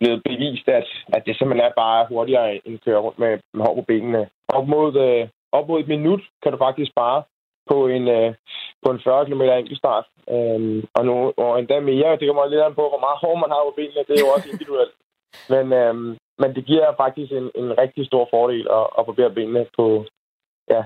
blevet 0.00 0.22
bevist, 0.28 0.66
at, 0.68 0.88
at 1.14 1.22
det 1.26 1.36
simpelthen 1.36 1.66
er 1.68 1.80
bare 1.84 2.06
hurtigere 2.10 2.60
end 2.66 2.74
at 2.74 2.84
køre 2.84 3.00
rundt 3.04 3.18
med, 3.18 3.32
med 3.54 3.64
hår 3.64 3.74
på 3.74 3.84
benene. 3.90 4.28
Op 4.48 4.66
mod, 4.68 4.90
øh, 5.06 5.28
op 5.52 5.68
mod 5.68 5.80
et 5.80 5.88
minut 5.88 6.22
kan 6.42 6.52
du 6.52 6.58
faktisk 6.58 6.90
spare 6.90 7.22
på 7.70 7.86
en, 7.86 8.08
øh, 8.08 8.34
på 8.82 8.90
en 8.90 9.00
40 9.04 9.26
km 9.26 9.42
enkeltstart. 9.42 10.06
Øhm, 10.34 10.80
og, 10.94 11.06
nu, 11.06 11.32
og 11.36 11.58
endda 11.58 11.80
mere, 11.80 12.16
det 12.16 12.28
kommer 12.28 12.46
lidt 12.46 12.62
an 12.62 12.74
på, 12.74 12.84
hvor 12.88 13.02
meget 13.06 13.22
hår 13.22 13.36
man 13.42 13.50
har 13.50 13.62
på 13.64 13.74
benene. 13.76 14.04
Det 14.08 14.14
er 14.14 14.24
jo 14.24 14.34
også 14.34 14.48
individuelt. 14.52 14.94
Men, 15.52 15.72
øhm, 15.72 16.16
men 16.38 16.54
det 16.56 16.64
giver 16.64 16.96
faktisk 16.96 17.32
en, 17.32 17.50
en 17.54 17.78
rigtig 17.78 18.06
stor 18.06 18.28
fordel 18.30 18.66
at, 18.78 18.86
at 18.98 19.02
forbedre 19.06 19.30
benene 19.30 19.66
på, 19.76 20.04
ja. 20.70 20.82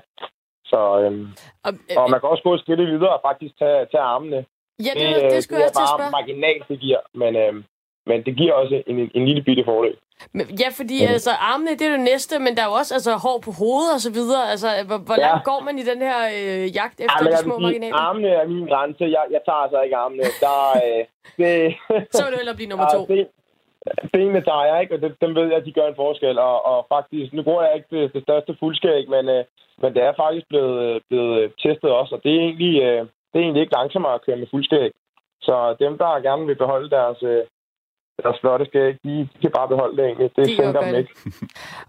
Så, 0.70 0.80
øhm, 1.00 1.28
og, 1.66 1.72
øh, 1.72 1.96
og 1.98 2.10
man 2.10 2.20
kan 2.20 2.28
også 2.28 2.42
gå 2.42 2.54
et 2.54 2.60
skridt 2.60 2.80
videre 2.80 3.16
og 3.16 3.24
faktisk 3.28 3.58
tage, 3.58 3.86
tage 3.92 4.08
armene. 4.14 4.44
Ja, 4.78 4.92
det, 5.00 5.22
det, 5.22 5.32
det 5.32 5.44
skulle 5.44 5.58
det 5.58 5.66
jeg 5.66 5.72
til 5.72 5.86
at 5.88 5.94
spørge. 5.98 6.10
marginalt, 6.10 6.68
det 6.68 6.78
giver, 6.80 7.00
men, 7.14 7.36
øhm, 7.36 7.64
men 8.06 8.24
det 8.26 8.36
giver 8.36 8.52
også 8.52 8.82
en, 8.86 9.10
en 9.14 9.24
lille 9.28 9.42
bitte 9.42 9.64
fordel. 9.64 9.96
Men, 10.36 10.46
ja, 10.62 10.68
fordi 10.80 10.98
mm. 11.04 11.12
altså, 11.14 11.32
armene, 11.50 11.70
det 11.78 11.86
er 11.86 11.94
det 11.96 12.04
næste, 12.12 12.34
men 12.38 12.52
der 12.56 12.62
er 12.62 12.70
jo 12.72 12.76
også 12.82 12.92
altså, 12.98 13.12
hår 13.24 13.38
på 13.46 13.50
hovedet 13.60 13.92
og 13.96 14.00
så 14.06 14.10
videre. 14.18 14.44
Altså, 14.52 14.68
hvor, 14.88 14.98
hvor 15.08 15.18
ja. 15.18 15.26
langt 15.26 15.44
går 15.50 15.60
man 15.66 15.74
i 15.82 15.84
den 15.90 16.00
her 16.08 16.20
øh, 16.38 16.64
jagt 16.78 16.98
efter 17.04 17.22
ja, 17.24 17.30
de 17.30 17.36
små 17.46 17.58
marginaler? 17.58 17.96
Armene 17.96 18.28
er 18.28 18.46
min 18.56 18.66
grænse. 18.72 19.04
Jeg, 19.16 19.24
jeg 19.34 19.40
tager 19.46 19.62
altså 19.64 19.78
ikke 19.86 19.96
armene. 19.96 20.22
Der, 20.44 20.56
øh, 20.84 21.02
det, 21.38 21.50
så 22.14 22.20
vil 22.24 22.32
du 22.34 22.38
ellers 22.42 22.56
blive 22.56 22.70
nummer 22.72 22.88
to. 22.94 23.00
Ja, 23.08 23.14
det, 23.14 23.26
benene 24.12 24.40
tager 24.48 24.64
jeg 24.70 24.82
ikke, 24.82 24.94
og 24.94 25.00
det, 25.02 25.20
dem 25.20 25.34
ved 25.34 25.46
jeg, 25.50 25.56
at 25.60 25.66
de 25.68 25.72
gør 25.78 25.88
en 25.88 26.02
forskel. 26.04 26.38
Og, 26.38 26.56
og 26.70 26.86
faktisk, 26.94 27.32
nu 27.32 27.42
bruger 27.42 27.62
jeg 27.66 27.74
ikke 27.76 27.90
det, 27.96 28.12
det 28.14 28.22
største 28.22 28.56
fuldskæg, 28.60 29.08
men, 29.08 29.28
øh, 29.28 29.44
men 29.82 29.94
det 29.94 30.02
er 30.02 30.12
faktisk 30.16 30.46
blevet, 30.48 31.02
blevet 31.08 31.52
testet 31.62 31.90
også, 32.00 32.14
og 32.14 32.20
det 32.24 32.32
er 32.34 32.40
egentlig, 32.40 32.82
øh, 32.82 33.06
det 33.36 33.42
er 33.42 33.46
egentlig 33.46 33.62
ikke 33.62 33.78
langsommere 33.80 34.14
at 34.14 34.24
køre 34.26 34.36
med 34.36 34.46
fuldskæg. 34.50 34.90
Så 35.40 35.76
dem, 35.80 35.98
der 35.98 36.20
gerne 36.28 36.46
vil 36.46 36.58
beholde 36.62 36.90
deres, 36.90 37.22
øh, 37.22 37.42
deres 38.22 38.40
flotte 38.40 38.66
skæg, 38.66 38.92
de, 39.04 39.14
de 39.32 39.38
kan 39.42 39.50
bare 39.58 39.68
beholde 39.68 39.96
det 39.96 40.04
egentlig. 40.04 40.30
Det 40.36 40.46
de 40.46 40.56
tænker 40.56 40.80
dem 40.80 40.94
ikke. 40.94 41.12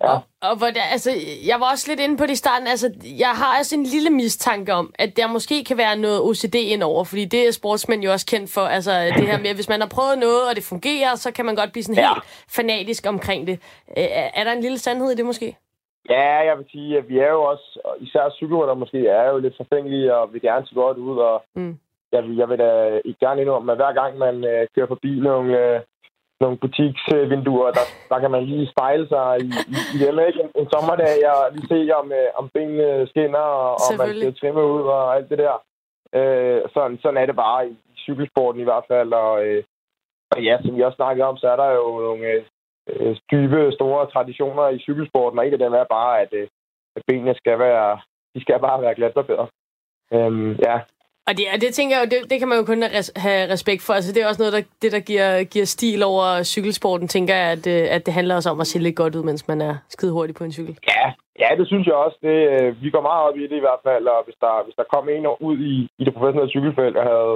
ja. 0.04 0.10
Og, 0.14 0.20
og 0.42 0.58
hvor 0.58 0.68
der, 0.68 0.82
altså, 0.92 1.12
jeg 1.48 1.60
var 1.60 1.72
også 1.72 1.86
lidt 1.92 2.00
inde 2.00 2.18
på 2.18 2.26
det 2.26 2.32
i 2.32 2.44
starten. 2.46 2.68
Altså, 2.68 2.88
jeg 3.20 3.30
har 3.30 3.52
altså 3.58 3.76
en 3.76 3.84
lille 3.84 4.10
mistanke 4.10 4.74
om, 4.74 4.94
at 5.00 5.18
der 5.18 5.28
måske 5.28 5.64
kan 5.64 5.78
være 5.78 5.96
noget 5.98 6.22
OCD 6.22 6.56
indover, 6.56 7.04
fordi 7.04 7.26
det 7.26 7.48
er 7.48 7.52
sportsmænd 7.52 8.04
jo 8.04 8.12
også 8.12 8.26
kendt 8.26 8.54
for. 8.54 8.62
Altså, 8.62 8.92
det 9.18 9.28
her 9.28 9.40
med, 9.40 9.50
at 9.50 9.56
hvis 9.56 9.70
man 9.70 9.82
har 9.82 9.88
prøvet 9.88 10.18
noget, 10.18 10.50
og 10.50 10.56
det 10.56 10.64
fungerer, 10.64 11.16
så 11.16 11.32
kan 11.32 11.46
man 11.46 11.56
godt 11.56 11.72
blive 11.72 11.84
sådan 11.84 12.04
ja. 12.04 12.14
helt 12.14 12.24
fanatisk 12.56 13.06
omkring 13.08 13.48
det. 13.48 13.60
Er 14.40 14.44
der 14.44 14.52
en 14.52 14.62
lille 14.62 14.78
sandhed 14.78 15.12
i 15.12 15.16
det 15.16 15.26
måske? 15.26 15.56
Ja, 16.10 16.46
jeg 16.48 16.58
vil 16.58 16.66
sige, 16.72 16.98
at 16.98 17.10
vi 17.10 17.18
er 17.20 17.32
jo 17.32 17.42
også, 17.44 17.80
især 18.00 18.30
cykelrytter 18.30 18.74
måske, 18.74 19.08
er 19.08 19.30
jo 19.30 19.38
lidt 19.38 19.58
forfængelige 19.58 20.16
og 20.16 20.34
vil 20.34 20.42
gerne 20.42 20.68
se 20.68 20.76
godt 20.76 20.98
ud. 20.98 21.18
Og 21.18 21.44
mm. 21.56 21.80
jeg, 22.12 22.24
vil, 22.24 22.36
jeg 22.36 22.50
vil 22.50 22.60
da 22.60 23.00
ikke 23.06 23.20
gerne 23.20 23.42
endnu 23.42 23.54
om, 23.56 23.70
at 23.70 23.78
hver 23.78 23.94
gang 23.94 24.18
man 24.18 24.36
øh, 24.44 24.68
kører 24.76 24.88
forbi 24.88 25.20
nogle, 25.20 25.50
øh, 25.64 25.82
nogle 26.40 26.58
butiksvinduer, 26.58 27.72
der, 27.72 27.86
der 28.10 28.20
kan 28.20 28.32
man 28.32 28.44
lige 28.44 28.72
spejle 28.72 29.08
sig 29.08 29.38
i, 29.42 29.50
i, 29.74 29.78
i 29.96 29.98
dem, 30.06 30.20
ikke? 30.28 30.40
En, 30.44 30.50
en 30.56 30.68
sommerdag, 30.74 31.16
og 31.32 31.52
lige 31.52 31.68
se, 31.68 31.96
om, 31.96 32.12
øh, 32.12 32.30
om 32.36 32.50
benene 32.54 33.08
skinner, 33.08 33.46
og, 33.64 33.72
og 33.72 33.92
man 33.98 34.08
skal 34.08 34.36
trimme 34.36 34.64
ud, 34.66 34.82
og 34.82 35.16
alt 35.16 35.30
det 35.30 35.38
der. 35.38 35.56
Øh, 36.18 36.62
sådan, 36.74 36.98
sådan 37.02 37.18
er 37.18 37.26
det 37.26 37.36
bare 37.36 37.68
i, 37.68 37.72
i 37.72 37.96
cykelsporten 38.06 38.62
i 38.62 38.64
hvert 38.64 38.86
fald, 38.88 39.14
og, 39.14 39.46
øh, 39.46 39.64
og 40.32 40.44
ja, 40.44 40.58
som 40.62 40.76
vi 40.76 40.84
også 40.84 40.96
snakkede 40.96 41.28
om, 41.28 41.38
så 41.38 41.48
er 41.48 41.56
der 41.56 41.70
jo 41.72 42.00
nogle 42.00 42.46
øh, 42.90 43.16
dybe, 43.32 43.72
store 43.72 44.10
traditioner 44.14 44.70
i 44.70 44.80
cykelsporten, 44.80 45.40
og 45.40 45.48
en 45.48 45.54
af 45.54 45.60
dem 45.60 45.74
er 45.74 45.84
bare, 45.98 46.22
at, 46.22 46.34
øh, 46.34 46.48
at 46.96 47.02
benene 47.08 47.36
skal 47.36 47.60
være, 47.60 48.00
de 48.36 48.42
skal 48.42 48.60
bare 48.60 48.82
være 48.82 48.96
glatbarberet. 48.96 49.50
Øhm, 50.14 50.52
ja, 50.68 50.80
og 51.28 51.34
det, 51.38 51.46
det 51.62 51.74
tænker 51.74 51.96
jeg 51.96 52.04
jo, 52.06 52.10
det, 52.14 52.30
det 52.32 52.40
kan 52.40 52.48
man 52.48 52.58
jo 52.58 52.66
kun 52.66 52.84
have 53.16 53.52
respekt 53.54 53.82
for. 53.84 53.94
Altså, 53.94 54.14
det 54.14 54.22
er 54.22 54.28
også 54.28 54.42
noget, 54.42 54.54
der, 54.54 54.62
det, 54.82 54.92
der 54.92 55.00
giver, 55.00 55.44
giver 55.44 55.66
stil 55.66 56.04
over 56.04 56.44
cykelsporten, 56.44 57.08
tænker 57.08 57.36
jeg, 57.36 57.50
at, 57.56 57.68
øh, 57.68 57.96
at 57.96 58.06
det 58.06 58.14
handler 58.14 58.36
også 58.36 58.50
om 58.50 58.60
at 58.60 58.68
se 58.68 58.80
lidt 58.80 58.96
godt 58.96 59.16
ud, 59.16 59.24
mens 59.24 59.48
man 59.48 59.62
er 59.62 59.76
skide 59.90 60.12
hurtigt 60.12 60.38
på 60.38 60.44
en 60.44 60.52
cykel. 60.52 60.78
Ja, 60.88 61.06
ja 61.40 61.50
det 61.60 61.68
synes 61.68 61.88
jeg 61.88 61.94
også. 61.94 62.18
Det, 62.22 62.38
øh, 62.54 62.82
vi 62.84 62.90
går 62.90 63.02
meget 63.02 63.24
op 63.28 63.38
i 63.38 63.48
det 63.52 63.58
i 63.58 63.66
hvert 63.68 63.84
fald, 63.88 64.06
og 64.08 64.24
hvis 64.26 64.38
der, 64.42 64.64
hvis 64.66 64.76
der 64.76 64.92
kom 64.94 65.10
en 65.10 65.28
ud 65.40 65.58
i, 65.58 65.90
i 66.00 66.04
det 66.06 66.14
professionelle 66.14 66.56
cykelfelt 66.56 66.98
og 66.98 67.04
havde, 67.12 67.34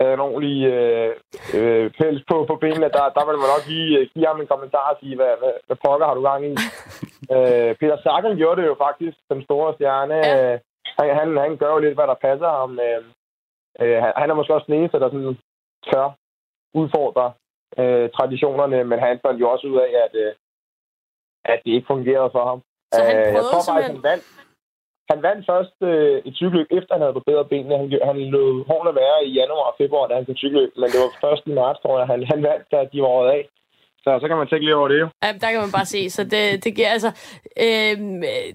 havde 0.00 0.14
en 0.14 0.26
ordentlig 0.28 0.58
øh, 0.74 1.10
øh, 1.56 1.86
pels 1.98 2.22
på, 2.30 2.36
på 2.50 2.56
benene, 2.64 2.88
der, 2.96 3.04
der 3.16 3.22
ville 3.26 3.40
man 3.42 3.52
nok 3.54 3.64
lige 3.72 3.98
øh, 3.98 4.08
give 4.14 4.26
ham 4.26 4.40
en 4.40 4.52
kommentar 4.52 4.88
og 4.92 4.96
sige, 5.00 5.16
hvad, 5.16 5.32
hvad, 5.40 5.54
hvad 5.66 5.76
pokker 5.84 6.06
har 6.06 6.14
du 6.14 6.22
gang 6.30 6.42
i? 6.50 6.52
øh, 7.36 7.70
Peter 7.80 7.98
Sagan 8.00 8.36
gjorde 8.36 8.60
det 8.60 8.66
jo 8.70 8.76
faktisk, 8.86 9.16
den 9.32 9.40
store 9.46 9.74
stjerne. 9.74 10.18
Ja. 10.26 10.58
Han, 10.98 11.08
han, 11.18 11.28
han 11.44 11.56
gør 11.56 11.72
jo 11.72 11.78
lidt, 11.78 11.94
hvad 11.98 12.08
der 12.12 12.22
passer 12.26 12.50
ham. 12.60 12.72
Øh, 12.88 13.02
Øh, 13.80 14.02
han 14.20 14.30
er 14.30 14.34
måske 14.34 14.54
også 14.54 14.66
den 14.68 14.78
eneste, 14.78 15.00
der 15.00 15.08
sådan 15.10 15.38
tør 15.88 16.06
udfordre 16.74 17.32
øh, 17.78 18.10
traditionerne, 18.16 18.84
men 18.84 18.98
han 18.98 19.20
fandt 19.24 19.40
jo 19.40 19.50
også 19.50 19.66
ud 19.66 19.78
af, 19.86 19.92
at, 20.04 20.14
øh, 20.24 20.32
at 21.44 21.60
det 21.64 21.70
ikke 21.70 21.86
fungerede 21.86 22.30
for 22.32 22.44
ham. 22.50 22.62
Så 22.92 23.00
han 23.08 23.16
øh, 23.16 23.34
jeg 23.36 23.42
tror 23.50 23.62
faktisk, 23.68 23.92
han 23.92 24.02
vandt, 24.02 24.24
han 25.10 25.22
vandt 25.26 25.46
først 25.50 25.76
øh, 25.90 26.16
et 26.28 26.34
cykelløb, 26.36 26.68
efter 26.78 26.92
han 26.94 27.02
havde 27.04 27.18
forbedret 27.18 27.48
benene. 27.52 27.78
Han, 27.80 27.88
han 28.08 28.18
lod 28.34 28.64
hårene 28.68 28.94
være 29.02 29.18
i 29.26 29.30
januar 29.40 29.66
og 29.70 29.78
februar, 29.80 30.06
da 30.06 30.14
han 30.14 30.26
kunne 30.26 30.42
cykle, 30.44 30.70
men 30.80 30.88
det 30.92 31.00
var 31.04 31.10
først 31.24 31.42
i 31.46 31.52
marts, 31.60 31.80
tror 31.80 31.98
jeg, 31.98 32.06
han, 32.12 32.20
han 32.32 32.40
vandt, 32.48 32.64
da 32.72 32.78
de 32.92 33.02
var 33.02 33.30
af. 33.38 33.44
Så, 34.04 34.18
så 34.20 34.28
kan 34.28 34.36
man 34.36 34.48
tænke 34.48 34.64
lidt 34.64 34.74
over 34.74 34.88
det 34.88 35.00
jo. 35.00 35.08
Ja, 35.24 35.32
der 35.32 35.50
kan 35.50 35.60
man 35.60 35.72
bare 35.72 35.86
se. 35.86 36.10
Så 36.10 36.24
det, 36.24 36.64
det 36.64 36.74
giver 36.76 36.88
altså... 36.88 37.10
Øh, 37.64 37.96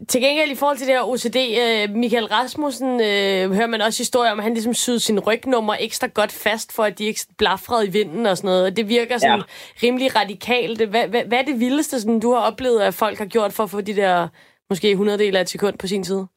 til 0.07 0.21
gengæld 0.21 0.51
i 0.51 0.55
forhold 0.55 0.77
til 0.77 0.87
det 0.87 0.95
her 0.95 1.09
OCD, 1.11 1.37
øh, 1.63 1.95
Michael 1.95 2.25
Rasmussen 2.25 2.91
øh, 2.91 3.55
hører 3.57 3.67
man 3.67 3.81
også 3.81 3.99
historier 3.99 4.31
om, 4.31 4.39
at 4.39 4.43
han 4.43 4.53
ligesom 4.53 4.73
syede 4.73 4.99
sin 4.99 5.19
rygnummer 5.19 5.75
ekstra 5.79 6.07
godt 6.07 6.31
fast, 6.31 6.75
for 6.75 6.83
at 6.83 6.99
de 6.99 7.03
ikke 7.05 7.21
blafrede 7.37 7.87
i 7.87 7.89
vinden 7.89 8.25
og 8.25 8.37
sådan 8.37 8.47
noget. 8.47 8.77
Det 8.77 8.89
virker 8.89 9.17
sådan 9.17 9.37
ja. 9.39 9.87
rimelig 9.87 10.15
radikalt. 10.15 10.89
Hvad, 10.89 11.07
hvad, 11.07 11.23
hvad 11.23 11.37
er 11.37 11.45
det 11.45 11.59
vildeste, 11.59 12.01
sådan, 12.01 12.19
du 12.19 12.33
har 12.33 12.51
oplevet, 12.51 12.81
at 12.81 12.93
folk 12.93 13.17
har 13.17 13.25
gjort 13.25 13.53
for 13.53 13.63
at 13.63 13.69
få 13.69 13.81
de 13.81 13.95
der 13.95 14.27
måske 14.69 14.91
100 14.91 15.17
del 15.17 15.35
af 15.35 15.41
et 15.41 15.49
sekund 15.49 15.77
på 15.77 15.87
sin 15.87 16.03
side? 16.03 16.27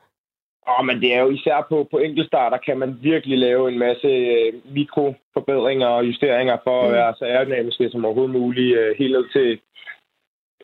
Oh, 0.68 0.84
men 0.86 1.00
det 1.00 1.14
er 1.14 1.20
jo 1.20 1.30
især 1.30 1.66
på, 1.68 1.88
på 1.90 1.98
enkeltstarter, 1.98 2.56
kan 2.56 2.78
man 2.78 2.98
virkelig 3.02 3.38
lave 3.38 3.68
en 3.68 3.78
masse 3.78 4.06
øh, 4.06 4.52
mikroforbedringer 4.74 5.86
og 5.86 6.06
justeringer 6.06 6.56
for 6.64 6.80
mm. 6.80 6.86
at 6.86 6.92
være 6.92 7.14
så 7.18 7.24
aerodynamiske 7.24 7.90
som 7.90 8.04
overhovedet 8.04 8.40
muligt. 8.40 8.78
Øh, 8.78 8.96
helt 8.98 9.12
ned 9.12 9.26
til, 9.36 9.60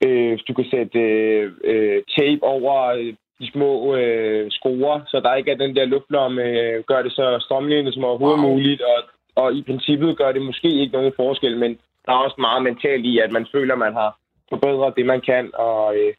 øh, 0.04 0.38
du 0.48 0.54
kan 0.54 0.66
sætte 0.70 0.98
øh, 0.98 1.52
øh, 1.64 2.02
tape 2.18 2.42
over 2.42 2.84
øh, 2.84 3.14
de 3.40 3.50
små 3.52 3.96
øh, 3.96 4.50
skruer, 4.50 5.00
så 5.06 5.20
der 5.20 5.34
ikke 5.34 5.50
er 5.50 5.56
den 5.56 5.76
der 5.76 5.84
luftlomme, 5.84 6.42
øh, 6.42 6.84
gør 6.84 7.02
det 7.02 7.12
så 7.12 7.38
strømligende 7.40 7.92
som 7.92 8.04
overhovedet 8.04 8.40
wow. 8.40 8.48
muligt, 8.48 8.82
og, 8.82 8.98
og 9.36 9.54
i 9.54 9.62
princippet 9.62 10.18
gør 10.18 10.32
det 10.32 10.42
måske 10.42 10.68
ikke 10.68 10.92
nogen 10.92 11.12
forskel, 11.16 11.56
men 11.56 11.78
der 12.06 12.12
er 12.12 12.24
også 12.26 12.36
meget 12.38 12.62
mentalt 12.62 13.04
i, 13.06 13.18
at 13.18 13.32
man 13.32 13.46
føler, 13.52 13.72
at 13.74 13.78
man 13.78 13.92
har 13.92 14.18
forbedret 14.48 14.96
det, 14.96 15.06
man 15.06 15.20
kan, 15.20 15.50
og 15.54 15.96
øh, 15.96 16.14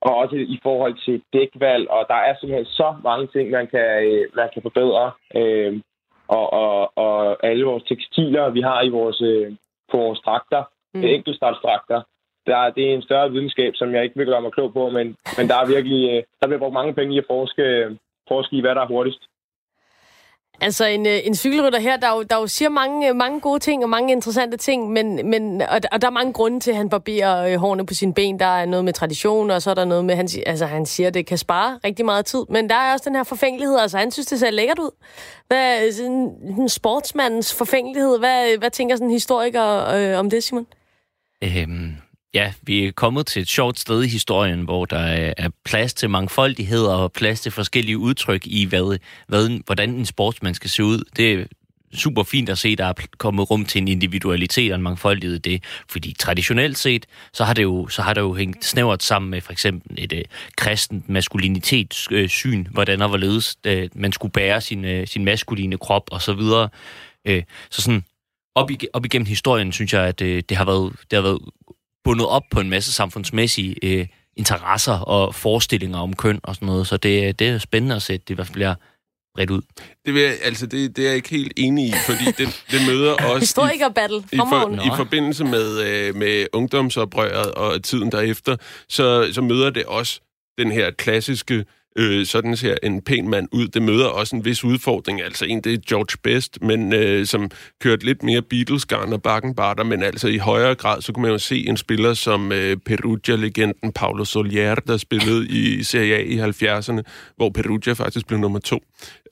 og 0.00 0.16
også 0.16 0.36
i 0.36 0.58
forhold 0.62 0.94
til 1.04 1.22
dækvalg, 1.32 1.90
og 1.90 2.06
der 2.08 2.14
er 2.14 2.34
simpelthen 2.34 2.66
så 2.66 2.96
mange 3.02 3.26
ting, 3.26 3.50
man 3.50 3.66
kan, 3.66 3.88
øh, 4.04 4.26
man 4.36 4.48
kan 4.54 4.62
forbedre. 4.62 5.12
Øh, 5.34 5.80
og, 6.28 6.52
og, 6.52 6.98
og 6.98 7.46
alle 7.46 7.64
vores 7.64 7.84
tekstiler, 7.84 8.50
vi 8.50 8.60
har 8.60 8.82
i 8.82 8.88
vores, 8.88 9.20
øh, 9.20 9.52
på 9.90 9.96
vores 9.96 10.20
trakter, 10.20 10.62
mm. 10.94 11.04
enkeltstartstrakter, 11.04 12.02
der, 12.46 12.70
det 12.70 12.90
er 12.90 12.94
en 12.94 13.02
større 13.02 13.30
videnskab, 13.30 13.72
som 13.74 13.94
jeg 13.94 14.04
ikke 14.04 14.16
vil 14.18 14.26
gøre 14.26 14.42
mig 14.42 14.52
klog 14.52 14.72
på, 14.72 14.90
men, 14.90 15.06
men 15.38 15.48
der 15.48 15.56
er 15.62 15.66
virkelig, 15.74 16.24
der 16.40 16.46
bliver 16.46 16.58
brugt 16.58 16.78
mange 16.80 16.94
penge 16.94 17.14
i 17.14 17.18
at 17.18 17.30
forske, 17.30 17.64
forske 18.28 18.56
i, 18.56 18.60
hvad 18.60 18.74
der 18.74 18.82
er 18.82 18.92
hurtigst. 18.94 19.22
Altså 20.60 20.84
en, 20.84 21.06
øh, 21.06 21.18
en 21.24 21.34
cykelrytter 21.34 21.78
her, 21.78 21.96
der 21.96 22.10
jo, 22.10 22.22
der 22.22 22.36
jo 22.36 22.46
siger 22.46 22.68
mange, 22.68 23.08
øh, 23.08 23.16
mange 23.16 23.40
gode 23.40 23.58
ting 23.58 23.82
og 23.82 23.90
mange 23.90 24.12
interessante 24.12 24.56
ting, 24.56 24.90
men, 24.90 25.30
men, 25.30 25.62
og, 25.62 25.80
og 25.92 26.02
der 26.02 26.06
er 26.06 26.10
mange 26.10 26.32
grunde 26.32 26.60
til, 26.60 26.70
at 26.70 26.76
han 26.76 26.88
barberer 26.88 27.52
øh, 27.52 27.58
hårene 27.58 27.86
på 27.86 27.94
sine 27.94 28.14
ben. 28.14 28.38
Der 28.38 28.46
er 28.46 28.66
noget 28.66 28.84
med 28.84 28.92
tradition, 28.92 29.50
og 29.50 29.62
så 29.62 29.70
er 29.70 29.74
der 29.74 29.84
noget 29.84 30.04
med, 30.04 30.14
han, 30.14 30.28
altså, 30.46 30.66
han 30.66 30.86
siger, 30.86 31.06
at 31.06 31.14
det 31.14 31.26
kan 31.26 31.38
spare 31.38 31.78
rigtig 31.84 32.04
meget 32.04 32.26
tid. 32.26 32.44
Men 32.48 32.68
der 32.68 32.74
er 32.74 32.92
også 32.92 33.04
den 33.08 33.16
her 33.16 33.24
forfængelighed, 33.24 33.78
altså 33.78 33.98
han 33.98 34.10
synes, 34.10 34.26
det 34.26 34.40
ser 34.40 34.50
lækkert 34.50 34.78
ud. 34.78 34.90
Hvad, 35.46 35.92
sådan, 35.92 36.30
en 36.58 36.68
sportsmandens 36.68 37.54
forfængelighed, 37.54 38.18
hvad, 38.18 38.58
hvad 38.58 38.70
tænker 38.70 38.96
sådan 38.96 39.06
en 39.06 39.12
historiker 39.12 39.88
øh, 39.94 40.18
om 40.18 40.30
det, 40.30 40.44
Simon? 40.44 40.66
Øhm, 41.44 41.94
Ja, 42.38 42.52
vi 42.62 42.84
er 42.84 42.92
kommet 42.92 43.26
til 43.26 43.42
et 43.42 43.48
sjovt 43.48 43.78
sted 43.78 44.02
i 44.02 44.08
historien, 44.08 44.62
hvor 44.62 44.84
der 44.84 45.26
øh, 45.26 45.32
er 45.36 45.48
plads 45.64 45.94
til 45.94 46.10
mangfoldighed 46.10 46.82
og 46.82 47.12
plads 47.12 47.40
til 47.40 47.52
forskellige 47.52 47.98
udtryk 47.98 48.46
i, 48.46 48.64
hvad, 48.64 48.98
hvad, 49.28 49.60
hvordan 49.66 49.90
en 49.90 50.06
sportsmand 50.06 50.54
skal 50.54 50.70
se 50.70 50.84
ud. 50.84 51.04
Det 51.16 51.32
er 51.32 51.44
super 51.94 52.22
fint 52.22 52.48
at 52.48 52.58
se, 52.58 52.68
at 52.68 52.78
der 52.78 52.84
er 52.84 52.92
kommet 53.18 53.50
rum 53.50 53.64
til 53.64 53.82
en 53.82 53.88
individualitet 53.88 54.72
og 54.72 54.76
en 54.76 54.82
mangfoldighed 54.82 55.36
i 55.36 55.50
det. 55.50 55.64
Fordi 55.88 56.14
traditionelt 56.18 56.78
set, 56.78 57.06
så 57.32 57.44
har 57.44 57.54
det 57.54 57.62
jo, 57.62 57.88
så 57.88 58.02
har 58.02 58.14
det 58.14 58.20
jo 58.20 58.34
hængt 58.34 58.64
snævert 58.64 59.02
sammen 59.02 59.30
med 59.30 59.40
for 59.40 59.52
eksempel 59.52 60.04
et 60.04 60.12
øh, 60.12 60.24
kristent 60.56 61.08
maskulinitetssyn, 61.08 62.60
øh, 62.60 62.72
hvordan 62.72 63.02
og 63.02 63.08
hvorledes 63.08 63.56
øh, 63.66 63.88
man 63.94 64.12
skulle 64.12 64.32
bære 64.32 64.60
sin, 64.60 64.84
øh, 64.84 65.06
sin 65.06 65.24
maskuline 65.24 65.78
krop 65.78 66.08
og 66.12 66.22
så 66.22 66.32
videre. 66.32 66.68
Øh, 67.24 67.42
så 67.70 67.82
sådan 67.82 68.04
op, 68.54 68.70
op 68.92 69.04
igennem 69.04 69.26
historien, 69.26 69.72
synes 69.72 69.92
jeg, 69.92 70.02
at 70.02 70.20
øh, 70.20 70.42
det, 70.48 70.56
har 70.56 70.64
været, 70.64 70.92
det 71.10 71.16
har 71.16 71.22
været 71.22 71.40
bundet 72.08 72.26
op 72.26 72.42
på 72.50 72.60
en 72.60 72.70
masse 72.70 72.92
samfundsmæssige 72.92 73.76
øh, 73.82 74.06
interesser 74.36 74.92
og 74.92 75.34
forestillinger 75.34 75.98
om 75.98 76.16
køn 76.16 76.40
og 76.42 76.54
sådan 76.54 76.66
noget. 76.66 76.86
Så 76.86 76.96
det, 76.96 77.38
det 77.38 77.48
er 77.48 77.58
spændende 77.58 77.96
at 77.96 78.02
se, 78.02 78.12
det 78.12 78.30
i 78.30 78.34
hvert 78.34 78.46
fald 78.46 78.54
bliver 78.54 78.74
bredt 79.34 79.50
ud. 79.50 79.60
Det, 80.06 80.14
vil 80.14 80.22
jeg, 80.22 80.34
altså, 80.42 80.66
det, 80.66 80.96
det 80.96 81.04
er 81.04 81.08
jeg 81.08 81.16
ikke 81.16 81.28
helt 81.28 81.52
enig 81.56 81.88
i, 81.88 81.92
fordi 82.06 82.24
det, 82.38 82.64
det 82.70 82.80
møder 82.86 83.12
også... 83.12 83.40
Historiker-battle 83.40 84.16
i, 84.32 84.36
i, 84.36 84.38
for, 84.38 84.86
i 84.86 84.96
forbindelse 84.96 85.44
med, 85.44 85.80
øh, 85.80 86.14
med 86.16 86.46
ungdomsoprøret 86.52 87.50
og 87.54 87.82
tiden 87.82 88.12
derefter, 88.12 88.56
så, 88.88 89.28
så 89.32 89.42
møder 89.42 89.70
det 89.70 89.84
også 89.84 90.20
den 90.58 90.72
her 90.72 90.90
klassiske 90.90 91.64
øh, 91.98 92.26
sådan 92.26 92.56
ser 92.56 92.76
en 92.82 93.02
pæn 93.02 93.28
mand 93.28 93.48
ud. 93.52 93.68
Det 93.68 93.82
møder 93.82 94.06
også 94.06 94.36
en 94.36 94.44
vis 94.44 94.64
udfordring. 94.64 95.22
Altså 95.22 95.44
en, 95.44 95.60
det 95.60 95.74
er 95.74 95.78
George 95.88 96.18
Best, 96.22 96.62
men 96.62 96.92
øh, 96.92 97.26
som 97.26 97.50
kørte 97.80 98.04
lidt 98.04 98.22
mere 98.22 98.42
Beatles-garn 98.42 99.12
og 99.12 99.22
bakkenbarter, 99.22 99.84
men 99.84 100.02
altså 100.02 100.28
i 100.28 100.36
højere 100.36 100.74
grad, 100.74 101.02
så 101.02 101.12
kunne 101.12 101.22
man 101.22 101.30
jo 101.30 101.38
se 101.38 101.68
en 101.68 101.76
spiller 101.76 102.14
som 102.14 102.52
øh, 102.52 102.76
Perugia-legenden 102.76 103.92
Paulo 103.92 104.24
Solier, 104.24 104.74
der 104.74 104.96
spillede 104.96 105.48
i 105.48 105.82
Serie 105.82 106.14
A 106.14 106.20
i 106.20 106.38
70'erne, 106.38 107.02
hvor 107.36 107.50
Perugia 107.50 107.92
faktisk 107.92 108.26
blev 108.26 108.38
nummer 108.38 108.58
to. 108.58 108.82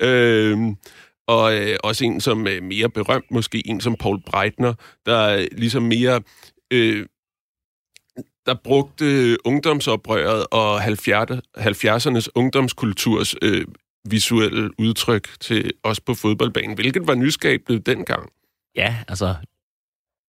Øh, 0.00 0.58
og 1.28 1.54
øh, 1.56 1.76
også 1.84 2.04
en 2.04 2.20
som 2.20 2.46
er 2.46 2.60
mere 2.62 2.88
berømt, 2.88 3.30
måske 3.30 3.62
en 3.68 3.80
som 3.80 3.96
Paul 4.00 4.20
Breitner, 4.26 4.74
der 5.06 5.16
er 5.16 5.46
ligesom 5.52 5.82
mere... 5.82 6.20
Øh, 6.72 7.06
der 8.46 8.54
brugte 8.54 9.36
ungdomsoprøret 9.46 10.46
og 10.50 10.84
70'ernes 10.84 12.26
ungdomskulturs 12.34 13.34
øh, 13.42 13.64
visuelle 14.10 14.80
udtryk 14.80 15.28
til 15.40 15.72
os 15.82 16.00
på 16.00 16.14
fodboldbanen, 16.14 16.74
hvilket 16.74 17.06
var 17.06 17.14
nyskabende 17.14 17.80
dengang. 17.80 18.30
Ja, 18.76 18.96
altså 19.08 19.34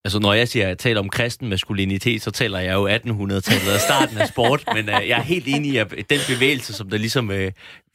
Altså, 0.04 0.18
når 0.18 0.32
jeg 0.32 0.48
siger, 0.48 0.64
at 0.64 0.68
jeg 0.68 0.78
taler 0.78 1.00
om 1.00 1.08
kristen 1.08 1.48
maskulinitet, 1.48 2.22
så 2.22 2.30
taler 2.30 2.58
jeg 2.58 2.74
jo 2.74 2.88
1800-tallet 2.88 3.74
og 3.74 3.80
starten 3.80 4.18
af 4.18 4.28
sport, 4.28 4.64
men 4.76 4.88
uh, 4.88 5.08
jeg 5.08 5.18
er 5.18 5.22
helt 5.22 5.48
enig 5.48 5.72
i, 5.72 5.76
at 5.76 5.90
den 6.10 6.20
bevægelse, 6.28 6.72
som 6.72 6.90
der 6.90 6.98
ligesom 6.98 7.28
uh, 7.28 7.36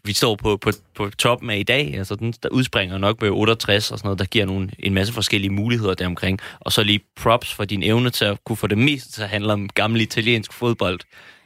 vi 0.06 0.14
står 0.14 0.36
på, 0.36 0.58
på, 0.58 0.72
på 0.96 1.10
toppen 1.10 1.50
af 1.50 1.58
i 1.58 1.64
dag, 1.64 1.96
altså 1.98 2.16
den 2.16 2.34
der 2.44 2.50
udspringer 2.50 2.98
nok 2.98 3.22
med 3.22 3.30
68 3.30 3.92
og 3.92 3.98
sådan 3.98 4.08
noget, 4.08 4.20
der 4.20 4.26
giver 4.26 4.46
nogle, 4.46 4.70
en 4.80 4.94
masse 4.94 5.14
forskellige 5.14 5.52
muligheder 5.52 5.94
deromkring. 5.94 6.40
Og 6.60 6.72
så 6.72 6.84
lige 6.84 7.00
props 7.16 7.54
for 7.54 7.66
din 7.66 7.84
evne 7.84 8.10
til 8.10 8.26
at 8.26 8.38
kunne 8.46 8.56
få 8.58 8.68
det 8.68 8.78
mest 8.78 9.14
til 9.14 9.22
at 9.22 9.30
handle 9.30 9.54
om 9.54 9.70
gammel 9.70 10.02
italiensk 10.02 10.54
fodbold. 10.54 11.00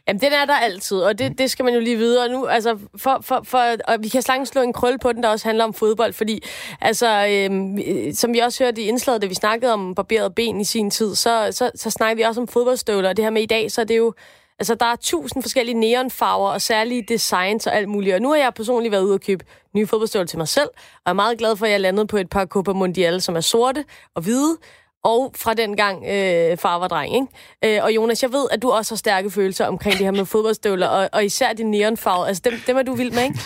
Jamen, 0.08 0.22
den 0.22 0.34
er 0.34 0.46
der 0.46 0.54
altid, 0.54 0.98
og 0.98 1.20
det, 1.20 1.38
det 1.38 1.52
skal 1.52 1.66
man 1.66 1.74
jo 1.74 1.80
lige 1.80 1.98
vide. 1.98 2.24
Og 2.24 2.30
nu, 2.30 2.46
altså, 2.46 2.78
for, 2.98 3.20
for, 3.22 3.42
for, 3.44 3.76
og 3.88 3.98
vi 4.00 4.08
kan 4.08 4.22
slange 4.22 4.46
slå 4.46 4.62
en 4.62 4.74
krølle 4.74 5.00
på 5.00 5.14
den, 5.14 5.24
der 5.24 5.30
også 5.30 5.48
handler 5.48 5.64
om 5.64 5.74
fodbold, 5.74 6.14
fordi, 6.14 6.44
altså, 6.82 7.28
øhm, 7.28 7.78
som 8.14 8.34
vi 8.34 8.40
også 8.40 8.64
hørte 8.64 8.82
i 8.82 8.86
indslaget, 8.86 9.22
da 9.22 9.28
vi 9.28 9.34
snakkede 9.34 9.74
om 9.74 9.96
barberet 9.96 10.36
ben 10.36 10.62
i 10.62 10.64
sin 10.64 10.90
tid, 10.92 11.16
så, 11.16 11.48
så, 11.52 11.72
så 11.76 11.90
snakker 11.90 12.16
vi 12.16 12.22
også 12.22 12.42
om 12.42 12.48
fodboldstøvler, 12.48 13.10
og 13.10 13.18
det 13.18 13.26
her 13.26 13.30
med 13.30 13.42
i 13.42 13.46
dag, 13.46 13.72
så 13.72 13.82
er 13.82 13.86
det 13.86 13.98
jo, 13.98 14.14
altså, 14.60 14.76
der 14.76 14.86
er 14.86 14.96
tusind 14.96 15.44
forskellige 15.44 15.80
neonfarver 15.80 16.50
og 16.50 16.62
særlige 16.62 17.06
designs 17.08 17.68
og 17.68 17.76
alt 17.76 17.90
muligt. 17.90 18.16
Og 18.16 18.22
nu 18.22 18.30
har 18.30 18.36
jeg 18.36 18.54
personligt 18.54 18.92
været 18.92 19.04
ude 19.04 19.14
og 19.14 19.22
købe 19.22 19.46
nye 19.76 19.88
fodboldstøvler 19.88 20.28
til 20.28 20.38
mig 20.38 20.48
selv, 20.48 20.70
og 21.06 21.10
er 21.10 21.14
meget 21.14 21.38
glad 21.38 21.56
for, 21.56 21.66
at 21.66 21.72
jeg 21.72 21.82
landede 21.82 22.08
på 22.08 22.18
et 22.18 22.30
par 22.30 22.46
Copa 22.46 22.74
Mundial, 22.74 23.22
som 23.22 23.36
er 23.36 23.42
sorte 23.42 23.86
og 24.16 24.22
hvide, 24.22 24.58
og 25.04 25.34
fra 25.36 25.54
den 25.54 25.76
gang 25.76 26.06
øh, 26.06 26.58
far 26.58 26.80
var 26.80 26.88
dreng. 26.88 27.16
Ikke? 27.16 27.78
Øh, 27.78 27.84
og 27.84 27.96
Jonas, 27.96 28.24
jeg 28.24 28.32
ved, 28.32 28.48
at 28.52 28.62
du 28.62 28.72
også 28.72 28.94
har 28.94 28.98
stærke 28.98 29.32
følelser 29.32 29.66
omkring 29.66 29.98
det 29.98 30.06
her 30.06 30.12
med 30.12 30.26
fodboldstøvler, 30.26 30.88
og, 30.88 31.10
og 31.14 31.26
især 31.26 31.54
din 31.54 31.72
neonfarve. 31.72 32.28
Altså, 32.28 32.42
dem, 32.46 32.54
dem 32.68 32.78
er 32.78 32.82
du 32.82 32.94
vild 32.94 33.12
med, 33.12 33.24
ikke? 33.24 33.40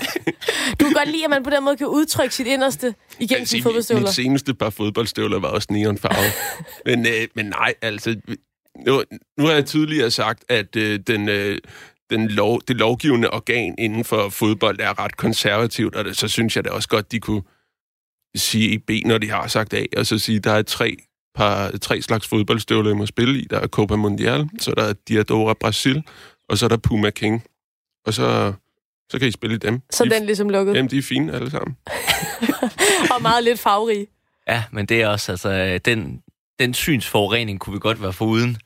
du 0.80 0.84
kan 0.84 0.92
godt 0.92 1.08
lide, 1.08 1.24
at 1.24 1.30
man 1.30 1.42
på 1.42 1.50
den 1.50 1.64
måde 1.64 1.76
kan 1.76 1.86
udtrykke 1.86 2.34
sit 2.34 2.46
inderste 2.46 2.94
igennem 3.18 3.46
sine 3.46 3.62
fodboldstøvler. 3.62 4.02
Mit 4.02 4.14
seneste 4.14 4.54
par 4.54 4.70
fodboldstøvler 4.70 5.40
var 5.40 5.48
også 5.48 5.68
neonfarve. 5.70 6.32
men, 6.96 7.06
øh, 7.06 7.28
men 7.34 7.46
nej, 7.46 7.74
altså... 7.82 8.16
Nu, 8.86 9.02
nu 9.38 9.44
har 9.46 9.52
jeg 9.52 9.66
tidligere 9.66 10.10
sagt, 10.10 10.44
at 10.48 10.76
øh, 10.76 11.00
den... 11.06 11.28
Øh, 11.28 11.58
den 12.10 12.28
lov, 12.28 12.60
det 12.68 12.76
lovgivende 12.76 13.30
organ 13.30 13.74
inden 13.78 14.04
for 14.04 14.28
fodbold 14.28 14.80
er 14.80 14.98
ret 14.98 15.16
konservativt, 15.16 15.94
og 15.94 16.04
det, 16.04 16.16
så 16.16 16.28
synes 16.28 16.56
jeg 16.56 16.64
da 16.64 16.70
også 16.70 16.88
godt, 16.88 17.12
de 17.12 17.20
kunne 17.20 17.42
sige 18.36 18.78
B, 18.78 18.90
når 19.04 19.18
de 19.18 19.30
har 19.30 19.46
sagt 19.46 19.74
A, 19.74 19.84
og 19.96 20.06
så 20.06 20.18
sige, 20.18 20.38
der 20.38 20.52
er 20.52 20.62
tre, 20.62 20.96
par, 21.34 21.70
tre 21.70 22.02
slags 22.02 22.28
fodboldstøvler, 22.28 22.90
I 22.90 22.94
må 22.94 23.06
spille 23.06 23.38
i. 23.38 23.46
Der 23.50 23.60
er 23.60 23.66
Copa 23.66 23.96
Mundial, 23.96 24.48
så 24.58 24.72
der 24.76 24.82
er 24.82 24.92
Diadora 25.08 25.54
Brasil, 25.54 26.02
og 26.48 26.58
så 26.58 26.66
er 26.66 26.68
der 26.68 26.76
Puma 26.76 27.10
King. 27.10 27.44
Og 28.06 28.14
så, 28.14 28.52
så 29.10 29.18
kan 29.18 29.28
I 29.28 29.30
spille 29.30 29.56
i 29.56 29.58
dem. 29.58 29.80
Så 29.90 30.04
de, 30.04 30.10
den 30.10 30.26
ligesom 30.26 30.48
lukket? 30.48 30.74
Jamen, 30.74 30.90
de 30.90 30.98
er 30.98 31.02
fine 31.02 31.32
alle 31.32 31.50
sammen. 31.50 31.76
og 33.14 33.22
meget 33.22 33.44
lidt 33.44 33.60
farverige. 33.60 34.06
Ja, 34.48 34.64
men 34.72 34.86
det 34.86 35.02
er 35.02 35.08
også, 35.08 35.32
altså, 35.32 35.78
den, 35.84 36.22
den 36.58 36.74
synsforurening 36.74 37.60
kunne 37.60 37.74
vi 37.74 37.80
godt 37.80 38.02
være 38.02 38.12
foruden. 38.12 38.56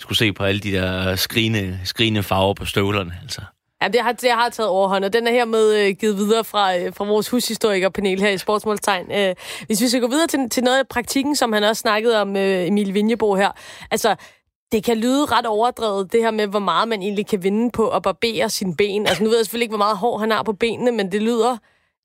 Skulle 0.00 0.18
se 0.18 0.32
på 0.32 0.44
alle 0.44 0.60
de 0.60 0.72
der 0.72 1.16
skrigende, 1.16 1.80
skrigende 1.84 2.22
farver 2.22 2.54
på 2.54 2.64
støvlerne, 2.64 3.18
altså. 3.22 3.40
Ja, 3.82 3.88
det 3.88 4.00
har, 4.00 4.12
det 4.12 4.30
har 4.30 4.48
taget 4.48 4.68
overhånd, 4.68 5.04
og 5.04 5.12
den 5.12 5.26
er 5.26 5.32
hermed 5.32 5.74
øh, 5.74 5.94
givet 6.00 6.16
videre 6.16 6.44
fra, 6.44 6.76
øh, 6.76 6.94
fra 6.94 7.04
vores 7.04 7.28
hushistorikerpanel 7.28 8.20
her 8.20 8.30
i 8.30 8.38
Sportsmålstegn. 8.38 9.12
Øh, 9.12 9.34
hvis 9.66 9.80
vi 9.80 9.88
skal 9.88 10.00
gå 10.00 10.08
videre 10.08 10.26
til, 10.26 10.50
til 10.50 10.64
noget 10.64 10.78
af 10.78 10.88
praktikken, 10.88 11.36
som 11.36 11.52
han 11.52 11.64
også 11.64 11.80
snakkede 11.80 12.20
om, 12.20 12.36
øh, 12.36 12.66
Emil 12.66 12.94
Vinjebo 12.94 13.34
her. 13.34 13.50
Altså, 13.90 14.16
det 14.72 14.84
kan 14.84 14.98
lyde 14.98 15.24
ret 15.24 15.46
overdrevet, 15.46 16.12
det 16.12 16.20
her 16.20 16.30
med, 16.30 16.46
hvor 16.46 16.58
meget 16.58 16.88
man 16.88 17.02
egentlig 17.02 17.26
kan 17.26 17.42
vinde 17.42 17.70
på 17.70 17.88
at 17.88 18.02
barbere 18.02 18.50
sine 18.50 18.76
ben. 18.76 19.06
Altså, 19.06 19.22
nu 19.22 19.28
ved 19.28 19.36
jeg 19.36 19.44
selvfølgelig 19.44 19.64
ikke, 19.64 19.76
hvor 19.76 19.84
meget 19.84 19.96
hår 19.96 20.18
han 20.18 20.30
har 20.30 20.42
på 20.42 20.52
benene, 20.52 20.92
men 20.92 21.12
det 21.12 21.22
lyder, 21.22 21.56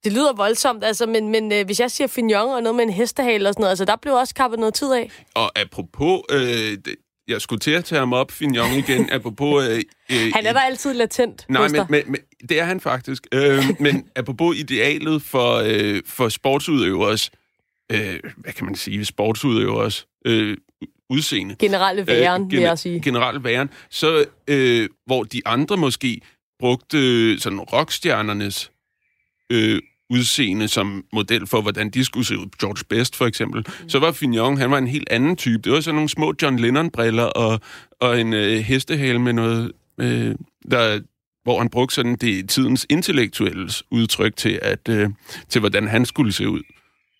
det 0.04 0.14
lyder 0.14 0.34
voldsomt. 0.34 0.84
Altså, 0.84 1.06
men, 1.06 1.30
men 1.30 1.52
øh, 1.52 1.66
hvis 1.66 1.80
jeg 1.80 1.92
siger 1.92 2.08
fignon 2.08 2.50
og 2.50 2.64
noget 2.64 2.76
med 2.76 2.84
en 2.84 2.90
hestehale 2.90 3.50
og 3.50 3.54
sådan 3.54 3.62
noget, 3.62 3.70
altså, 3.70 3.86
der 3.86 3.96
blev 3.96 4.14
også 4.14 4.36
kappet 4.36 4.60
noget 4.60 4.74
tid 4.74 4.94
af. 4.94 5.12
Og 5.36 5.60
apropos 5.60 6.22
øh, 6.32 6.78
jeg 7.30 7.42
skulle 7.42 7.60
til 7.60 7.72
at 7.72 7.86
tage 7.86 8.00
ham 8.00 8.14
op, 8.14 8.32
Fignon, 8.32 8.72
igen, 8.72 9.10
apropos... 9.14 9.64
Øh, 9.68 9.82
øh, 10.12 10.32
han 10.36 10.46
er 10.46 10.54
der 10.54 10.60
altid 10.60 10.94
latent. 10.94 11.46
Nej, 11.50 11.68
men, 11.68 11.82
men, 11.90 12.04
men 12.08 12.22
det 12.50 12.60
er 12.60 12.64
han 12.66 12.80
faktisk. 12.80 13.28
Øh, 13.34 13.64
men 13.80 14.08
apropos 14.16 14.58
idealet 14.60 15.22
for, 15.22 15.56
øh, 15.66 16.02
for 16.06 16.30
sportsudøvers... 16.30 17.32
Øh, 17.92 18.20
hvad 18.38 18.54
kan 18.54 18.66
man 18.66 18.76
sige? 18.76 19.06
Sportsudøvers 19.06 20.08
øh, 20.26 20.58
udseende. 21.10 21.56
Generelle 21.60 22.08
væren, 22.08 22.42
øh, 22.42 22.48
gener- 22.48 22.56
vil 22.56 22.60
jeg 22.62 22.80
sige. 22.80 23.02
Generelle 23.02 23.44
væren. 23.44 23.70
Så, 23.90 24.26
øh, 24.48 24.90
hvor 25.06 25.24
de 25.24 25.42
andre 25.46 25.78
måske 25.78 26.22
brugte 26.60 27.40
sådan 27.40 27.60
rockstjernernes 27.60 28.72
øh, 29.52 29.82
udseende 30.10 30.68
som 30.68 31.06
model 31.14 31.48
for, 31.48 31.62
hvordan 31.62 31.90
de 31.90 32.06
skulle 32.06 32.26
se 32.26 32.38
ud. 32.38 32.46
George 32.60 32.84
Best 32.90 33.16
for 33.16 33.26
eksempel. 33.26 33.66
Mm. 33.68 33.90
Så 33.90 34.00
var 34.00 34.12
Fignon, 34.12 34.58
han 34.58 34.72
var 34.72 34.78
en 34.78 34.88
helt 34.88 35.10
anden 35.10 35.36
type. 35.36 35.62
Det 35.62 35.72
var 35.72 35.82
sådan 35.82 35.96
nogle 35.96 36.10
små 36.10 36.34
John 36.42 36.60
Lennon-briller 36.60 37.24
og, 37.24 37.60
og 38.02 38.22
en 38.22 38.34
øh, 38.34 38.60
hestehale 38.60 39.20
med 39.20 39.34
noget, 39.34 39.72
øh, 40.00 40.36
der, 40.72 41.00
hvor 41.44 41.58
han 41.60 41.70
brugte 41.70 41.96
sådan 41.96 42.16
det 42.16 42.50
tidens 42.50 42.86
intellektuelle 42.90 43.70
udtryk 43.92 44.36
til, 44.36 44.60
at, 44.62 44.90
øh, 44.90 45.10
til 45.50 45.60
hvordan 45.60 45.88
han 45.88 46.06
skulle 46.06 46.34
se 46.34 46.50
ud. 46.50 46.62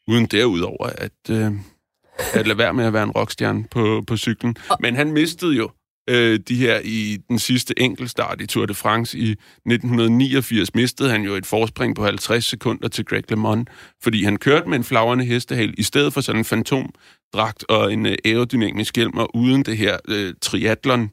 Uden 0.08 0.26
derudover 0.26 0.86
at, 0.86 1.12
øh, 1.30 1.52
at 2.34 2.48
lade 2.48 2.58
være 2.58 2.74
med 2.74 2.86
at 2.86 2.94
være 2.94 3.04
en 3.04 3.12
rockstjerne 3.12 3.66
på, 3.72 4.04
på 4.08 4.18
cyklen. 4.18 4.56
Men 4.80 4.96
han 4.96 5.12
mistede 5.12 5.56
jo 5.56 5.70
øh, 6.10 6.40
de 6.48 6.56
her 6.56 6.82
i 6.84 7.18
den 7.30 7.40
sidste 7.40 7.80
enkeltstart 7.80 8.42
i 8.42 8.48
Tour 8.48 8.66
de 8.66 8.74
France 8.74 9.18
i 9.18 9.32
1989, 9.32 10.76
mistede 10.76 11.10
han 11.10 11.22
jo 11.22 11.34
et 11.34 11.46
forspring 11.46 11.96
på 11.96 12.04
50 12.04 12.46
sekunder 12.46 12.88
til 12.88 13.06
Greg 13.06 13.24
LeMond, 13.30 13.66
fordi 14.04 14.24
han 14.24 14.38
kørte 14.38 14.70
med 14.70 14.78
en 14.78 14.84
flagrende 14.84 15.26
hestehal 15.26 15.74
i 15.78 15.84
stedet 15.84 16.14
for 16.14 16.22
sådan 16.22 16.42
en 16.42 16.46
fantomdragt 16.46 17.66
og 17.70 17.94
en 17.94 18.06
øh, 18.06 18.16
aerodynamisk 18.26 18.96
hjelm, 18.96 19.18
og 19.18 19.36
uden 19.36 19.64
det 19.64 19.78
her 19.78 19.98
øh, 20.08 20.34
triathlon 20.42 21.12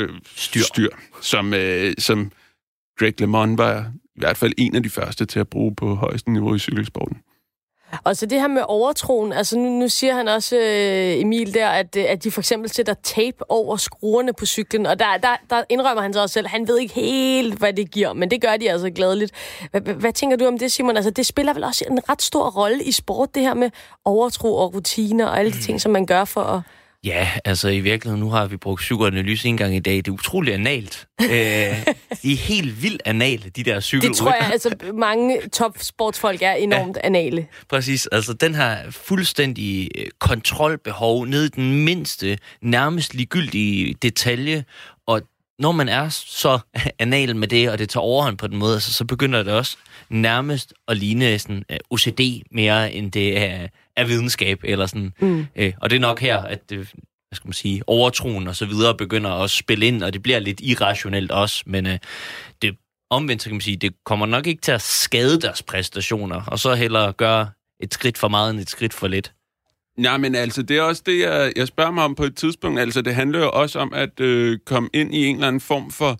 øh, 0.00 0.08
styr, 0.36 0.62
styr 0.62 0.88
som, 1.20 1.54
øh, 1.54 1.94
som 1.98 2.32
Greg 2.98 3.20
LeMond 3.20 3.56
var 3.56 3.92
i 4.16 4.20
hvert 4.20 4.36
fald 4.36 4.52
en 4.58 4.76
af 4.76 4.82
de 4.82 4.90
første 4.90 5.26
til 5.26 5.40
at 5.40 5.48
bruge 5.48 5.74
på 5.74 5.94
højeste 5.94 6.32
niveau 6.32 6.54
i 6.54 6.58
cykelsporten. 6.58 7.16
Og 8.04 8.16
så 8.16 8.26
det 8.26 8.40
her 8.40 8.48
med 8.48 8.62
overtroen, 8.68 9.32
altså 9.32 9.58
nu, 9.58 9.68
nu 9.68 9.88
siger 9.88 10.14
han 10.14 10.28
også, 10.28 10.56
øh, 10.56 11.20
Emil, 11.20 11.54
der, 11.54 11.68
at, 11.68 11.96
øh, 11.96 12.04
at 12.08 12.24
de 12.24 12.30
for 12.30 12.40
eksempel 12.40 12.70
sætter 12.70 12.94
tape 12.94 13.50
over 13.50 13.76
skruerne 13.76 14.32
på 14.32 14.46
cyklen, 14.46 14.86
og 14.86 14.98
der, 14.98 15.16
der, 15.22 15.36
der 15.50 15.62
indrømmer 15.68 16.02
han 16.02 16.12
så 16.12 16.22
også 16.22 16.32
selv, 16.32 16.46
han 16.46 16.68
ved 16.68 16.78
ikke 16.78 16.94
helt, 16.94 17.54
hvad 17.54 17.72
det 17.72 17.90
giver, 17.90 18.12
men 18.12 18.30
det 18.30 18.40
gør 18.40 18.56
de 18.56 18.70
altså 18.70 18.90
gladeligt. 18.90 19.32
Hvad, 19.70 19.80
hvad 19.80 20.12
tænker 20.12 20.36
du 20.36 20.46
om 20.46 20.58
det, 20.58 20.72
Simon? 20.72 20.96
Altså, 20.96 21.10
det 21.10 21.26
spiller 21.26 21.54
vel 21.54 21.64
også 21.64 21.84
en 21.90 22.08
ret 22.08 22.22
stor 22.22 22.50
rolle 22.50 22.84
i 22.84 22.92
sport, 22.92 23.34
det 23.34 23.42
her 23.42 23.54
med 23.54 23.70
overtro 24.04 24.56
og 24.56 24.74
rutiner 24.74 25.26
og 25.26 25.38
alle 25.38 25.52
de 25.52 25.62
ting, 25.62 25.80
som 25.80 25.92
man 25.92 26.06
gør 26.06 26.24
for 26.24 26.40
at 26.40 26.60
Ja, 27.04 27.30
altså 27.44 27.68
i 27.68 27.80
virkeligheden, 27.80 28.20
nu 28.20 28.30
har 28.30 28.46
vi 28.46 28.56
brugt 28.56 28.80
psykoanalyse 28.80 29.48
en 29.48 29.56
gang 29.56 29.76
i 29.76 29.78
dag. 29.78 29.96
Det 29.96 30.08
er 30.08 30.12
utroligt 30.12 30.54
analt. 30.54 31.06
øh, 31.22 31.28
de 32.22 32.32
er 32.32 32.36
helt 32.36 32.82
vildt 32.82 33.02
anale, 33.04 33.50
de 33.56 33.64
der 33.64 33.80
cykelrytter. 33.80 34.08
Det 34.08 34.18
tror 34.18 34.34
jeg, 34.34 34.50
altså 34.52 34.74
mange 34.94 35.40
topsportsfolk 35.52 36.42
er 36.42 36.52
enormt 36.52 36.96
ja, 36.96 37.06
anale. 37.06 37.46
Præcis, 37.68 38.06
altså 38.06 38.32
den 38.32 38.54
her 38.54 38.90
fuldstændig 38.90 39.90
øh, 39.98 40.06
kontrolbehov 40.18 41.26
ned 41.26 41.44
i 41.44 41.48
den 41.48 41.84
mindste, 41.84 42.38
nærmest 42.62 43.14
ligegyldige 43.14 43.94
detalje, 44.02 44.64
og 45.06 45.22
når 45.58 45.72
man 45.72 45.88
er 45.88 46.08
så 46.08 46.58
anal 46.98 47.36
med 47.36 47.48
det, 47.48 47.70
og 47.70 47.78
det 47.78 47.88
tager 47.88 48.04
overhånd 48.04 48.38
på 48.38 48.46
den 48.46 48.58
måde, 48.58 48.74
altså, 48.74 48.92
så 48.92 49.04
begynder 49.04 49.42
det 49.42 49.52
også 49.52 49.76
nærmest 50.10 50.74
at 50.88 50.96
ligne 50.96 51.38
sådan, 51.38 51.64
øh, 51.70 51.78
OCD 51.90 52.20
mere, 52.50 52.92
end 52.92 53.12
det 53.12 53.38
er, 53.38 53.68
er 53.96 54.04
videnskab. 54.04 54.60
Eller 54.64 54.86
sådan. 54.86 55.12
Mm. 55.20 55.46
Uh, 55.60 55.66
og 55.80 55.90
det 55.90 55.96
er 55.96 56.00
nok 56.00 56.20
her, 56.20 56.38
at 56.38 56.70
det, 56.70 56.78
hvad 56.78 57.36
skal 57.36 57.48
man 57.48 57.52
sige, 57.52 57.82
overtroen 57.86 58.48
og 58.48 58.56
så 58.56 58.66
videre 58.66 58.96
begynder 58.96 59.30
at 59.30 59.50
spille 59.50 59.86
ind, 59.86 60.02
og 60.02 60.12
det 60.12 60.22
bliver 60.22 60.38
lidt 60.38 60.60
irrationelt 60.60 61.30
også, 61.30 61.62
men 61.66 61.86
uh, 61.86 61.92
det 62.62 62.76
omvendt, 63.10 63.42
så 63.42 63.48
kan 63.48 63.54
man 63.54 63.60
sige, 63.60 63.76
det 63.76 63.94
kommer 64.04 64.26
nok 64.26 64.46
ikke 64.46 64.62
til 64.62 64.72
at 64.72 64.82
skade 64.82 65.40
deres 65.40 65.62
præstationer, 65.62 66.42
og 66.46 66.58
så 66.58 66.74
hellere 66.74 67.12
gøre 67.12 67.50
et 67.80 67.94
skridt 67.94 68.18
for 68.18 68.28
meget 68.28 68.50
end 68.50 68.60
et 68.60 68.70
skridt 68.70 68.92
for 68.92 69.08
lidt. 69.08 69.32
Ja, 70.02 70.16
men 70.16 70.34
altså, 70.34 70.62
det 70.62 70.76
er 70.78 70.82
også 70.82 71.02
det, 71.06 71.20
jeg, 71.20 71.52
jeg 71.56 71.66
spørger 71.66 71.90
mig 71.90 72.04
om 72.04 72.14
på 72.14 72.24
et 72.24 72.36
tidspunkt. 72.36 72.80
Altså, 72.80 73.02
det 73.02 73.14
handler 73.14 73.38
jo 73.38 73.50
også 73.50 73.78
om 73.78 73.92
at 73.94 74.20
øh, 74.20 74.58
komme 74.66 74.88
ind 74.92 75.14
i 75.14 75.26
en 75.26 75.36
eller 75.36 75.48
anden 75.48 75.60
form 75.60 75.90
for 75.90 76.10
øh, 76.10 76.16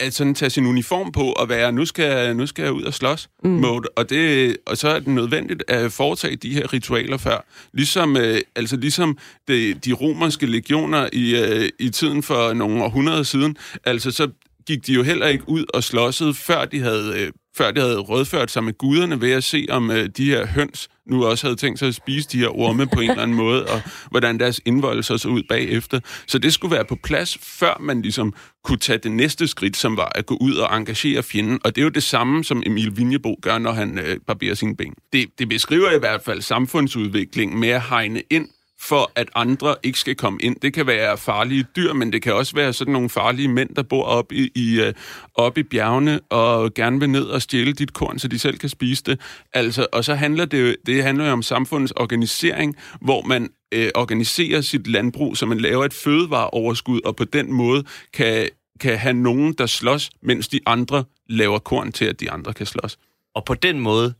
at 0.00 0.14
sådan 0.14 0.34
tage 0.34 0.50
sin 0.50 0.66
uniform 0.66 1.12
på 1.12 1.22
og 1.22 1.48
være, 1.48 1.72
nu 1.72 1.84
skal, 1.84 2.36
nu 2.36 2.46
skal 2.46 2.62
jeg 2.62 2.72
ud 2.72 2.82
og 2.82 2.94
slås 2.94 3.28
mm. 3.44 3.50
mode. 3.50 3.88
Og, 3.96 4.10
det, 4.10 4.56
og 4.66 4.76
så 4.76 4.88
er 4.88 4.98
det 4.98 5.08
nødvendigt 5.08 5.64
at 5.68 5.92
foretage 5.92 6.36
de 6.36 6.54
her 6.54 6.72
ritualer 6.72 7.16
før. 7.16 7.46
Ligesom, 7.72 8.16
øh, 8.16 8.40
altså 8.56 8.76
ligesom 8.76 9.18
det, 9.48 9.84
de 9.84 9.92
romerske 9.92 10.46
legioner 10.46 11.08
i, 11.12 11.36
øh, 11.36 11.68
i 11.78 11.90
tiden 11.90 12.22
for 12.22 12.52
nogle 12.52 12.84
århundreder 12.84 13.22
siden, 13.22 13.56
altså 13.84 14.10
så 14.10 14.28
gik 14.66 14.86
de 14.86 14.92
jo 14.92 15.02
heller 15.02 15.26
ikke 15.26 15.48
ud 15.48 15.64
og 15.74 15.84
slåssede, 15.84 16.34
før 16.34 16.64
de 16.64 16.80
havde, 16.80 17.12
øh, 17.16 17.32
før 17.56 17.70
de 17.70 17.80
havde 17.80 17.98
rådført 17.98 18.50
sig 18.50 18.64
med 18.64 18.78
guderne 18.78 19.20
ved 19.20 19.32
at 19.32 19.44
se, 19.44 19.66
om 19.70 19.90
øh, 19.90 20.08
de 20.16 20.24
her 20.24 20.46
høns 20.46 20.88
nu 21.10 21.24
også 21.24 21.46
havde 21.46 21.56
tænkt 21.56 21.78
sig 21.78 21.88
at 21.88 21.94
spise 21.94 22.28
de 22.32 22.38
her 22.38 22.58
orme 22.58 22.86
på 22.86 23.00
en 23.00 23.10
eller 23.10 23.22
anden 23.22 23.36
måde, 23.36 23.66
og 23.66 23.82
hvordan 24.10 24.40
deres 24.40 24.60
indvoldelser 24.64 25.16
så 25.16 25.28
ud 25.28 25.42
bagefter. 25.48 26.00
Så 26.26 26.38
det 26.38 26.52
skulle 26.52 26.74
være 26.74 26.84
på 26.84 26.96
plads, 27.02 27.38
før 27.42 27.76
man 27.80 28.02
ligesom 28.02 28.34
kunne 28.64 28.78
tage 28.78 28.98
det 28.98 29.12
næste 29.12 29.46
skridt, 29.46 29.76
som 29.76 29.96
var 29.96 30.12
at 30.14 30.26
gå 30.26 30.36
ud 30.40 30.54
og 30.54 30.76
engagere 30.76 31.22
fjenden. 31.22 31.60
Og 31.64 31.74
det 31.74 31.80
er 31.80 31.84
jo 31.84 31.90
det 31.90 32.02
samme, 32.02 32.44
som 32.44 32.62
Emil 32.66 32.96
Vinjebo 32.96 33.36
gør, 33.42 33.58
når 33.58 33.72
han 33.72 33.98
øh, 33.98 34.16
barberer 34.26 34.54
sine 34.54 34.76
ben. 34.76 34.94
Det, 35.12 35.38
det 35.38 35.48
beskriver 35.48 35.90
i 35.90 35.98
hvert 35.98 36.22
fald 36.22 36.42
samfundsudviklingen 36.42 37.60
med 37.60 37.68
at 37.68 37.82
hegne 37.82 38.22
ind 38.30 38.48
for 38.80 39.12
at 39.14 39.28
andre 39.34 39.74
ikke 39.82 39.98
skal 39.98 40.14
komme 40.14 40.38
ind. 40.42 40.56
Det 40.62 40.74
kan 40.74 40.86
være 40.86 41.18
farlige 41.18 41.66
dyr, 41.76 41.92
men 41.92 42.12
det 42.12 42.22
kan 42.22 42.34
også 42.34 42.54
være 42.54 42.72
sådan 42.72 42.92
nogle 42.92 43.08
farlige 43.08 43.48
mænd, 43.48 43.74
der 43.74 43.82
bor 43.82 44.04
oppe 44.04 44.34
i, 44.34 44.50
i, 44.54 44.80
øh, 44.80 44.94
op 45.34 45.58
i 45.58 45.62
bjergene 45.62 46.20
og 46.20 46.74
gerne 46.74 47.00
vil 47.00 47.10
ned 47.10 47.24
og 47.24 47.42
stjæle 47.42 47.72
dit 47.72 47.92
korn, 47.92 48.18
så 48.18 48.28
de 48.28 48.38
selv 48.38 48.58
kan 48.58 48.68
spise 48.68 49.02
det. 49.06 49.20
Altså, 49.52 49.86
og 49.92 50.04
så 50.04 50.14
handler 50.14 50.44
det, 50.44 50.76
det 50.86 51.02
handler 51.02 51.26
jo 51.26 51.32
om 51.32 51.42
samfundets 51.42 51.92
organisering, 51.92 52.76
hvor 53.00 53.22
man 53.22 53.48
øh, 53.72 53.90
organiserer 53.94 54.60
sit 54.60 54.86
landbrug, 54.86 55.36
så 55.36 55.46
man 55.46 55.60
laver 55.60 55.84
et 55.84 55.94
fødevareoverskud, 55.94 57.00
og 57.04 57.16
på 57.16 57.24
den 57.24 57.52
måde 57.52 57.84
kan, 58.14 58.48
kan 58.80 58.98
have 58.98 59.14
nogen, 59.14 59.52
der 59.52 59.66
slås, 59.66 60.10
mens 60.22 60.48
de 60.48 60.60
andre 60.66 61.04
laver 61.28 61.58
korn 61.58 61.92
til, 61.92 62.04
at 62.04 62.20
de 62.20 62.30
andre 62.30 62.52
kan 62.52 62.66
slås. 62.66 62.98
Og 63.34 63.44
på 63.44 63.54
den 63.54 63.80
måde 63.80 64.14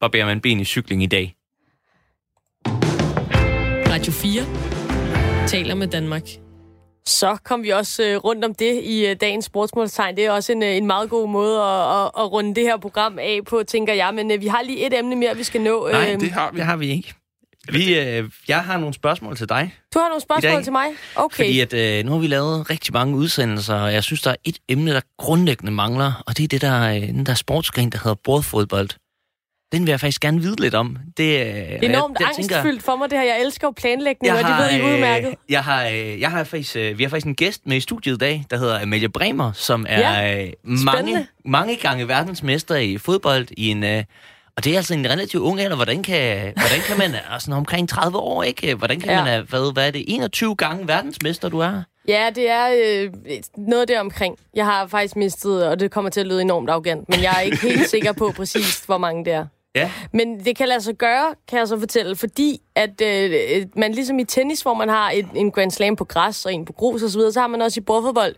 barberer 0.00 0.26
man 0.26 0.40
ben 0.40 0.60
i 0.60 0.64
cykling 0.64 1.02
i 1.02 1.06
dag. 1.06 1.35
Radio 3.96 4.12
4 4.12 5.46
taler 5.48 5.74
med 5.74 5.86
Danmark. 5.86 6.22
Så 7.06 7.36
kom 7.44 7.62
vi 7.62 7.70
også 7.70 8.02
øh, 8.02 8.16
rundt 8.16 8.44
om 8.44 8.54
det 8.54 8.82
i 8.84 9.06
øh, 9.06 9.16
dagens 9.20 9.44
sportsmålstegn. 9.44 10.16
Det 10.16 10.24
er 10.24 10.30
også 10.30 10.52
en, 10.52 10.62
øh, 10.62 10.76
en 10.76 10.86
meget 10.86 11.10
god 11.10 11.28
måde 11.28 11.62
at, 11.62 11.80
at, 11.80 12.10
at 12.18 12.32
runde 12.32 12.54
det 12.54 12.62
her 12.62 12.76
program 12.76 13.18
af 13.18 13.40
på, 13.48 13.62
tænker 13.68 13.94
jeg. 13.94 14.14
Men 14.14 14.30
øh, 14.30 14.40
vi 14.40 14.46
har 14.46 14.62
lige 14.62 14.86
et 14.86 14.98
emne 14.98 15.16
mere, 15.16 15.36
vi 15.36 15.42
skal 15.42 15.60
nå. 15.60 15.88
Nej, 15.92 16.12
øh, 16.12 16.20
det 16.20 16.30
har 16.30 16.50
vi. 16.50 16.58
Det 16.58 16.66
har 16.66 16.76
vi 16.76 16.88
ikke. 16.88 17.14
Vi, 17.72 17.98
øh, 17.98 18.30
jeg 18.48 18.64
har 18.64 18.78
nogle 18.78 18.94
spørgsmål 18.94 19.36
til 19.36 19.48
dig. 19.48 19.74
Du 19.94 19.98
har 19.98 20.08
nogle 20.08 20.22
spørgsmål 20.22 20.62
til 20.62 20.72
mig? 20.72 20.86
Okay. 21.14 21.44
Fordi 21.44 21.60
at, 21.60 21.72
øh, 21.72 22.04
nu 22.04 22.12
har 22.12 22.18
vi 22.18 22.26
lavet 22.26 22.70
rigtig 22.70 22.92
mange 22.92 23.16
udsendelser, 23.16 23.74
og 23.74 23.92
jeg 23.92 24.04
synes, 24.04 24.22
der 24.22 24.30
er 24.30 24.36
et 24.44 24.58
emne, 24.68 24.92
der 24.92 25.00
grundlæggende 25.18 25.72
mangler, 25.72 26.22
og 26.26 26.36
det 26.36 26.44
er 26.44 26.48
det 26.48 26.60
der, 26.60 26.94
øh, 26.94 27.00
den 27.02 27.26
der 27.26 27.34
sportsgren, 27.34 27.90
der 27.90 27.98
hedder 27.98 28.16
bordfodbold. 28.24 28.88
Den 29.72 29.82
vil 29.82 29.90
jeg 29.90 30.00
faktisk 30.00 30.20
gerne 30.20 30.40
vide 30.40 30.60
lidt 30.60 30.74
om. 30.74 30.96
Det, 31.06 31.16
det 31.16 31.28
er 31.28 31.78
enormt 31.88 32.16
jeg, 32.20 32.28
angstfyldt 32.28 32.62
tænker, 32.62 32.80
for 32.80 32.96
mig, 32.96 33.10
det 33.10 33.18
her. 33.18 33.24
Jeg 33.24 33.42
elsker 33.42 33.66
jo 33.66 33.72
planlægning, 33.76 34.32
og 34.32 34.38
det 34.38 34.58
ved 34.58 34.78
I 34.78 34.94
udmærket. 34.94 35.34
Jeg 35.48 35.64
har, 35.64 35.82
jeg 36.20 36.30
har 36.30 36.44
faktisk, 36.44 36.74
vi 36.74 37.02
har 37.02 37.10
faktisk 37.10 37.26
en 37.26 37.34
gæst 37.34 37.66
med 37.66 37.76
i 37.76 37.80
studiet 37.80 38.14
i 38.14 38.18
dag, 38.18 38.44
der 38.50 38.58
hedder 38.58 38.82
Amalie 38.82 39.08
Bremer, 39.08 39.52
som 39.52 39.86
er 39.88 40.00
ja, 40.00 40.50
mange, 40.62 41.26
mange 41.44 41.76
gange 41.76 42.08
verdensmester 42.08 42.76
i 42.76 42.98
fodbold 42.98 43.46
i 43.56 43.68
en... 43.68 43.84
Og 44.56 44.64
det 44.64 44.72
er 44.72 44.76
altså 44.76 44.94
en 44.94 45.06
relativt 45.10 45.42
ung 45.42 45.60
alder. 45.60 45.76
Hvordan 45.76 46.02
kan, 46.02 46.52
hvordan 46.56 46.80
kan 46.86 46.98
man... 46.98 47.14
Altså 47.32 47.52
omkring 47.52 47.88
30 47.88 48.18
år, 48.18 48.42
ikke? 48.42 48.74
Hvordan 48.74 49.00
kan 49.00 49.10
ja. 49.10 49.24
man... 49.24 49.46
Hvad, 49.48 49.72
hvad 49.72 49.86
er 49.86 49.90
det? 49.90 50.04
21 50.08 50.56
gange 50.56 50.88
verdensmester, 50.88 51.48
du 51.48 51.58
er? 51.58 51.82
Ja, 52.08 52.30
det 52.34 52.50
er 52.50 52.68
øh, 52.84 53.10
noget 53.56 53.88
der 53.88 54.00
omkring. 54.00 54.38
Jeg 54.54 54.64
har 54.64 54.86
faktisk 54.86 55.16
mistet, 55.16 55.66
og 55.68 55.80
det 55.80 55.90
kommer 55.90 56.10
til 56.10 56.20
at 56.20 56.26
lyde 56.26 56.42
enormt 56.42 56.70
arrogant, 56.70 57.08
men 57.08 57.22
jeg 57.22 57.34
er 57.36 57.40
ikke 57.40 57.62
helt 57.62 57.90
sikker 57.94 58.12
på 58.12 58.32
præcis, 58.36 58.84
hvor 58.84 58.98
mange 58.98 59.24
det 59.24 59.32
er. 59.32 59.46
Ja. 59.76 59.92
Men 60.12 60.44
det 60.44 60.56
kan 60.56 60.68
lade 60.68 60.80
sig 60.80 60.94
gøre, 60.94 61.34
kan 61.48 61.58
jeg 61.58 61.68
så 61.68 61.78
fortælle, 61.78 62.16
fordi 62.16 62.60
at 62.74 63.00
øh, 63.00 63.66
man 63.76 63.92
ligesom 63.92 64.18
i 64.18 64.24
tennis, 64.24 64.60
hvor 64.60 64.74
man 64.74 64.88
har 64.88 65.10
et, 65.10 65.26
en 65.34 65.50
Grand 65.50 65.70
Slam 65.70 65.96
på 65.96 66.04
græs 66.04 66.46
og 66.46 66.54
en 66.54 66.64
på 66.64 66.72
grus 66.72 67.02
osv., 67.02 67.20
så, 67.20 67.32
så 67.32 67.40
har 67.40 67.46
man 67.46 67.62
også 67.62 67.80
i 67.80 67.82
bordfodbold 67.82 68.34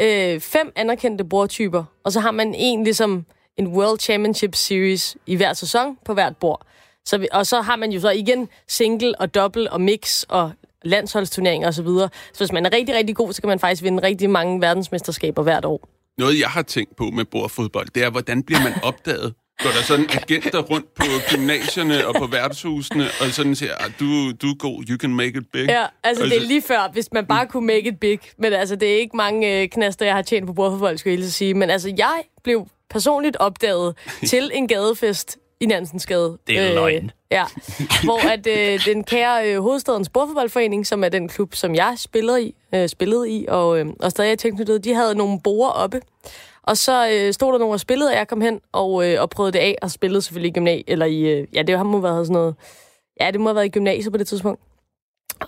øh, 0.00 0.40
fem 0.40 0.72
anerkendte 0.76 1.24
bordtyper, 1.24 1.84
og 2.04 2.12
så 2.12 2.20
har 2.20 2.30
man 2.30 2.54
en 2.54 2.84
ligesom 2.84 3.24
en 3.56 3.66
World 3.66 3.98
Championship 3.98 4.54
Series 4.54 5.16
i 5.26 5.36
hver 5.36 5.52
sæson 5.52 5.98
på 6.04 6.14
hvert 6.14 6.36
bord. 6.36 6.66
Så 7.04 7.18
vi, 7.18 7.28
og 7.32 7.46
så 7.46 7.60
har 7.60 7.76
man 7.76 7.92
jo 7.92 8.00
så 8.00 8.10
igen 8.10 8.48
single 8.68 9.20
og 9.20 9.34
double 9.34 9.72
og 9.72 9.80
mix 9.80 10.22
og 10.28 10.52
landsholdsturneringer 10.84 11.68
osv. 11.68 11.74
Så, 11.74 11.82
videre. 11.82 12.08
så 12.32 12.38
hvis 12.38 12.52
man 12.52 12.66
er 12.66 12.72
rigtig, 12.72 12.94
rigtig 12.94 13.16
god, 13.16 13.32
så 13.32 13.42
kan 13.42 13.48
man 13.48 13.58
faktisk 13.58 13.82
vinde 13.82 14.02
rigtig 14.02 14.30
mange 14.30 14.60
verdensmesterskaber 14.60 15.42
hvert 15.42 15.64
år. 15.64 15.88
Noget, 16.18 16.40
jeg 16.40 16.48
har 16.48 16.62
tænkt 16.62 16.96
på 16.96 17.04
med 17.04 17.24
bordfodbold, 17.24 17.88
det 17.94 18.04
er, 18.04 18.10
hvordan 18.10 18.42
bliver 18.42 18.60
man 18.62 18.72
opdaget? 18.82 19.34
Går 19.62 19.70
der 19.70 19.82
sådan 19.82 20.06
agenter 20.10 20.62
rundt 20.62 20.94
på 20.94 21.04
gymnasierne 21.30 22.06
og 22.06 22.14
på 22.14 22.26
værtshusene, 22.26 23.04
og 23.20 23.26
sådan 23.26 23.54
siger, 23.54 23.72
ah, 23.80 23.90
du, 24.00 24.32
du 24.32 24.46
er 24.46 24.58
god, 24.58 24.84
you 24.88 24.96
can 24.96 25.14
make 25.14 25.38
it 25.38 25.44
big? 25.52 25.66
Ja, 25.68 25.86
altså 26.04 26.24
det 26.24 26.36
er 26.36 26.40
lige 26.40 26.62
før, 26.62 26.90
hvis 26.92 27.12
man 27.12 27.26
bare 27.26 27.46
kunne 27.46 27.66
make 27.66 27.88
it 27.88 28.00
big. 28.00 28.18
Men 28.38 28.52
altså, 28.52 28.76
det 28.76 28.94
er 28.94 28.98
ikke 28.98 29.16
mange 29.16 29.62
øh, 29.62 29.68
knaster, 29.68 30.06
jeg 30.06 30.14
har 30.14 30.22
tjent 30.22 30.46
på 30.46 30.52
bordfodbold, 30.52 30.98
skulle 30.98 31.20
jeg 31.20 31.24
sige. 31.24 31.54
Men 31.54 31.70
altså, 31.70 31.94
jeg 31.98 32.22
blev 32.44 32.66
personligt 32.90 33.36
opdaget 33.36 33.96
til 34.30 34.50
en 34.54 34.68
gadefest 34.68 35.38
i 35.60 35.66
Nansensgade. 35.66 36.38
Det 36.46 36.58
er 36.58 36.68
øh, 36.68 36.74
løgn. 36.74 37.10
Ja, 37.30 37.44
hvor 38.04 38.28
at 38.28 38.46
øh, 38.46 38.84
den 38.84 39.04
kære 39.04 39.52
øh, 39.52 39.60
hovedstadens 39.60 40.08
bordfodboldforening, 40.08 40.86
som 40.86 41.04
er 41.04 41.08
den 41.08 41.28
klub, 41.28 41.54
som 41.54 41.74
jeg 41.74 41.94
spillede 41.96 42.42
i, 42.42 42.54
øh, 42.74 42.88
spillede 42.88 43.30
i 43.30 43.46
og, 43.48 43.78
øh, 43.78 43.86
og 44.00 44.10
stadig 44.10 44.32
er 44.32 44.36
tilknyttet, 44.36 44.84
de 44.84 44.94
havde 44.94 45.14
nogle 45.14 45.40
borer 45.44 45.70
oppe. 45.70 46.00
Og 46.62 46.76
så 46.76 47.08
øh, 47.12 47.32
stod 47.32 47.52
der 47.52 47.58
nogen 47.58 47.72
og 47.72 47.80
spillede, 47.80 48.10
og 48.10 48.16
jeg 48.16 48.28
kom 48.28 48.40
hen 48.40 48.60
og, 48.72 49.08
øh, 49.08 49.20
og 49.20 49.30
prøvede 49.30 49.52
det 49.52 49.58
af, 49.58 49.76
og 49.82 49.90
spillede 49.90 50.22
selvfølgelig 50.22 50.50
i 50.50 50.52
gymnasiet, 50.52 50.84
eller 50.88 51.06
i, 51.06 51.20
øh, 51.20 51.46
ja, 51.54 51.62
det 51.62 51.86
må 51.86 51.92
have 51.92 52.02
været 52.02 52.26
sådan 52.26 52.32
noget, 52.32 52.54
ja, 53.20 53.30
det 53.30 53.40
må 53.40 53.48
have 53.48 53.56
været 53.56 53.66
i 53.66 53.68
gymnasiet 53.68 54.12
på 54.12 54.18
det 54.18 54.26
tidspunkt. 54.26 54.60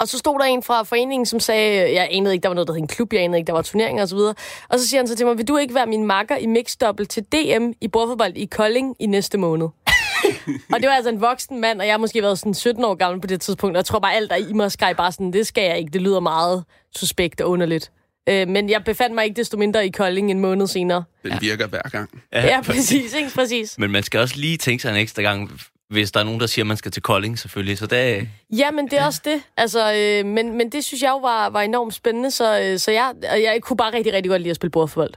Og 0.00 0.08
så 0.08 0.18
stod 0.18 0.38
der 0.38 0.44
en 0.44 0.62
fra 0.62 0.82
foreningen, 0.82 1.26
som 1.26 1.40
sagde, 1.40 1.94
jeg 1.94 2.08
anede 2.10 2.34
ikke, 2.34 2.42
der 2.42 2.48
var 2.48 2.54
noget, 2.54 2.68
der 2.68 2.74
hed 2.74 2.80
en 2.80 2.86
klub, 2.86 3.12
jeg 3.12 3.22
anede 3.22 3.38
ikke, 3.38 3.46
der 3.46 3.52
var 3.52 3.62
turneringer 3.62 4.02
osv. 4.02 4.16
Og, 4.16 4.34
og 4.68 4.78
så 4.78 4.88
siger 4.88 5.00
han 5.00 5.08
så 5.08 5.16
til 5.16 5.26
mig, 5.26 5.38
vil 5.38 5.48
du 5.48 5.56
ikke 5.56 5.74
være 5.74 5.86
min 5.86 6.04
makker 6.04 6.36
i 6.36 6.46
mixdobbelt 6.46 7.10
til 7.10 7.24
DM 7.24 7.72
i 7.80 7.88
bordfodbold 7.88 8.36
i 8.36 8.44
Kolding 8.44 8.96
i 8.98 9.06
næste 9.06 9.38
måned? 9.38 9.68
og 10.72 10.80
det 10.80 10.88
var 10.88 10.94
altså 10.94 11.10
en 11.10 11.20
voksen 11.20 11.60
mand, 11.60 11.80
og 11.80 11.86
jeg 11.86 11.92
har 11.92 11.98
måske 11.98 12.22
været 12.22 12.38
sådan 12.38 12.54
17 12.54 12.84
år 12.84 12.94
gammel 12.94 13.20
på 13.20 13.26
det 13.26 13.40
tidspunkt, 13.40 13.76
og 13.76 13.78
jeg 13.78 13.84
tror 13.84 13.98
bare 13.98 14.14
alt 14.14 14.30
der 14.30 14.36
i 14.36 14.52
mig 14.52 14.72
skal 14.72 14.94
bare 14.94 15.12
sådan, 15.12 15.32
det 15.32 15.46
skal 15.46 15.64
jeg 15.64 15.78
ikke, 15.78 15.90
det 15.90 16.02
lyder 16.02 16.20
meget 16.20 16.64
suspekt 16.96 17.40
og 17.40 17.50
underligt. 17.50 17.92
Øh, 18.28 18.48
men 18.48 18.70
jeg 18.70 18.84
befandt 18.84 19.14
mig 19.14 19.24
ikke 19.24 19.36
desto 19.36 19.56
mindre 19.56 19.86
i 19.86 19.90
Kolding 19.90 20.30
en 20.30 20.40
måned 20.40 20.66
senere. 20.66 21.04
Den 21.22 21.32
virker 21.40 21.66
hver 21.66 21.82
gang. 21.82 22.22
Ja, 22.32 22.46
ja 22.46 22.60
præcis, 22.62 23.14
ikke? 23.14 23.30
præcis. 23.34 23.78
Men 23.78 23.90
man 23.90 24.02
skal 24.02 24.20
også 24.20 24.36
lige 24.36 24.56
tænke 24.56 24.82
sig 24.82 24.90
en 24.90 24.96
ekstra 24.96 25.22
gang, 25.22 25.60
hvis 25.88 26.12
der 26.12 26.20
er 26.20 26.24
nogen, 26.24 26.40
der 26.40 26.46
siger, 26.46 26.62
at 26.62 26.66
man 26.66 26.76
skal 26.76 26.90
til 26.90 27.02
Kolding, 27.02 27.38
selvfølgelig. 27.38 27.78
Så 27.78 27.86
det... 27.86 28.28
Ja, 28.50 28.70
men 28.70 28.84
det 28.84 28.98
er 28.98 29.06
også 29.06 29.20
det. 29.24 29.42
Altså, 29.56 29.94
øh, 29.94 30.26
men, 30.26 30.58
men 30.58 30.72
det 30.72 30.84
synes 30.84 31.02
jeg 31.02 31.10
jo 31.10 31.18
var, 31.18 31.50
var 31.50 31.60
enormt 31.60 31.94
spændende, 31.94 32.30
så, 32.30 32.60
øh, 32.60 32.78
så 32.78 32.90
jeg, 32.90 33.12
jeg 33.22 33.58
kunne 33.62 33.76
bare 33.76 33.92
rigtig, 33.92 34.12
rigtig 34.12 34.30
godt 34.30 34.42
lide 34.42 34.50
at 34.50 34.56
spille 34.56 34.70
bordfodbold. 34.70 35.14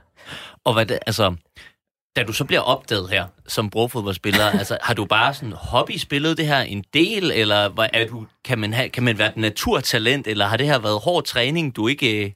Og 0.64 0.72
hvad 0.74 0.86
det, 0.86 0.98
altså, 1.06 1.34
da 2.16 2.22
du 2.22 2.32
så 2.32 2.44
bliver 2.44 2.60
opdaget 2.60 3.10
her 3.10 3.26
som 3.46 3.70
bordfodboldspiller, 3.70 4.44
altså, 4.60 4.78
har 4.82 4.94
du 4.94 5.04
bare 5.04 5.34
sådan 5.34 5.52
hobby 5.52 5.96
spillet 5.96 6.36
det 6.36 6.46
her 6.46 6.60
en 6.60 6.84
del, 6.92 7.30
eller 7.30 7.88
er 7.92 8.06
du, 8.06 8.26
kan, 8.44 8.58
man 8.58 8.72
have, 8.72 8.88
kan 8.88 9.02
man 9.02 9.18
være 9.18 9.28
et 9.28 9.36
naturtalent, 9.36 10.26
eller 10.26 10.46
har 10.46 10.56
det 10.56 10.66
her 10.66 10.78
været 10.78 11.00
hård 11.00 11.24
træning, 11.24 11.76
du 11.76 11.88
ikke 11.88 12.24
øh, 12.24 12.30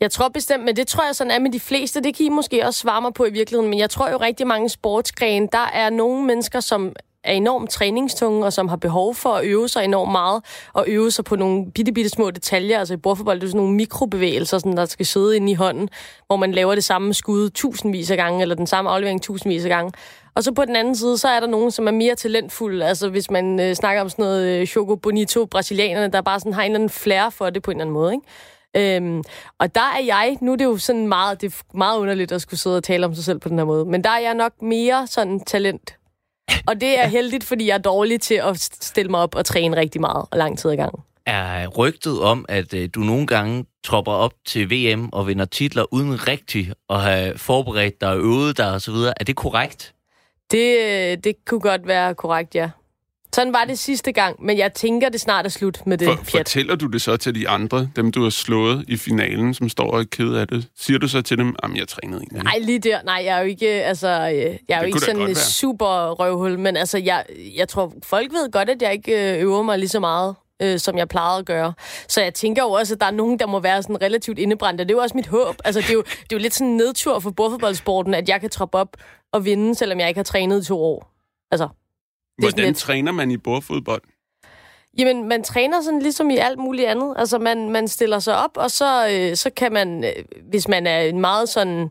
jeg 0.00 0.10
tror 0.10 0.28
bestemt, 0.28 0.64
men 0.64 0.76
det 0.76 0.86
tror 0.86 1.04
jeg 1.04 1.14
sådan 1.14 1.30
er 1.30 1.38
med 1.38 1.50
de 1.52 1.60
fleste. 1.60 2.00
Det 2.00 2.16
kan 2.16 2.26
I 2.26 2.28
måske 2.28 2.66
også 2.66 2.80
svare 2.80 3.02
mig 3.02 3.14
på 3.14 3.24
i 3.24 3.30
virkeligheden. 3.30 3.70
Men 3.70 3.78
jeg 3.78 3.90
tror 3.90 4.10
jo 4.10 4.16
rigtig 4.16 4.46
mange 4.46 4.68
sportsgrene, 4.68 5.48
der 5.52 5.66
er 5.72 5.90
nogle 5.90 6.24
mennesker, 6.24 6.60
som 6.60 6.92
er 7.24 7.32
enormt 7.32 7.70
træningstunge, 7.70 8.44
og 8.44 8.52
som 8.52 8.68
har 8.68 8.76
behov 8.76 9.14
for 9.14 9.30
at 9.30 9.44
øve 9.44 9.68
sig 9.68 9.84
enormt 9.84 10.12
meget, 10.12 10.42
og 10.72 10.84
øve 10.88 11.10
sig 11.10 11.24
på 11.24 11.36
nogle 11.36 11.72
bitte, 11.72 11.92
bitte 11.92 12.10
små 12.10 12.30
detaljer. 12.30 12.78
Altså 12.78 12.94
i 12.94 12.96
bordfodbold, 12.96 13.40
det 13.40 13.46
er 13.46 13.50
sådan 13.50 13.60
nogle 13.60 13.74
mikrobevægelser, 13.74 14.58
sådan, 14.58 14.76
der 14.76 14.86
skal 14.86 15.06
sidde 15.06 15.36
inde 15.36 15.52
i 15.52 15.54
hånden, 15.54 15.88
hvor 16.26 16.36
man 16.36 16.52
laver 16.52 16.74
det 16.74 16.84
samme 16.84 17.14
skud 17.14 17.50
tusindvis 17.50 18.10
af 18.10 18.16
gange, 18.16 18.42
eller 18.42 18.54
den 18.54 18.66
samme 18.66 18.90
aflevering 18.90 19.22
tusindvis 19.22 19.64
af 19.64 19.70
gange. 19.70 19.92
Og 20.34 20.44
så 20.44 20.52
på 20.52 20.64
den 20.64 20.76
anden 20.76 20.96
side, 20.96 21.18
så 21.18 21.28
er 21.28 21.40
der 21.40 21.46
nogen, 21.46 21.70
som 21.70 21.86
er 21.86 21.90
mere 21.92 22.14
talentfulde. 22.14 22.86
Altså 22.86 23.08
hvis 23.08 23.30
man 23.30 23.60
øh, 23.60 23.74
snakker 23.74 24.02
om 24.02 24.08
sådan 24.08 24.22
noget 24.22 24.60
øh, 24.60 24.66
Choco 24.66 24.96
Bonito, 24.96 25.44
brasilianerne, 25.44 26.12
der 26.12 26.20
bare 26.20 26.40
sådan 26.40 26.52
har 26.52 26.62
en 26.62 26.70
eller 26.70 26.78
anden 26.78 26.90
flair 26.90 27.30
for 27.30 27.50
det 27.50 27.62
på 27.62 27.70
en 27.70 27.76
eller 27.76 27.84
anden 27.84 27.94
måde. 27.94 28.12
Ikke? 28.12 28.26
Øhm, 28.76 29.22
og 29.58 29.74
der 29.74 29.80
er 29.80 30.04
jeg, 30.04 30.38
nu 30.40 30.52
er 30.52 30.56
det 30.56 30.64
jo 30.64 30.76
sådan 30.76 31.08
meget, 31.08 31.40
det 31.40 31.54
er 31.54 31.76
meget 31.76 31.98
underligt 31.98 32.32
at 32.32 32.42
skulle 32.42 32.60
sidde 32.60 32.76
og 32.76 32.84
tale 32.84 33.06
om 33.06 33.14
sig 33.14 33.24
selv 33.24 33.38
på 33.38 33.48
den 33.48 33.58
her 33.58 33.64
måde, 33.64 33.84
men 33.84 34.04
der 34.04 34.10
er 34.10 34.18
jeg 34.18 34.34
nok 34.34 34.62
mere 34.62 35.06
sådan 35.06 35.40
talent. 35.40 35.96
Og 36.66 36.80
det 36.80 37.00
er 37.00 37.06
heldigt, 37.06 37.44
fordi 37.44 37.66
jeg 37.66 37.74
er 37.74 37.78
dårlig 37.78 38.20
til 38.20 38.34
at 38.34 38.60
stille 38.60 39.10
mig 39.10 39.20
op 39.20 39.34
og 39.34 39.44
træne 39.44 39.76
rigtig 39.76 40.00
meget 40.00 40.26
og 40.30 40.38
lang 40.38 40.58
tid 40.58 40.70
ad 40.70 40.76
gangen. 40.76 41.02
Er 41.26 41.66
rygtet 41.66 42.20
om, 42.20 42.44
at 42.48 42.74
øh, 42.74 42.88
du 42.94 43.00
nogle 43.00 43.26
gange 43.26 43.64
tropper 43.84 44.12
op 44.12 44.32
til 44.46 44.70
VM 44.70 45.08
og 45.12 45.26
vinder 45.26 45.44
titler 45.44 45.94
uden 45.94 46.28
rigtig 46.28 46.72
at 46.90 47.00
have 47.00 47.38
forberedt 47.38 48.00
dig 48.00 48.08
og 48.08 48.18
øvet 48.18 48.58
dig 48.58 48.72
osv., 48.72 48.94
er 48.94 49.24
det 49.26 49.36
korrekt? 49.36 49.94
Det, 50.50 51.24
det 51.24 51.34
kunne 51.46 51.60
godt 51.60 51.86
være 51.86 52.14
korrekt, 52.14 52.54
ja. 52.54 52.70
Sådan 53.34 53.52
var 53.52 53.64
det 53.64 53.78
sidste 53.78 54.12
gang, 54.12 54.44
men 54.44 54.58
jeg 54.58 54.72
tænker, 54.74 55.08
det 55.08 55.20
snart 55.20 55.44
er 55.44 55.50
slut 55.50 55.86
med 55.86 55.98
det 55.98 56.06
For, 56.06 56.14
pjat. 56.14 56.24
Fortæller 56.30 56.76
du 56.76 56.86
det 56.86 57.02
så 57.02 57.16
til 57.16 57.34
de 57.34 57.48
andre, 57.48 57.88
dem 57.96 58.12
du 58.12 58.22
har 58.22 58.30
slået 58.30 58.84
i 58.88 58.96
finalen, 58.96 59.54
som 59.54 59.68
står 59.68 59.90
og 59.90 60.00
er 60.00 60.04
ked 60.04 60.34
af 60.34 60.48
det? 60.48 60.68
Siger 60.78 60.98
du 60.98 61.08
så 61.08 61.22
til 61.22 61.38
dem, 61.38 61.56
at 61.62 61.70
jeg 61.74 61.88
trænede 61.88 62.22
en 62.22 62.42
Nej, 62.44 62.58
lige 62.60 62.78
der. 62.78 63.02
Nej, 63.02 63.22
jeg 63.24 63.36
er 63.36 63.40
jo 63.40 63.46
ikke, 63.46 63.68
altså, 63.68 64.08
øh, 64.08 64.56
jeg 64.68 64.76
er 64.76 64.78
jo 64.78 64.86
ikke 64.86 65.00
sådan 65.00 65.28
en 65.28 65.34
super 65.34 66.10
røvhul, 66.10 66.58
men 66.58 66.76
altså, 66.76 66.98
jeg, 66.98 67.24
jeg 67.56 67.68
tror, 67.68 67.92
folk 68.02 68.32
ved 68.32 68.52
godt, 68.52 68.70
at 68.70 68.82
jeg 68.82 68.92
ikke 68.92 69.34
øh, 69.34 69.42
øver 69.42 69.62
mig 69.62 69.78
lige 69.78 69.88
så 69.88 70.00
meget 70.00 70.34
øh, 70.62 70.78
som 70.78 70.98
jeg 70.98 71.08
plejede 71.08 71.38
at 71.38 71.46
gøre. 71.46 71.72
Så 72.08 72.22
jeg 72.22 72.34
tænker 72.34 72.62
jo 72.62 72.70
også, 72.70 72.94
at 72.94 73.00
der 73.00 73.06
er 73.06 73.10
nogen, 73.10 73.38
der 73.38 73.46
må 73.46 73.60
være 73.60 73.82
sådan 73.82 74.02
relativt 74.02 74.38
indebrændt, 74.38 74.80
og 74.80 74.88
det 74.88 74.94
er 74.94 74.98
jo 74.98 75.02
også 75.02 75.16
mit 75.16 75.26
håb. 75.26 75.56
Altså, 75.64 75.80
det 75.80 75.90
er 75.90 75.94
jo, 75.94 76.02
det 76.22 76.32
er 76.32 76.36
jo 76.36 76.38
lidt 76.38 76.54
sådan 76.54 76.70
en 76.70 76.76
nedtur 76.76 77.18
for 77.18 77.30
bordfodboldsporten, 77.30 78.14
at 78.14 78.28
jeg 78.28 78.40
kan 78.40 78.50
troppe 78.50 78.78
op 78.78 78.96
og 79.32 79.44
vinde, 79.44 79.74
selvom 79.74 80.00
jeg 80.00 80.08
ikke 80.08 80.18
har 80.18 80.24
trænet 80.24 80.62
i 80.62 80.66
to 80.66 80.82
år. 80.82 81.12
Altså, 81.50 81.68
Hvordan 82.40 82.66
lidt... 82.66 82.76
træner 82.76 83.12
man 83.12 83.30
i 83.30 83.36
bordfodbold? 83.36 84.02
Jamen, 84.98 85.28
man 85.28 85.44
træner 85.44 85.82
sådan 85.82 86.02
ligesom 86.02 86.30
i 86.30 86.36
alt 86.36 86.58
muligt 86.58 86.88
andet. 86.88 87.14
Altså, 87.18 87.38
man, 87.38 87.70
man 87.70 87.88
stiller 87.88 88.18
sig 88.18 88.36
op, 88.36 88.50
og 88.56 88.70
så, 88.70 89.08
øh, 89.08 89.36
så 89.36 89.50
kan 89.50 89.72
man, 89.72 90.04
øh, 90.04 90.24
hvis 90.50 90.68
man 90.68 90.86
er 90.86 91.00
en 91.00 91.20
meget 91.20 91.48
sådan 91.48 91.90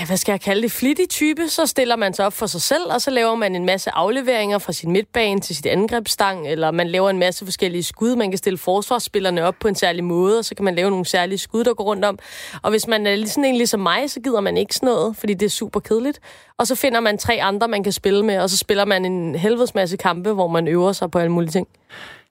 ja, 0.00 0.06
hvad 0.06 0.16
skal 0.16 0.32
jeg 0.32 0.40
kalde 0.40 0.62
det, 0.62 0.72
flittig 0.72 1.08
type, 1.08 1.48
så 1.48 1.66
stiller 1.66 1.96
man 1.96 2.14
sig 2.14 2.26
op 2.26 2.32
for 2.32 2.46
sig 2.46 2.62
selv, 2.62 2.82
og 2.90 3.00
så 3.00 3.10
laver 3.10 3.34
man 3.34 3.56
en 3.56 3.66
masse 3.66 3.90
afleveringer 3.90 4.58
fra 4.58 4.72
sin 4.72 4.92
midtbane 4.92 5.40
til 5.40 5.56
sit 5.56 5.66
angrebsstang, 5.66 6.48
eller 6.48 6.70
man 6.70 6.88
laver 6.88 7.10
en 7.10 7.18
masse 7.18 7.44
forskellige 7.44 7.82
skud. 7.82 8.16
Man 8.16 8.30
kan 8.30 8.38
stille 8.38 8.58
forsvarsspillerne 8.58 9.44
op 9.44 9.54
på 9.60 9.68
en 9.68 9.74
særlig 9.74 10.04
måde, 10.04 10.38
og 10.38 10.44
så 10.44 10.54
kan 10.54 10.64
man 10.64 10.74
lave 10.74 10.90
nogle 10.90 11.06
særlige 11.06 11.38
skud, 11.38 11.64
der 11.64 11.74
går 11.74 11.84
rundt 11.84 12.04
om. 12.04 12.18
Og 12.62 12.70
hvis 12.70 12.86
man 12.86 13.06
er 13.06 13.26
sådan 13.26 13.44
en 13.44 13.56
ligesom 13.56 13.80
mig, 13.80 14.10
så 14.10 14.20
gider 14.20 14.40
man 14.40 14.56
ikke 14.56 14.74
sådan 14.74 14.86
noget, 14.86 15.16
fordi 15.16 15.34
det 15.34 15.46
er 15.46 15.50
super 15.50 15.80
kedeligt. 15.80 16.20
Og 16.58 16.66
så 16.66 16.74
finder 16.74 17.00
man 17.00 17.18
tre 17.18 17.42
andre, 17.42 17.68
man 17.68 17.82
kan 17.82 17.92
spille 17.92 18.24
med, 18.24 18.38
og 18.38 18.50
så 18.50 18.56
spiller 18.56 18.84
man 18.84 19.04
en 19.04 19.34
helvedes 19.34 19.74
masse 19.74 19.96
kampe, 19.96 20.32
hvor 20.32 20.48
man 20.48 20.68
øver 20.68 20.92
sig 20.92 21.10
på 21.10 21.18
alle 21.18 21.32
mulige 21.32 21.50
ting. 21.50 21.68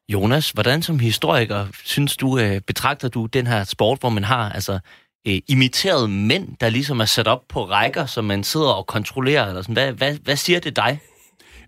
Jonas, 0.10 0.52
hvordan 0.52 0.82
som 0.82 1.00
historiker 1.00 1.68
synes 1.84 2.18
du, 2.18 2.38
øh, 2.38 2.62
betragter 2.62 3.08
du 3.08 3.26
den 3.26 3.48
her 3.48 3.64
sport, 3.64 4.00
hvor 4.00 4.10
man 4.10 4.24
har 4.24 4.52
altså 4.52 4.80
øh, 5.28 5.40
imiterede 5.48 6.08
mænd, 6.08 6.48
der 6.62 6.70
ligesom 6.70 7.00
er 7.00 7.06
sat 7.06 7.28
op 7.28 7.42
på 7.50 7.66
rækker, 7.66 8.06
som 8.06 8.26
man 8.26 8.44
sidder 8.44 8.70
og 8.70 8.88
kontrollerer? 8.88 9.48
Eller 9.48 9.62
sådan. 9.62 9.74
Hvad, 9.74 9.92
hvad, 9.92 10.18
hvad 10.24 10.36
siger 10.36 10.60
det 10.60 10.76
dig? 10.76 11.00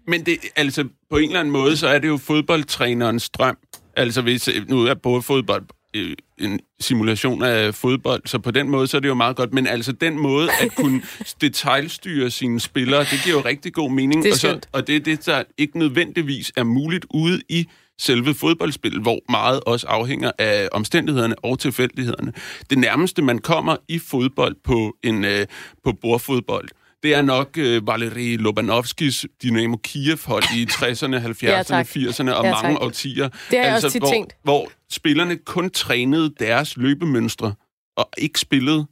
Men 0.08 0.26
det, 0.26 0.38
altså, 0.56 0.88
på 1.10 1.18
en 1.18 1.24
eller 1.24 1.39
anden 1.39 1.51
måde, 1.51 1.78
så 1.78 1.88
er 1.88 1.99
det 1.99 2.08
jo 2.08 2.18
fodboldtrænerens 2.18 3.30
drøm. 3.30 3.58
Altså, 3.97 4.22
hvis 4.22 4.49
nu 4.68 4.86
er 4.86 4.93
både 4.93 5.22
fodbold 5.22 5.64
øh, 5.93 6.16
en 6.38 6.60
simulation 6.80 7.43
af 7.43 7.76
fodbold, 7.76 8.22
så 8.26 8.39
på 8.39 8.51
den 8.51 8.70
måde, 8.70 8.88
så 8.88 8.97
er 8.97 9.01
det 9.01 9.08
jo 9.08 9.14
meget 9.14 9.36
godt. 9.36 9.54
Men 9.54 9.68
altså, 9.68 9.91
den 9.91 10.20
måde 10.20 10.49
at 10.62 10.76
kunne 10.76 11.01
detaljstyre 11.41 12.30
sine 12.32 12.60
spillere, 12.60 12.99
det 12.99 13.22
giver 13.24 13.36
jo 13.36 13.41
rigtig 13.45 13.74
god 13.74 13.91
mening. 13.91 14.24
Det 14.24 14.30
er 14.30 14.34
og, 14.34 14.39
så, 14.39 14.60
og 14.72 14.88
det 14.88 14.95
er 14.95 14.99
det, 14.99 15.26
der 15.26 15.43
ikke 15.58 15.80
nødvendigvis 15.80 16.51
er 16.56 16.64
muligt 16.64 17.06
ude 17.10 17.41
i 17.49 17.68
selve 18.00 18.34
fodboldspillet, 18.34 19.02
hvor 19.02 19.20
meget 19.32 19.60
også 19.66 19.88
afhænger 19.88 20.32
af 20.39 20.70
omstændighederne 20.72 21.36
og 21.44 21.60
tilfældighederne. 21.60 22.34
Det 22.70 22.78
nærmeste, 22.78 23.22
man 23.22 23.39
kommer 23.39 23.76
i 23.88 24.00
fodbold 24.00 24.56
på 24.64 24.96
en 25.04 25.26
øh, 25.26 25.46
på 25.84 25.91
bordfodbold, 26.02 26.70
det 27.04 27.16
er 27.16 27.22
nok 27.22 27.58
øh, 27.58 27.88
Valeri 27.88 28.38
Lobanovskis 28.38 29.26
Dynamo 29.44 29.78
Kiev-hold 29.78 30.44
i 30.56 30.64
60'erne, 30.80 31.16
70'erne, 31.16 31.76
ja, 31.76 31.84
80'erne 31.84 32.32
og 32.32 32.46
ja, 32.46 32.62
mange 32.62 32.82
årtier. 32.82 33.30
Det 33.52 33.60
har 33.60 33.66
altså, 33.66 33.88
også 33.88 34.00
hvor, 34.00 34.10
tænkt. 34.10 34.34
Hvor 34.44 34.70
spillerne 34.91 35.36
kun 35.38 35.70
trænede 35.70 36.34
deres 36.39 36.78
løbemønstre 36.78 37.54
og 37.98 38.10
ikke 38.18 38.39
spillede 38.39 38.88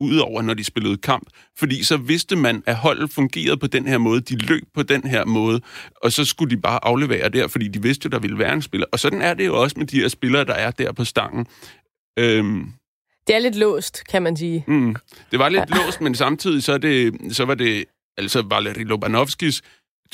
udover 0.00 0.42
når 0.42 0.54
de 0.54 0.64
spillede 0.64 0.96
kamp. 0.96 1.28
Fordi 1.58 1.84
så 1.84 1.96
vidste 1.96 2.36
man, 2.36 2.62
at 2.66 2.76
holdet 2.76 3.10
fungerede 3.10 3.56
på 3.56 3.66
den 3.66 3.86
her 3.86 3.98
måde, 3.98 4.20
de 4.20 4.36
løb 4.36 4.62
på 4.74 4.82
den 4.82 5.04
her 5.04 5.24
måde, 5.24 5.60
og 5.96 6.12
så 6.12 6.24
skulle 6.24 6.56
de 6.56 6.60
bare 6.60 6.84
aflevere 6.84 7.28
der, 7.28 7.48
fordi 7.48 7.68
de 7.68 7.82
vidste, 7.82 8.06
at 8.06 8.12
der 8.12 8.18
ville 8.18 8.38
være 8.38 8.52
en 8.52 8.62
spiller. 8.62 8.86
Og 8.92 8.98
sådan 8.98 9.22
er 9.22 9.34
det 9.34 9.46
jo 9.46 9.62
også 9.62 9.78
med 9.78 9.86
de 9.86 10.00
her 10.00 10.08
spillere, 10.08 10.44
der 10.44 10.54
er 10.54 10.70
der 10.70 10.92
på 10.92 11.04
stangen. 11.04 11.46
Øhm, 12.18 12.72
det 13.26 13.34
er 13.34 13.38
lidt 13.38 13.56
låst, 13.56 14.04
kan 14.08 14.22
man 14.22 14.36
sige. 14.36 14.64
Mm, 14.66 14.96
det 15.30 15.38
var 15.38 15.48
lidt 15.48 15.70
ja. 15.70 15.84
låst, 15.84 16.00
men 16.00 16.14
samtidig 16.14 16.62
så, 16.62 16.78
det, 16.78 17.14
så 17.36 17.44
var 17.44 17.54
det 17.54 17.84
altså 18.18 18.42
Valeri 18.50 18.84
Lobanovskis 18.84 19.62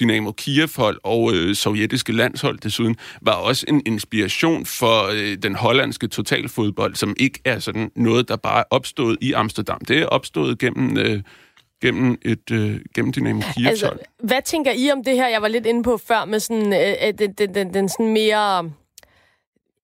Dynamo 0.00 0.32
Kiev-hold 0.32 0.98
og 1.04 1.34
øh, 1.34 1.54
sovjetiske 1.54 2.12
landshold 2.12 2.58
desuden, 2.58 2.96
var 3.22 3.32
også 3.32 3.66
en 3.68 3.82
inspiration 3.86 4.66
for 4.66 5.08
øh, 5.12 5.36
den 5.42 5.54
hollandske 5.54 6.08
totalfodbold, 6.08 6.94
som 6.94 7.14
ikke 7.18 7.40
er 7.44 7.58
sådan 7.58 7.90
noget, 7.96 8.28
der 8.28 8.36
bare 8.36 8.60
er 8.60 8.64
opstået 8.70 9.16
i 9.20 9.32
Amsterdam. 9.32 9.80
Det 9.80 9.98
er 9.98 10.06
opstået 10.06 10.58
gennem... 10.58 10.98
Øh, 10.98 11.22
gennem 11.82 12.18
et 12.22 12.50
øh, 12.52 12.80
gennem 12.94 13.12
Dynamo 13.12 13.40
Kiev 13.54 13.68
Altså, 13.68 13.92
hvad 14.22 14.42
tænker 14.44 14.72
I 14.76 14.90
om 14.90 15.04
det 15.04 15.14
her, 15.14 15.28
jeg 15.28 15.42
var 15.42 15.48
lidt 15.48 15.66
inde 15.66 15.82
på 15.82 15.96
før, 15.96 16.24
med 16.24 16.40
sådan, 16.40 16.72
øh, 16.72 17.18
den, 17.18 17.32
den, 17.32 17.54
den, 17.54 17.74
den 17.74 17.88
sådan 17.88 18.12
mere 18.12 18.70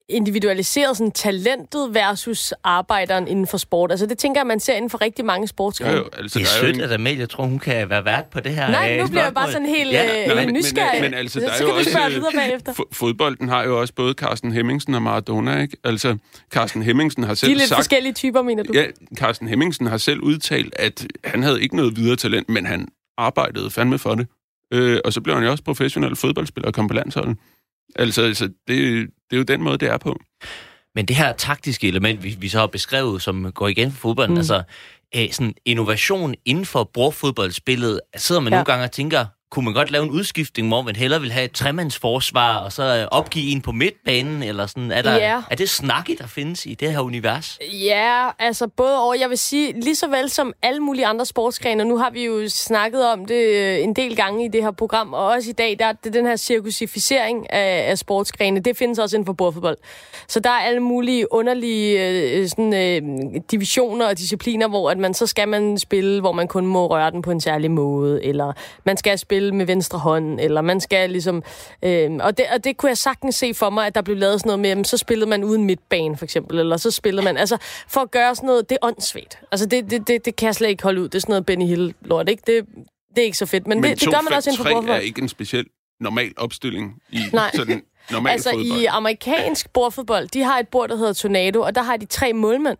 individualiseret 0.09 0.97
sådan 0.97 1.11
talentet 1.11 1.95
versus 1.95 2.55
arbejderen 2.65 3.29
inden 3.29 3.47
for 3.47 3.57
sport. 3.59 3.91
Altså 3.91 4.07
det 4.07 4.19
tænker 4.19 4.41
jeg, 4.41 4.47
man 4.47 4.61
ser 4.61 4.75
inden 4.75 4.91
for 4.91 5.01
rigtig 5.01 5.25
mange 5.25 5.49
sportsgrene. 5.49 5.93
Jo, 5.93 6.09
altså, 6.19 6.39
det 6.39 6.45
er 6.45 6.49
sødt, 6.49 6.81
at 6.81 6.93
Amelie 6.93 7.27
tror, 7.27 7.45
hun 7.45 7.59
kan 7.59 7.91
være 7.91 8.05
vært 8.05 8.25
på 8.25 8.41
det 8.41 8.55
her 8.55 8.71
Nej, 8.71 8.99
nu 8.99 9.07
bliver 9.07 9.25
jeg 9.25 9.35
bare 9.35 9.53
sådan 9.53 9.67
helt 9.67 9.93
ja, 9.93 10.45
øh, 10.45 10.51
nysgerrig. 10.51 11.01
Men, 11.01 11.11
men 11.11 11.19
altså, 11.19 11.41
der 11.41 11.53
så, 11.53 11.65
er 11.65 11.69
jo 11.69 11.75
også, 11.75 12.09
videre 12.09 12.33
bagefter. 12.35 12.73
Fodbolden 12.93 13.49
har 13.49 13.65
jo 13.65 13.81
også 13.81 13.95
både 13.95 14.15
Carsten 14.15 14.53
Hemmingsen 14.53 14.95
og 14.95 15.03
Maradona, 15.03 15.61
ikke? 15.61 15.77
Altså, 15.85 16.17
Carsten 16.51 16.83
Hemmingsen 16.83 17.23
har 17.23 17.35
selv 17.35 17.49
De 17.49 17.53
er 17.55 17.59
lidt 17.59 17.69
sagt, 17.69 17.79
forskellige 17.79 18.13
typer, 18.13 18.43
mener 18.43 18.63
du? 18.63 18.73
Ja, 18.73 18.85
Carsten 19.17 19.49
Hemmingsen 19.49 19.87
har 19.87 19.97
selv 19.97 20.21
udtalt, 20.21 20.75
at 20.79 21.07
han 21.25 21.43
havde 21.43 21.63
ikke 21.63 21.77
noget 21.77 21.97
videre 21.97 22.17
talent, 22.17 22.49
men 22.49 22.67
han 22.67 22.89
arbejdede 23.19 23.71
fandme 23.71 23.99
for 23.99 24.15
det. 24.15 24.27
Øh, 24.73 25.01
og 25.05 25.13
så 25.13 25.21
blev 25.21 25.35
han 25.35 25.45
jo 25.45 25.51
også 25.51 25.65
professionel 25.65 26.17
fodboldspiller 26.17 26.69
og 26.69 26.75
kom 26.75 26.89
på 26.89 26.95
landsholdet. 26.95 27.37
Altså, 27.97 28.23
altså 28.23 28.45
det, 28.45 29.09
det 29.31 29.33
er 29.33 29.37
jo 29.37 29.43
den 29.43 29.63
måde, 29.63 29.79
det 29.79 29.89
er 29.89 29.99
på. 29.99 30.21
Men 30.95 31.07
det 31.07 31.17
her 31.17 31.33
taktiske 31.33 31.89
element, 31.89 32.23
vi, 32.23 32.37
vi 32.39 32.49
så 32.49 32.59
har 32.59 32.67
beskrevet, 32.67 33.23
som 33.23 33.53
går 33.53 33.69
igen 33.69 33.93
for 33.93 33.99
fodbolden, 33.99 34.35
mm. 34.35 34.39
altså 34.39 34.63
øh, 35.17 35.33
sådan 35.33 35.55
innovation 35.65 36.35
inden 36.45 36.67
for 36.67 36.91
brugfodboldspillet, 36.95 38.01
sidder 38.17 38.41
man 38.41 38.53
ja. 38.53 38.57
nogle 38.57 38.65
gange 38.65 38.85
og 38.85 38.93
tænker, 38.93 39.27
kunne 39.53 39.65
man 39.65 39.75
godt 39.75 39.91
lave 39.91 40.05
en 40.05 40.11
udskiftning, 40.11 40.69
hvor 40.69 40.83
man 40.83 40.97
hellere 40.97 41.21
vil 41.21 41.33
have 41.33 41.45
et 41.45 41.53
tremandsforsvar, 41.53 42.59
og 42.59 42.73
så 42.73 42.83
øh, 42.83 43.09
opgive 43.11 43.53
en 43.53 43.61
på 43.61 43.73
midtbanen, 43.73 44.43
eller 44.43 44.67
sådan? 44.67 44.93
Er, 44.93 45.03
der, 45.03 45.15
ja. 45.15 45.43
er 45.51 45.57
det 45.57 45.71
snakke, 45.71 46.17
der 46.19 46.27
findes 46.27 46.67
i 46.67 46.75
det 46.75 46.93
her 46.93 47.01
univers? 47.01 47.59
Ja, 47.73 48.29
altså 48.39 48.67
både 48.67 48.99
over. 48.99 49.15
Jeg 49.15 49.31
vil 49.31 49.39
sige, 49.39 49.81
lige 49.81 49.95
så 49.95 50.09
vel 50.09 50.31
som 50.31 50.53
alle 50.63 50.81
mulige 50.81 51.07
andre 51.07 51.27
sportsgrene, 51.27 51.85
nu 51.85 51.99
har 51.99 52.11
vi 52.11 52.25
jo 52.25 52.49
snakket 52.49 53.07
om 53.13 53.25
det 53.25 53.47
øh, 53.47 53.79
en 53.79 53.97
del 53.97 54.17
gange 54.17 54.45
i 54.45 54.49
det 54.49 54.63
her 54.63 54.71
program, 54.71 55.13
og 55.13 55.27
også 55.27 55.51
i 55.51 55.53
dag, 55.53 55.77
der 55.79 55.87
er 55.87 55.93
det 55.93 56.13
den 56.13 56.27
her 56.27 56.37
cirkusificering 56.37 57.53
af, 57.53 57.91
af 57.91 57.99
sportsgrene, 57.99 58.61
det 58.61 58.77
findes 58.77 58.99
også 58.99 59.17
inden 59.17 59.27
for 59.27 59.33
bordfodbold. 59.33 59.77
Så 60.29 60.41
der 60.41 60.51
er 60.51 60.61
alle 60.61 60.81
mulige 60.81 61.33
underlige 61.33 62.09
øh, 62.09 62.49
sådan, 62.49 62.75
øh, 62.75 63.03
divisioner 63.51 64.07
og 64.07 64.19
discipliner, 64.19 64.69
hvor 64.69 64.91
at 64.91 64.99
man 64.99 65.15
så 65.15 65.27
skal 65.27 65.49
man 65.49 65.79
spille, 65.79 66.21
hvor 66.21 66.33
man 66.33 66.49
kun 66.49 66.67
må 66.67 66.87
røre 66.87 67.11
den 67.11 67.23
på 67.23 67.31
en 67.31 67.41
særlig 67.41 67.71
måde, 67.71 68.25
eller 68.25 68.53
man 68.85 68.97
skal 68.97 69.19
spille 69.19 69.42
spille 69.43 69.55
med 69.55 69.67
venstre 69.67 69.99
hånd, 69.99 70.41
eller 70.41 70.61
man 70.61 70.81
skal 70.81 71.11
ligesom... 71.11 71.43
Øh, 71.83 72.11
og, 72.21 72.39
det, 72.39 72.47
og 72.55 72.65
det 72.65 72.77
kunne 72.77 72.89
jeg 72.89 72.99
sagtens 72.99 73.35
se 73.35 73.55
for 73.55 73.71
mig, 73.71 73.87
at 73.87 73.95
der 73.95 74.03
blev 74.03 74.17
lavet 74.17 74.41
sådan 74.41 74.49
noget 74.49 74.61
med, 74.61 74.69
jamen, 74.69 74.85
så 74.85 74.97
spillede 74.97 75.31
man 75.31 75.45
uden 75.45 75.65
midtbane, 75.65 76.17
for 76.17 76.25
eksempel, 76.25 76.59
eller 76.59 76.77
så 76.77 76.91
spillede 76.91 77.25
man... 77.25 77.37
Altså, 77.37 77.57
for 77.89 78.01
at 78.01 78.11
gøre 78.11 78.35
sådan 78.35 78.47
noget, 78.47 78.71
det 78.71 78.79
er 78.83 78.87
åndssvagt. 78.87 79.39
Altså, 79.53 79.67
det, 79.67 79.91
det, 79.91 80.09
det, 80.09 80.25
det 80.25 80.37
kan 80.37 80.47
jeg 80.47 80.55
slet 80.55 80.69
ikke 80.69 80.83
holde 80.83 81.01
ud. 81.01 81.09
Det 81.09 81.15
er 81.15 81.21
sådan 81.21 81.33
noget 81.33 81.47
Benny 81.47 81.65
Hill-lort, 81.65 82.29
ikke? 82.29 82.43
Det, 82.47 82.67
det 83.17 83.19
er 83.19 83.25
ikke 83.25 83.39
så 83.39 83.47
fedt, 83.47 83.67
men, 83.67 83.81
men 83.81 83.91
det, 83.91 84.01
det 84.01 84.09
gør 84.11 84.21
man 84.21 84.33
også 84.33 84.51
inden 84.51 84.65
for 84.65 84.71
bordfodbold. 84.71 84.97
er 84.97 85.01
ikke 85.01 85.23
en 85.23 85.29
speciel 85.29 85.67
normal 86.01 86.33
opstilling 86.37 86.95
i 87.11 87.21
Nej. 87.33 87.51
sådan 87.55 87.83
normal 88.11 88.33
altså, 88.33 88.51
fodbold. 88.51 88.81
i 88.81 88.85
amerikansk 88.85 89.73
bordfodbold, 89.73 90.29
de 90.29 90.43
har 90.43 90.59
et 90.59 90.69
bord, 90.69 90.89
der 90.89 90.97
hedder 90.97 91.13
Tornado, 91.13 91.61
og 91.61 91.75
der 91.75 91.83
har 91.83 91.97
de 91.97 92.07
tre 92.07 92.33
målmænd. 92.33 92.79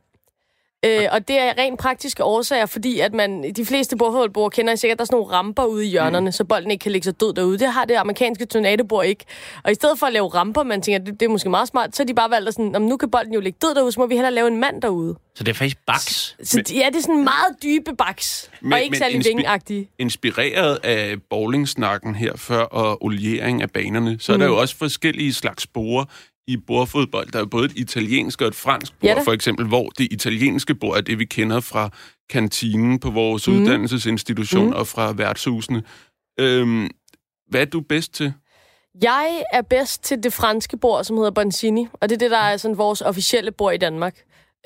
Øh, 0.87 1.09
og 1.13 1.29
det 1.29 1.39
er 1.39 1.53
rent 1.59 1.79
praktiske 1.79 2.25
årsager, 2.25 2.67
fordi 2.67 3.01
at 3.01 3.15
man, 3.15 3.53
de 3.57 3.65
fleste 3.65 3.97
bordfodboldbord 3.97 4.53
kender 4.53 4.75
sikkert, 4.75 4.99
der 4.99 5.03
er 5.03 5.07
sådan 5.07 5.17
nogle 5.17 5.33
ramper 5.33 5.65
ude 5.65 5.87
i 5.87 5.89
hjørnerne, 5.89 6.27
mm. 6.27 6.33
så 6.33 6.45
bolden 6.45 6.71
ikke 6.71 6.83
kan 6.83 6.93
ligge 6.93 7.05
så 7.05 7.13
død 7.13 7.33
derude. 7.33 7.59
Det 7.59 7.69
har 7.69 7.85
det 7.85 7.95
amerikanske 7.95 8.47
tornadobord 8.47 9.07
ikke. 9.07 9.25
Og 9.65 9.71
i 9.71 9.75
stedet 9.75 9.99
for 9.99 10.07
at 10.07 10.13
lave 10.13 10.29
ramper, 10.29 10.63
man 10.63 10.83
tænker, 10.83 10.99
det, 10.99 11.21
det 11.21 11.27
er 11.27 11.31
måske 11.31 11.51
meget 11.51 11.69
smart, 11.69 11.97
så 11.97 12.03
har 12.03 12.07
de 12.07 12.15
bare 12.15 12.31
valgt 12.31 12.49
at 12.49 12.55
sådan, 12.55 12.83
nu 12.83 12.97
kan 12.97 13.11
bolden 13.11 13.35
jo 13.35 13.41
ligge 13.41 13.59
død 13.63 13.75
derude, 13.75 13.93
så 13.93 14.01
må 14.01 14.07
vi 14.07 14.15
hellere 14.15 14.35
lave 14.35 14.49
en 14.49 14.57
mand 14.57 14.83
derude. 14.83 15.15
Så 15.35 15.45
det 15.45 15.51
er 15.51 15.55
faktisk 15.55 15.79
baks? 15.87 16.37
Så, 16.43 16.57
men, 16.57 16.77
ja, 16.77 16.87
det 16.89 16.97
er 16.97 17.01
sådan 17.01 17.25
meget 17.25 17.63
dybe 17.63 17.97
baks, 17.97 18.51
men, 18.61 18.73
og 18.73 18.81
ikke 18.81 18.99
særlig 18.99 19.27
inspi-. 19.27 19.95
Inspireret 19.99 20.79
af 20.83 21.17
bowlingsnakken 21.31 22.15
her 22.15 22.37
før 22.37 22.63
og 22.63 23.05
oliering 23.05 23.63
af 23.63 23.71
banerne, 23.71 24.17
så 24.21 24.33
mm. 24.33 24.35
er 24.35 24.39
der 24.39 24.53
jo 24.53 24.61
også 24.61 24.77
forskellige 24.77 25.33
slags 25.33 25.63
spore 25.63 26.07
i 26.47 26.57
bordfodbold. 26.57 27.33
Der 27.33 27.41
er 27.41 27.45
både 27.45 27.65
et 27.65 27.73
italiensk 27.77 28.41
og 28.41 28.49
et 28.49 28.55
fransk 28.55 28.93
bord, 29.01 29.11
ja, 29.11 29.23
for 29.23 29.33
eksempel, 29.33 29.67
hvor 29.67 29.89
det 29.89 30.13
italienske 30.13 30.75
bord 30.75 30.97
er 30.97 31.01
det, 31.01 31.19
vi 31.19 31.25
kender 31.25 31.61
fra 31.61 31.91
kantinen 32.31 32.99
på 32.99 33.11
vores 33.11 33.49
mm. 33.49 33.55
uddannelsesinstitution 33.55 34.67
mm. 34.67 34.73
og 34.73 34.87
fra 34.87 35.13
værtshusene. 35.13 35.83
Øhm, 36.41 36.91
hvad 37.49 37.61
er 37.61 37.65
du 37.65 37.81
bedst 37.81 38.15
til? 38.15 38.33
Jeg 39.03 39.45
er 39.53 39.63
bedst 39.63 40.05
til 40.05 40.23
det 40.23 40.33
franske 40.33 40.77
bord, 40.77 41.05
som 41.05 41.17
hedder 41.17 41.31
Bonzini, 41.31 41.87
og 41.93 42.09
det 42.09 42.15
er 42.15 42.19
det, 42.19 42.31
der 42.31 42.39
er 42.39 42.57
sådan 42.57 42.79
vores 42.79 43.01
officielle 43.01 43.51
bord 43.51 43.75
i 43.75 43.79
Danmark. 43.79 44.15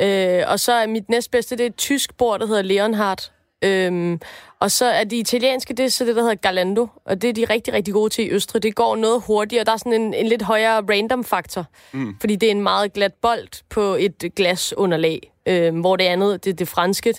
Øh, 0.00 0.42
og 0.46 0.60
så 0.60 0.72
er 0.72 0.86
mit 0.86 1.08
næstbedste, 1.08 1.56
det 1.56 1.62
er 1.62 1.68
et 1.68 1.76
tysk 1.76 2.16
bord, 2.16 2.40
der 2.40 2.46
hedder 2.46 2.62
Leonhardt. 2.62 3.32
Øhm, 3.64 4.20
og 4.60 4.70
så 4.70 4.84
er 4.84 5.04
de 5.04 5.16
italienske, 5.18 5.74
det 5.74 5.84
er 5.84 5.88
så 5.88 6.04
det, 6.04 6.16
der 6.16 6.22
hedder 6.22 6.34
Galando, 6.34 6.86
og 7.04 7.22
det 7.22 7.30
er 7.30 7.34
de 7.34 7.44
rigtig, 7.44 7.74
rigtig 7.74 7.94
gode 7.94 8.10
til 8.10 8.26
i 8.26 8.30
Østrig. 8.30 8.62
Det 8.62 8.74
går 8.74 8.96
noget 8.96 9.22
hurtigere, 9.26 9.64
der 9.64 9.72
er 9.72 9.76
sådan 9.76 9.92
en, 9.92 10.14
en 10.14 10.26
lidt 10.26 10.42
højere 10.42 10.82
random-faktor, 10.90 11.66
mm. 11.92 12.16
fordi 12.20 12.36
det 12.36 12.46
er 12.46 12.50
en 12.50 12.62
meget 12.62 12.92
glat 12.92 13.14
bold 13.22 13.64
på 13.68 13.80
et 13.80 14.24
glasunderlag, 14.36 15.32
øhm, 15.48 15.80
hvor 15.80 15.96
det 15.96 16.04
andet, 16.04 16.44
det, 16.44 16.58
det 16.58 16.68
franske, 16.68 17.14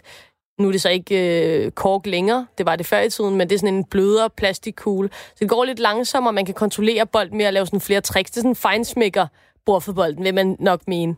nu 0.59 0.67
er 0.67 0.71
det 0.71 0.81
så 0.81 0.89
ikke 0.89 1.41
øh, 1.65 1.71
kork 1.71 2.05
længere, 2.05 2.47
det 2.57 2.65
var 2.65 2.75
det 2.75 2.85
før 2.85 2.99
i 2.99 3.09
tiden, 3.09 3.35
men 3.35 3.49
det 3.49 3.55
er 3.55 3.59
sådan 3.59 3.75
en 3.75 3.85
blødere 3.85 4.29
plastikkugle. 4.29 5.09
Så 5.11 5.35
det 5.39 5.49
går 5.49 5.65
lidt 5.65 5.79
langsommere, 5.79 6.33
man 6.33 6.45
kan 6.45 6.53
kontrollere 6.53 7.05
bolden 7.05 7.37
med 7.37 7.45
at 7.45 7.53
lave 7.53 7.65
sådan 7.65 7.81
flere 7.81 8.01
tricks. 8.01 8.31
Det 8.31 8.37
er 8.37 8.41
sådan 8.41 8.51
en 8.51 8.55
fejnsmækker 8.55 9.27
bordfodbolden, 9.65 10.23
vil 10.23 10.33
man 10.33 10.55
nok 10.59 10.87
mene. 10.87 11.15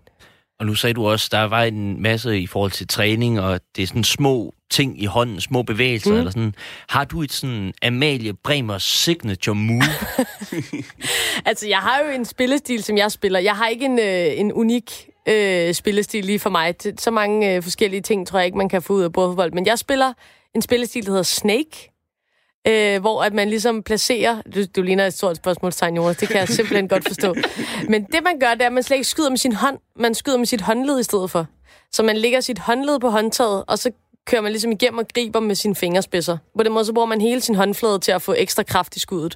Og 0.60 0.66
nu 0.66 0.76
sagde 0.76 0.94
du 0.94 1.08
også, 1.08 1.30
der 1.32 1.44
var 1.44 1.64
en 1.64 2.02
masse 2.02 2.40
i 2.40 2.48
forhold 2.48 2.72
til 2.72 2.88
træning, 2.88 3.40
og 3.40 3.60
det 3.76 3.84
er 3.84 3.88
sådan 3.88 4.04
små 4.04 4.54
ting 4.70 5.02
i 5.02 5.06
hånden, 5.06 5.42
små 5.42 5.64
bevægelser, 5.64 6.12
mm. 6.12 6.18
eller 6.18 6.32
sådan. 6.32 6.56
Har 6.90 7.06
du 7.06 7.22
et 7.22 7.32
sådan 7.32 7.74
Amalie 7.84 8.34
Bremers 8.34 8.84
signature 8.84 9.56
move? 9.56 9.84
altså, 11.50 11.68
jeg 11.68 11.78
har 11.78 12.00
jo 12.06 12.12
en 12.12 12.26
spillestil, 12.26 12.84
som 12.84 12.98
jeg 12.98 13.12
spiller. 13.12 13.40
Jeg 13.40 13.56
har 13.56 13.68
ikke 13.68 13.86
en, 13.86 14.00
øh, 14.00 14.40
en 14.40 14.54
unik 14.54 15.10
øh, 15.28 15.74
spillestil 15.74 16.26
lige 16.26 16.40
for 16.40 16.50
mig. 16.50 16.76
Så 16.98 17.12
mange 17.12 17.56
øh, 17.56 17.64
forskellige 17.64 18.02
ting 18.02 18.28
tror 18.28 18.40
jeg 18.40 18.46
ikke, 18.46 18.58
man 18.58 18.70
kan 18.70 18.82
få 18.82 18.94
ud 18.94 19.02
af 19.02 19.14
bordfodbold. 19.14 19.52
Men 19.52 19.66
jeg 19.66 19.80
spiller 19.80 20.14
en 20.56 20.62
spillestil, 20.62 21.06
der 21.06 21.12
hedder 21.12 21.24
Snake, 21.24 21.92
øh, 22.68 23.02
hvor 23.02 23.24
at 23.24 23.34
man 23.34 23.50
ligesom 23.50 23.84
placerer... 23.84 24.42
Du, 24.56 24.66
du 24.76 24.82
ligner 24.82 25.06
et 25.06 25.14
stort 25.14 25.36
spørgsmålstegn, 25.36 25.96
Jonas. 25.96 26.18
Det 26.18 26.28
kan 26.28 26.38
jeg 26.38 26.48
simpelthen 26.48 26.88
godt 26.88 27.08
forstå. 27.08 27.36
Men 27.92 28.04
det, 28.04 28.24
man 28.24 28.40
gør, 28.40 28.54
det 28.54 28.62
er, 28.62 28.66
at 28.66 28.74
man 28.74 28.84
slet 28.84 28.98
ikke 28.98 29.08
skyder 29.08 29.30
med 29.30 29.38
sin 29.38 29.54
hånd. 29.54 29.78
Man 29.96 30.16
skyder 30.16 30.38
med 30.38 30.46
sit 30.46 30.62
håndled 30.62 31.00
i 31.00 31.04
stedet 31.04 31.32
for. 31.32 31.48
Så 31.92 32.04
man 32.04 32.18
lægger 32.18 32.42
sit 32.42 32.60
håndled 32.60 33.00
på 33.00 33.10
håndtaget, 33.10 33.64
og 33.68 33.80
så 33.80 33.92
kører 34.26 34.42
man 34.42 34.52
ligesom 34.52 34.72
igennem 34.72 34.98
og 34.98 35.06
griber 35.16 35.40
med 35.40 35.56
sine 35.56 35.76
fingerspidser. 35.76 36.38
På 36.58 36.64
den 36.64 36.74
måde, 36.74 36.86
så 36.86 36.94
bruger 36.94 37.08
man 37.08 37.22
hele 37.22 37.42
sin 37.42 37.56
håndflade 37.56 38.00
til 38.00 38.12
at 38.12 38.22
få 38.22 38.34
ekstra 38.38 38.64
kraft 38.64 38.96
i 38.96 39.00
skuddet. 39.00 39.36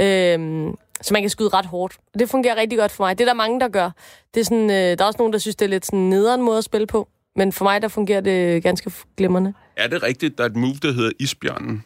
Øhm, 0.00 0.74
så 1.02 1.14
man 1.14 1.22
kan 1.22 1.30
skyde 1.30 1.48
ret 1.48 1.66
hårdt. 1.66 1.96
Og 2.14 2.20
det 2.20 2.30
fungerer 2.30 2.56
rigtig 2.56 2.78
godt 2.78 2.92
for 2.92 3.04
mig. 3.04 3.18
Det 3.18 3.24
er 3.24 3.28
der 3.28 3.34
mange, 3.34 3.60
der 3.60 3.68
gør. 3.68 3.90
Det 4.34 4.40
er 4.40 4.44
sådan, 4.44 4.70
øh, 4.70 4.76
der 4.76 4.96
er 5.00 5.04
også 5.04 5.18
nogen, 5.18 5.32
der 5.32 5.38
synes, 5.38 5.56
det 5.56 5.64
er 5.64 5.68
lidt 5.68 5.86
sådan 5.86 5.98
nederen 5.98 6.42
måde 6.42 6.58
at 6.58 6.64
spille 6.64 6.86
på. 6.86 7.08
Men 7.36 7.52
for 7.52 7.64
mig, 7.64 7.82
der 7.82 7.88
fungerer 7.88 8.20
det 8.20 8.62
ganske 8.62 8.92
glimrende. 9.16 9.54
Er 9.76 9.86
det 9.86 10.02
rigtigt, 10.02 10.38
der 10.38 10.44
er 10.44 10.48
et 10.48 10.56
move, 10.56 10.74
der 10.82 10.92
hedder 10.92 11.10
Isbjørnen? 11.20 11.84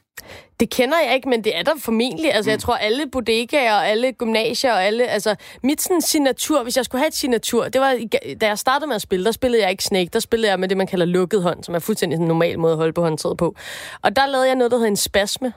Det 0.64 0.72
kender 0.72 0.98
jeg 1.06 1.14
ikke, 1.14 1.28
men 1.28 1.44
det 1.44 1.58
er 1.58 1.62
der 1.62 1.72
formentlig. 1.78 2.34
Altså, 2.34 2.48
mm. 2.48 2.50
jeg 2.50 2.60
tror, 2.60 2.74
alle 2.74 3.06
bodegaer 3.06 3.74
og 3.74 3.88
alle 3.88 4.12
gymnasier 4.12 4.72
og 4.72 4.84
alle... 4.84 5.06
Altså, 5.06 5.36
mit 5.62 5.82
sådan 5.82 6.00
signatur, 6.00 6.62
hvis 6.62 6.76
jeg 6.76 6.84
skulle 6.84 7.00
have 7.00 7.08
et 7.08 7.14
signatur, 7.14 7.68
det 7.68 7.80
var, 7.80 7.98
da 8.40 8.46
jeg 8.46 8.58
startede 8.58 8.86
med 8.86 8.94
at 8.94 9.02
spille, 9.02 9.24
der 9.24 9.32
spillede 9.32 9.62
jeg 9.62 9.70
ikke 9.70 9.84
Snake, 9.84 10.10
der 10.12 10.18
spillede 10.18 10.50
jeg 10.50 10.60
med 10.60 10.68
det, 10.68 10.76
man 10.76 10.86
kalder 10.86 11.06
lukket 11.06 11.42
hånd, 11.42 11.64
som 11.64 11.74
er 11.74 11.78
fuldstændig 11.78 12.18
en 12.18 12.26
normal 12.26 12.58
måde 12.58 12.72
at 12.72 12.76
holde 12.76 12.92
på 12.92 13.02
håndtaget 13.02 13.36
på. 13.36 13.56
Og 14.02 14.16
der 14.16 14.26
lavede 14.26 14.46
jeg 14.46 14.54
noget, 14.54 14.70
der 14.70 14.76
hedder 14.76 14.90
en 14.90 14.96
spasme. 14.96 15.52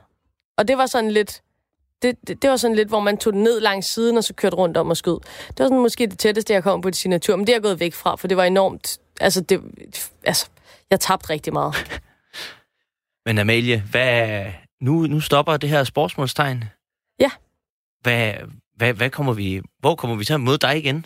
Og 0.57 0.67
det 0.67 0.77
var 0.77 0.85
sådan 0.85 1.11
lidt... 1.11 1.41
Det, 2.01 2.15
det, 2.27 2.41
det 2.41 2.49
var 2.49 2.57
sådan 2.57 2.75
lidt, 2.75 2.87
hvor 2.87 2.99
man 2.99 3.17
tog 3.17 3.33
den 3.33 3.43
ned 3.43 3.59
langs 3.59 3.87
siden, 3.87 4.17
og 4.17 4.23
så 4.23 4.33
kørte 4.33 4.55
rundt 4.55 4.77
om 4.77 4.89
og 4.89 4.97
skød. 4.97 5.19
Det 5.47 5.59
var 5.59 5.65
sådan 5.65 5.79
måske 5.79 6.07
det 6.07 6.19
tætteste, 6.19 6.53
jeg 6.53 6.63
kom 6.63 6.81
på 6.81 6.87
et 6.87 6.95
signatur, 6.95 7.35
men 7.35 7.47
det 7.47 7.53
er 7.53 7.55
jeg 7.55 7.63
gået 7.63 7.79
væk 7.79 7.93
fra, 7.93 8.15
for 8.15 8.27
det 8.27 8.37
var 8.37 8.43
enormt... 8.43 8.97
Altså, 9.21 9.41
det, 9.41 9.61
altså 10.23 10.47
jeg 10.89 10.99
tabte 10.99 11.29
rigtig 11.29 11.53
meget. 11.53 11.75
Men 13.25 13.37
Amalie, 13.37 13.83
hvad, 13.91 14.45
nu, 14.82 15.07
nu 15.07 15.19
stopper 15.19 15.57
det 15.57 15.69
her 15.69 15.84
sportsmålstegn. 15.84 16.63
Ja. 17.19 17.32
Hvad, 18.01 18.34
hvad, 18.75 18.93
hvad 18.93 19.09
kommer 19.09 19.34
vi, 19.34 19.61
hvor 19.80 19.95
kommer 19.95 20.15
vi 20.15 20.25
til 20.25 20.34
at 20.34 20.41
møde 20.41 20.57
dig 20.57 20.78
igen? 20.78 21.05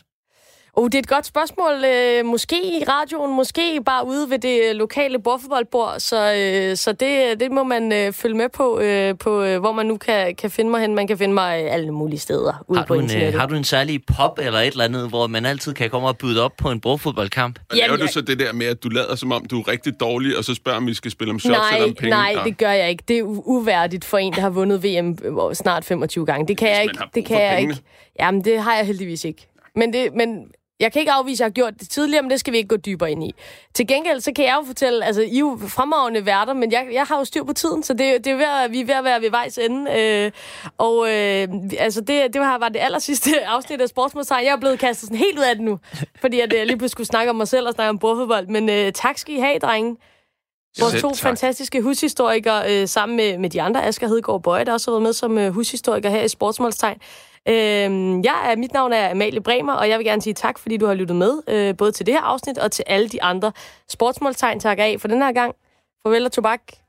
Oh, 0.74 0.86
det 0.86 0.96
er 0.96 1.00
et 1.00 1.08
godt 1.08 1.26
spørgsmål. 1.26 1.84
Øh, 1.86 2.26
måske 2.26 2.56
i 2.56 2.84
radioen, 2.84 3.36
måske 3.36 3.82
bare 3.86 4.08
ude 4.08 4.30
ved 4.30 4.40
det 4.40 4.76
lokale 4.76 5.20
bordfodboldbord. 5.20 5.96
Så, 5.98 6.34
øh, 6.34 6.78
så 6.78 6.92
det, 6.92 7.40
det 7.40 7.52
må 7.52 7.64
man 7.64 7.94
øh, 7.94 8.14
følge 8.14 8.38
med 8.38 8.50
på, 8.50 8.80
øh, 8.80 9.18
på 9.18 9.42
øh, 9.42 9.60
hvor 9.60 9.72
man 9.72 9.86
nu 9.86 9.98
kan, 9.98 10.36
kan 10.36 10.52
finde 10.52 10.72
mig 10.72 10.82
hen. 10.82 10.96
Man 10.96 11.08
kan 11.08 11.18
finde 11.18 11.34
mig 11.34 11.72
alle 11.72 11.92
mulige 11.92 12.20
steder 12.20 12.66
ude 12.68 12.80
har 12.80 12.86
på 12.86 12.94
en, 12.94 13.02
internettet. 13.02 13.40
Har 13.40 13.48
du 13.48 13.56
en 13.56 13.64
særlig 13.64 14.02
pop 14.18 14.40
eller 14.42 14.60
et 14.60 14.68
eller 14.68 14.84
andet, 14.84 15.10
hvor 15.10 15.28
man 15.28 15.46
altid 15.46 15.74
kan 15.74 15.90
komme 15.90 16.08
og 16.08 16.18
byde 16.18 16.44
op 16.44 16.52
på 16.58 16.72
en 16.72 16.80
bordfodboldkamp? 16.80 17.60
Og 17.70 17.78
laver 17.78 17.98
du 17.98 18.08
så 18.08 18.22
det 18.22 18.40
der 18.40 18.54
med, 18.54 18.66
at 18.66 18.84
du 18.84 18.90
lader 18.90 19.16
som 19.16 19.32
om, 19.32 19.46
du 19.46 19.60
er 19.60 19.68
rigtig 19.68 20.00
dårlig, 20.00 20.38
og 20.38 20.44
så 20.44 20.54
spørger 20.54 20.78
om 20.78 20.88
vi 20.88 20.94
skal 20.94 21.12
spille 21.12 21.32
om 21.32 21.40
shots 21.40 21.58
nej, 21.58 21.76
eller 21.76 21.88
om 21.88 21.94
penge? 21.94 22.10
Nej, 22.10 22.36
det 22.46 22.58
gør 22.58 22.72
jeg 22.72 22.90
ikke. 22.90 23.04
Det 23.08 23.18
er 23.18 23.24
uværdigt 23.26 24.06
for 24.06 24.18
en, 24.18 24.34
der 24.34 24.42
har 24.42 24.50
vundet 24.50 24.84
VM 24.84 25.18
snart 25.54 25.86
25 25.86 26.26
gange. 26.26 26.48
Det 26.48 26.58
kan 26.58 26.68
Hvis 26.68 26.76
jeg 26.76 26.84
ikke. 26.84 27.00
Det 27.16 27.26
kan 27.26 27.42
jeg 27.42 27.62
ikke. 27.62 27.78
Jamen, 28.20 28.46
det 28.46 28.60
har 28.60 28.76
jeg 28.76 28.86
heldigvis 28.86 29.26
ikke. 29.26 29.48
Men, 29.76 29.94
det, 29.94 30.10
men 30.16 30.46
jeg 30.82 30.94
kan 30.94 31.00
ikke 31.00 31.12
afvise, 31.12 31.36
at 31.36 31.40
jeg 31.40 31.46
har 31.46 31.52
gjort 31.52 31.80
det 31.80 31.90
tidligere, 31.90 32.22
men 32.22 32.32
det 32.32 32.40
skal 32.40 32.54
vi 32.54 32.58
ikke 32.58 32.68
gå 32.68 32.76
dybere 32.76 33.12
ind 33.12 33.24
i. 33.24 33.36
Til 33.74 33.88
gengæld, 33.88 34.22
så 34.22 34.32
kan 34.36 34.46
jeg 34.46 34.58
jo 34.62 34.66
fortælle, 34.66 35.06
altså, 35.06 35.22
I 35.22 35.36
er 35.36 35.40
jo 35.40 35.60
fremragende 35.68 36.26
værter, 36.26 36.54
men 36.54 36.72
jeg, 36.72 36.88
jeg 36.94 37.04
har 37.04 37.18
jo 37.18 37.26
styr 37.26 37.44
på 37.44 37.54
tiden, 37.54 37.84
så 37.84 37.94
det, 37.94 38.26
det 38.26 38.28
er 38.28 38.36
ved 38.36 38.46
at, 38.66 38.72
vi 38.72 38.82
er 38.82 38.86
ved 38.86 38.96
at 38.96 39.04
være 39.04 39.22
ved 39.22 39.30
vejs 39.30 39.58
ende. 39.58 39.92
Øh, 40.00 40.32
og 40.78 41.08
øh, 41.08 41.48
altså, 41.80 42.02
det, 42.02 42.34
det 42.34 42.42
var 42.42 42.70
det 42.70 42.80
aller 42.80 43.00
sidste 43.00 43.30
afsnit 43.56 43.82
af 43.82 43.90
Sportsmålstegn. 43.90 44.46
Jeg 44.46 44.52
er 44.52 44.60
blevet 44.60 44.80
kastet 44.80 45.08
sådan 45.08 45.18
helt 45.18 45.40
ud 45.40 45.44
af 45.44 45.56
det 45.56 45.66
nu, 45.66 45.80
fordi 46.22 46.40
at, 46.40 46.54
jeg 46.54 46.66
lige 46.66 46.78
pludselig 46.78 46.92
skulle 46.92 47.08
snakke 47.08 47.30
om 47.30 47.36
mig 47.36 47.48
selv 47.48 47.68
og 47.68 47.74
snakke 47.74 47.90
om 47.90 48.00
bordfodbold. 48.00 48.48
Men 48.48 48.70
øh, 48.70 48.92
tak 48.92 49.18
skal 49.18 49.36
I 49.36 49.40
have, 49.40 49.60
drenge. 49.60 49.98
Vores 50.80 51.02
to 51.02 51.10
tak. 51.10 51.18
fantastiske 51.18 51.82
hushistorikere, 51.82 52.82
øh, 52.82 52.88
sammen 52.88 53.18
med, 53.18 53.38
med 53.38 53.50
de 53.50 53.62
andre, 53.62 53.86
Asger 53.86 54.08
Hedegaard 54.08 54.44
Bøje, 54.44 54.66
der 54.66 54.74
også 54.74 54.92
har 54.92 54.94
været 54.94 55.04
med 55.04 55.14
som 55.14 55.38
øh, 55.38 55.54
hushistoriker 55.54 56.10
her 56.10 56.22
i 56.22 56.28
Sportsmålstegn. 56.28 56.98
Øh, 57.48 58.26
jeg 58.26 58.52
er, 58.52 58.56
mit 58.56 58.74
navn 58.74 58.94
er 58.94 59.12
Amalie 59.12 59.42
Bremer, 59.42 59.74
og 59.74 59.90
jeg 59.90 59.98
vil 59.98 60.06
gerne 60.06 60.22
sige 60.22 60.34
tak, 60.34 60.60
fordi 60.60 60.78
du 60.78 60.86
har 60.86 60.94
lyttet 60.94 61.18
med, 61.18 61.42
øh, 61.48 61.78
både 61.78 61.92
til 61.92 62.06
det 62.06 62.14
her 62.14 62.22
afsnit 62.22 62.58
og 62.58 62.72
til 62.72 62.84
alle 62.88 63.10
de 63.10 63.24
andre 63.24 63.52
sportsmålstegn 63.90 64.60
tak 64.60 64.80
af 64.80 64.96
for 65.00 65.08
den 65.08 65.22
her 65.22 65.32
gang. 65.32 65.56
Farvel 66.04 66.26
og 66.26 66.32
tobak. 66.32 66.81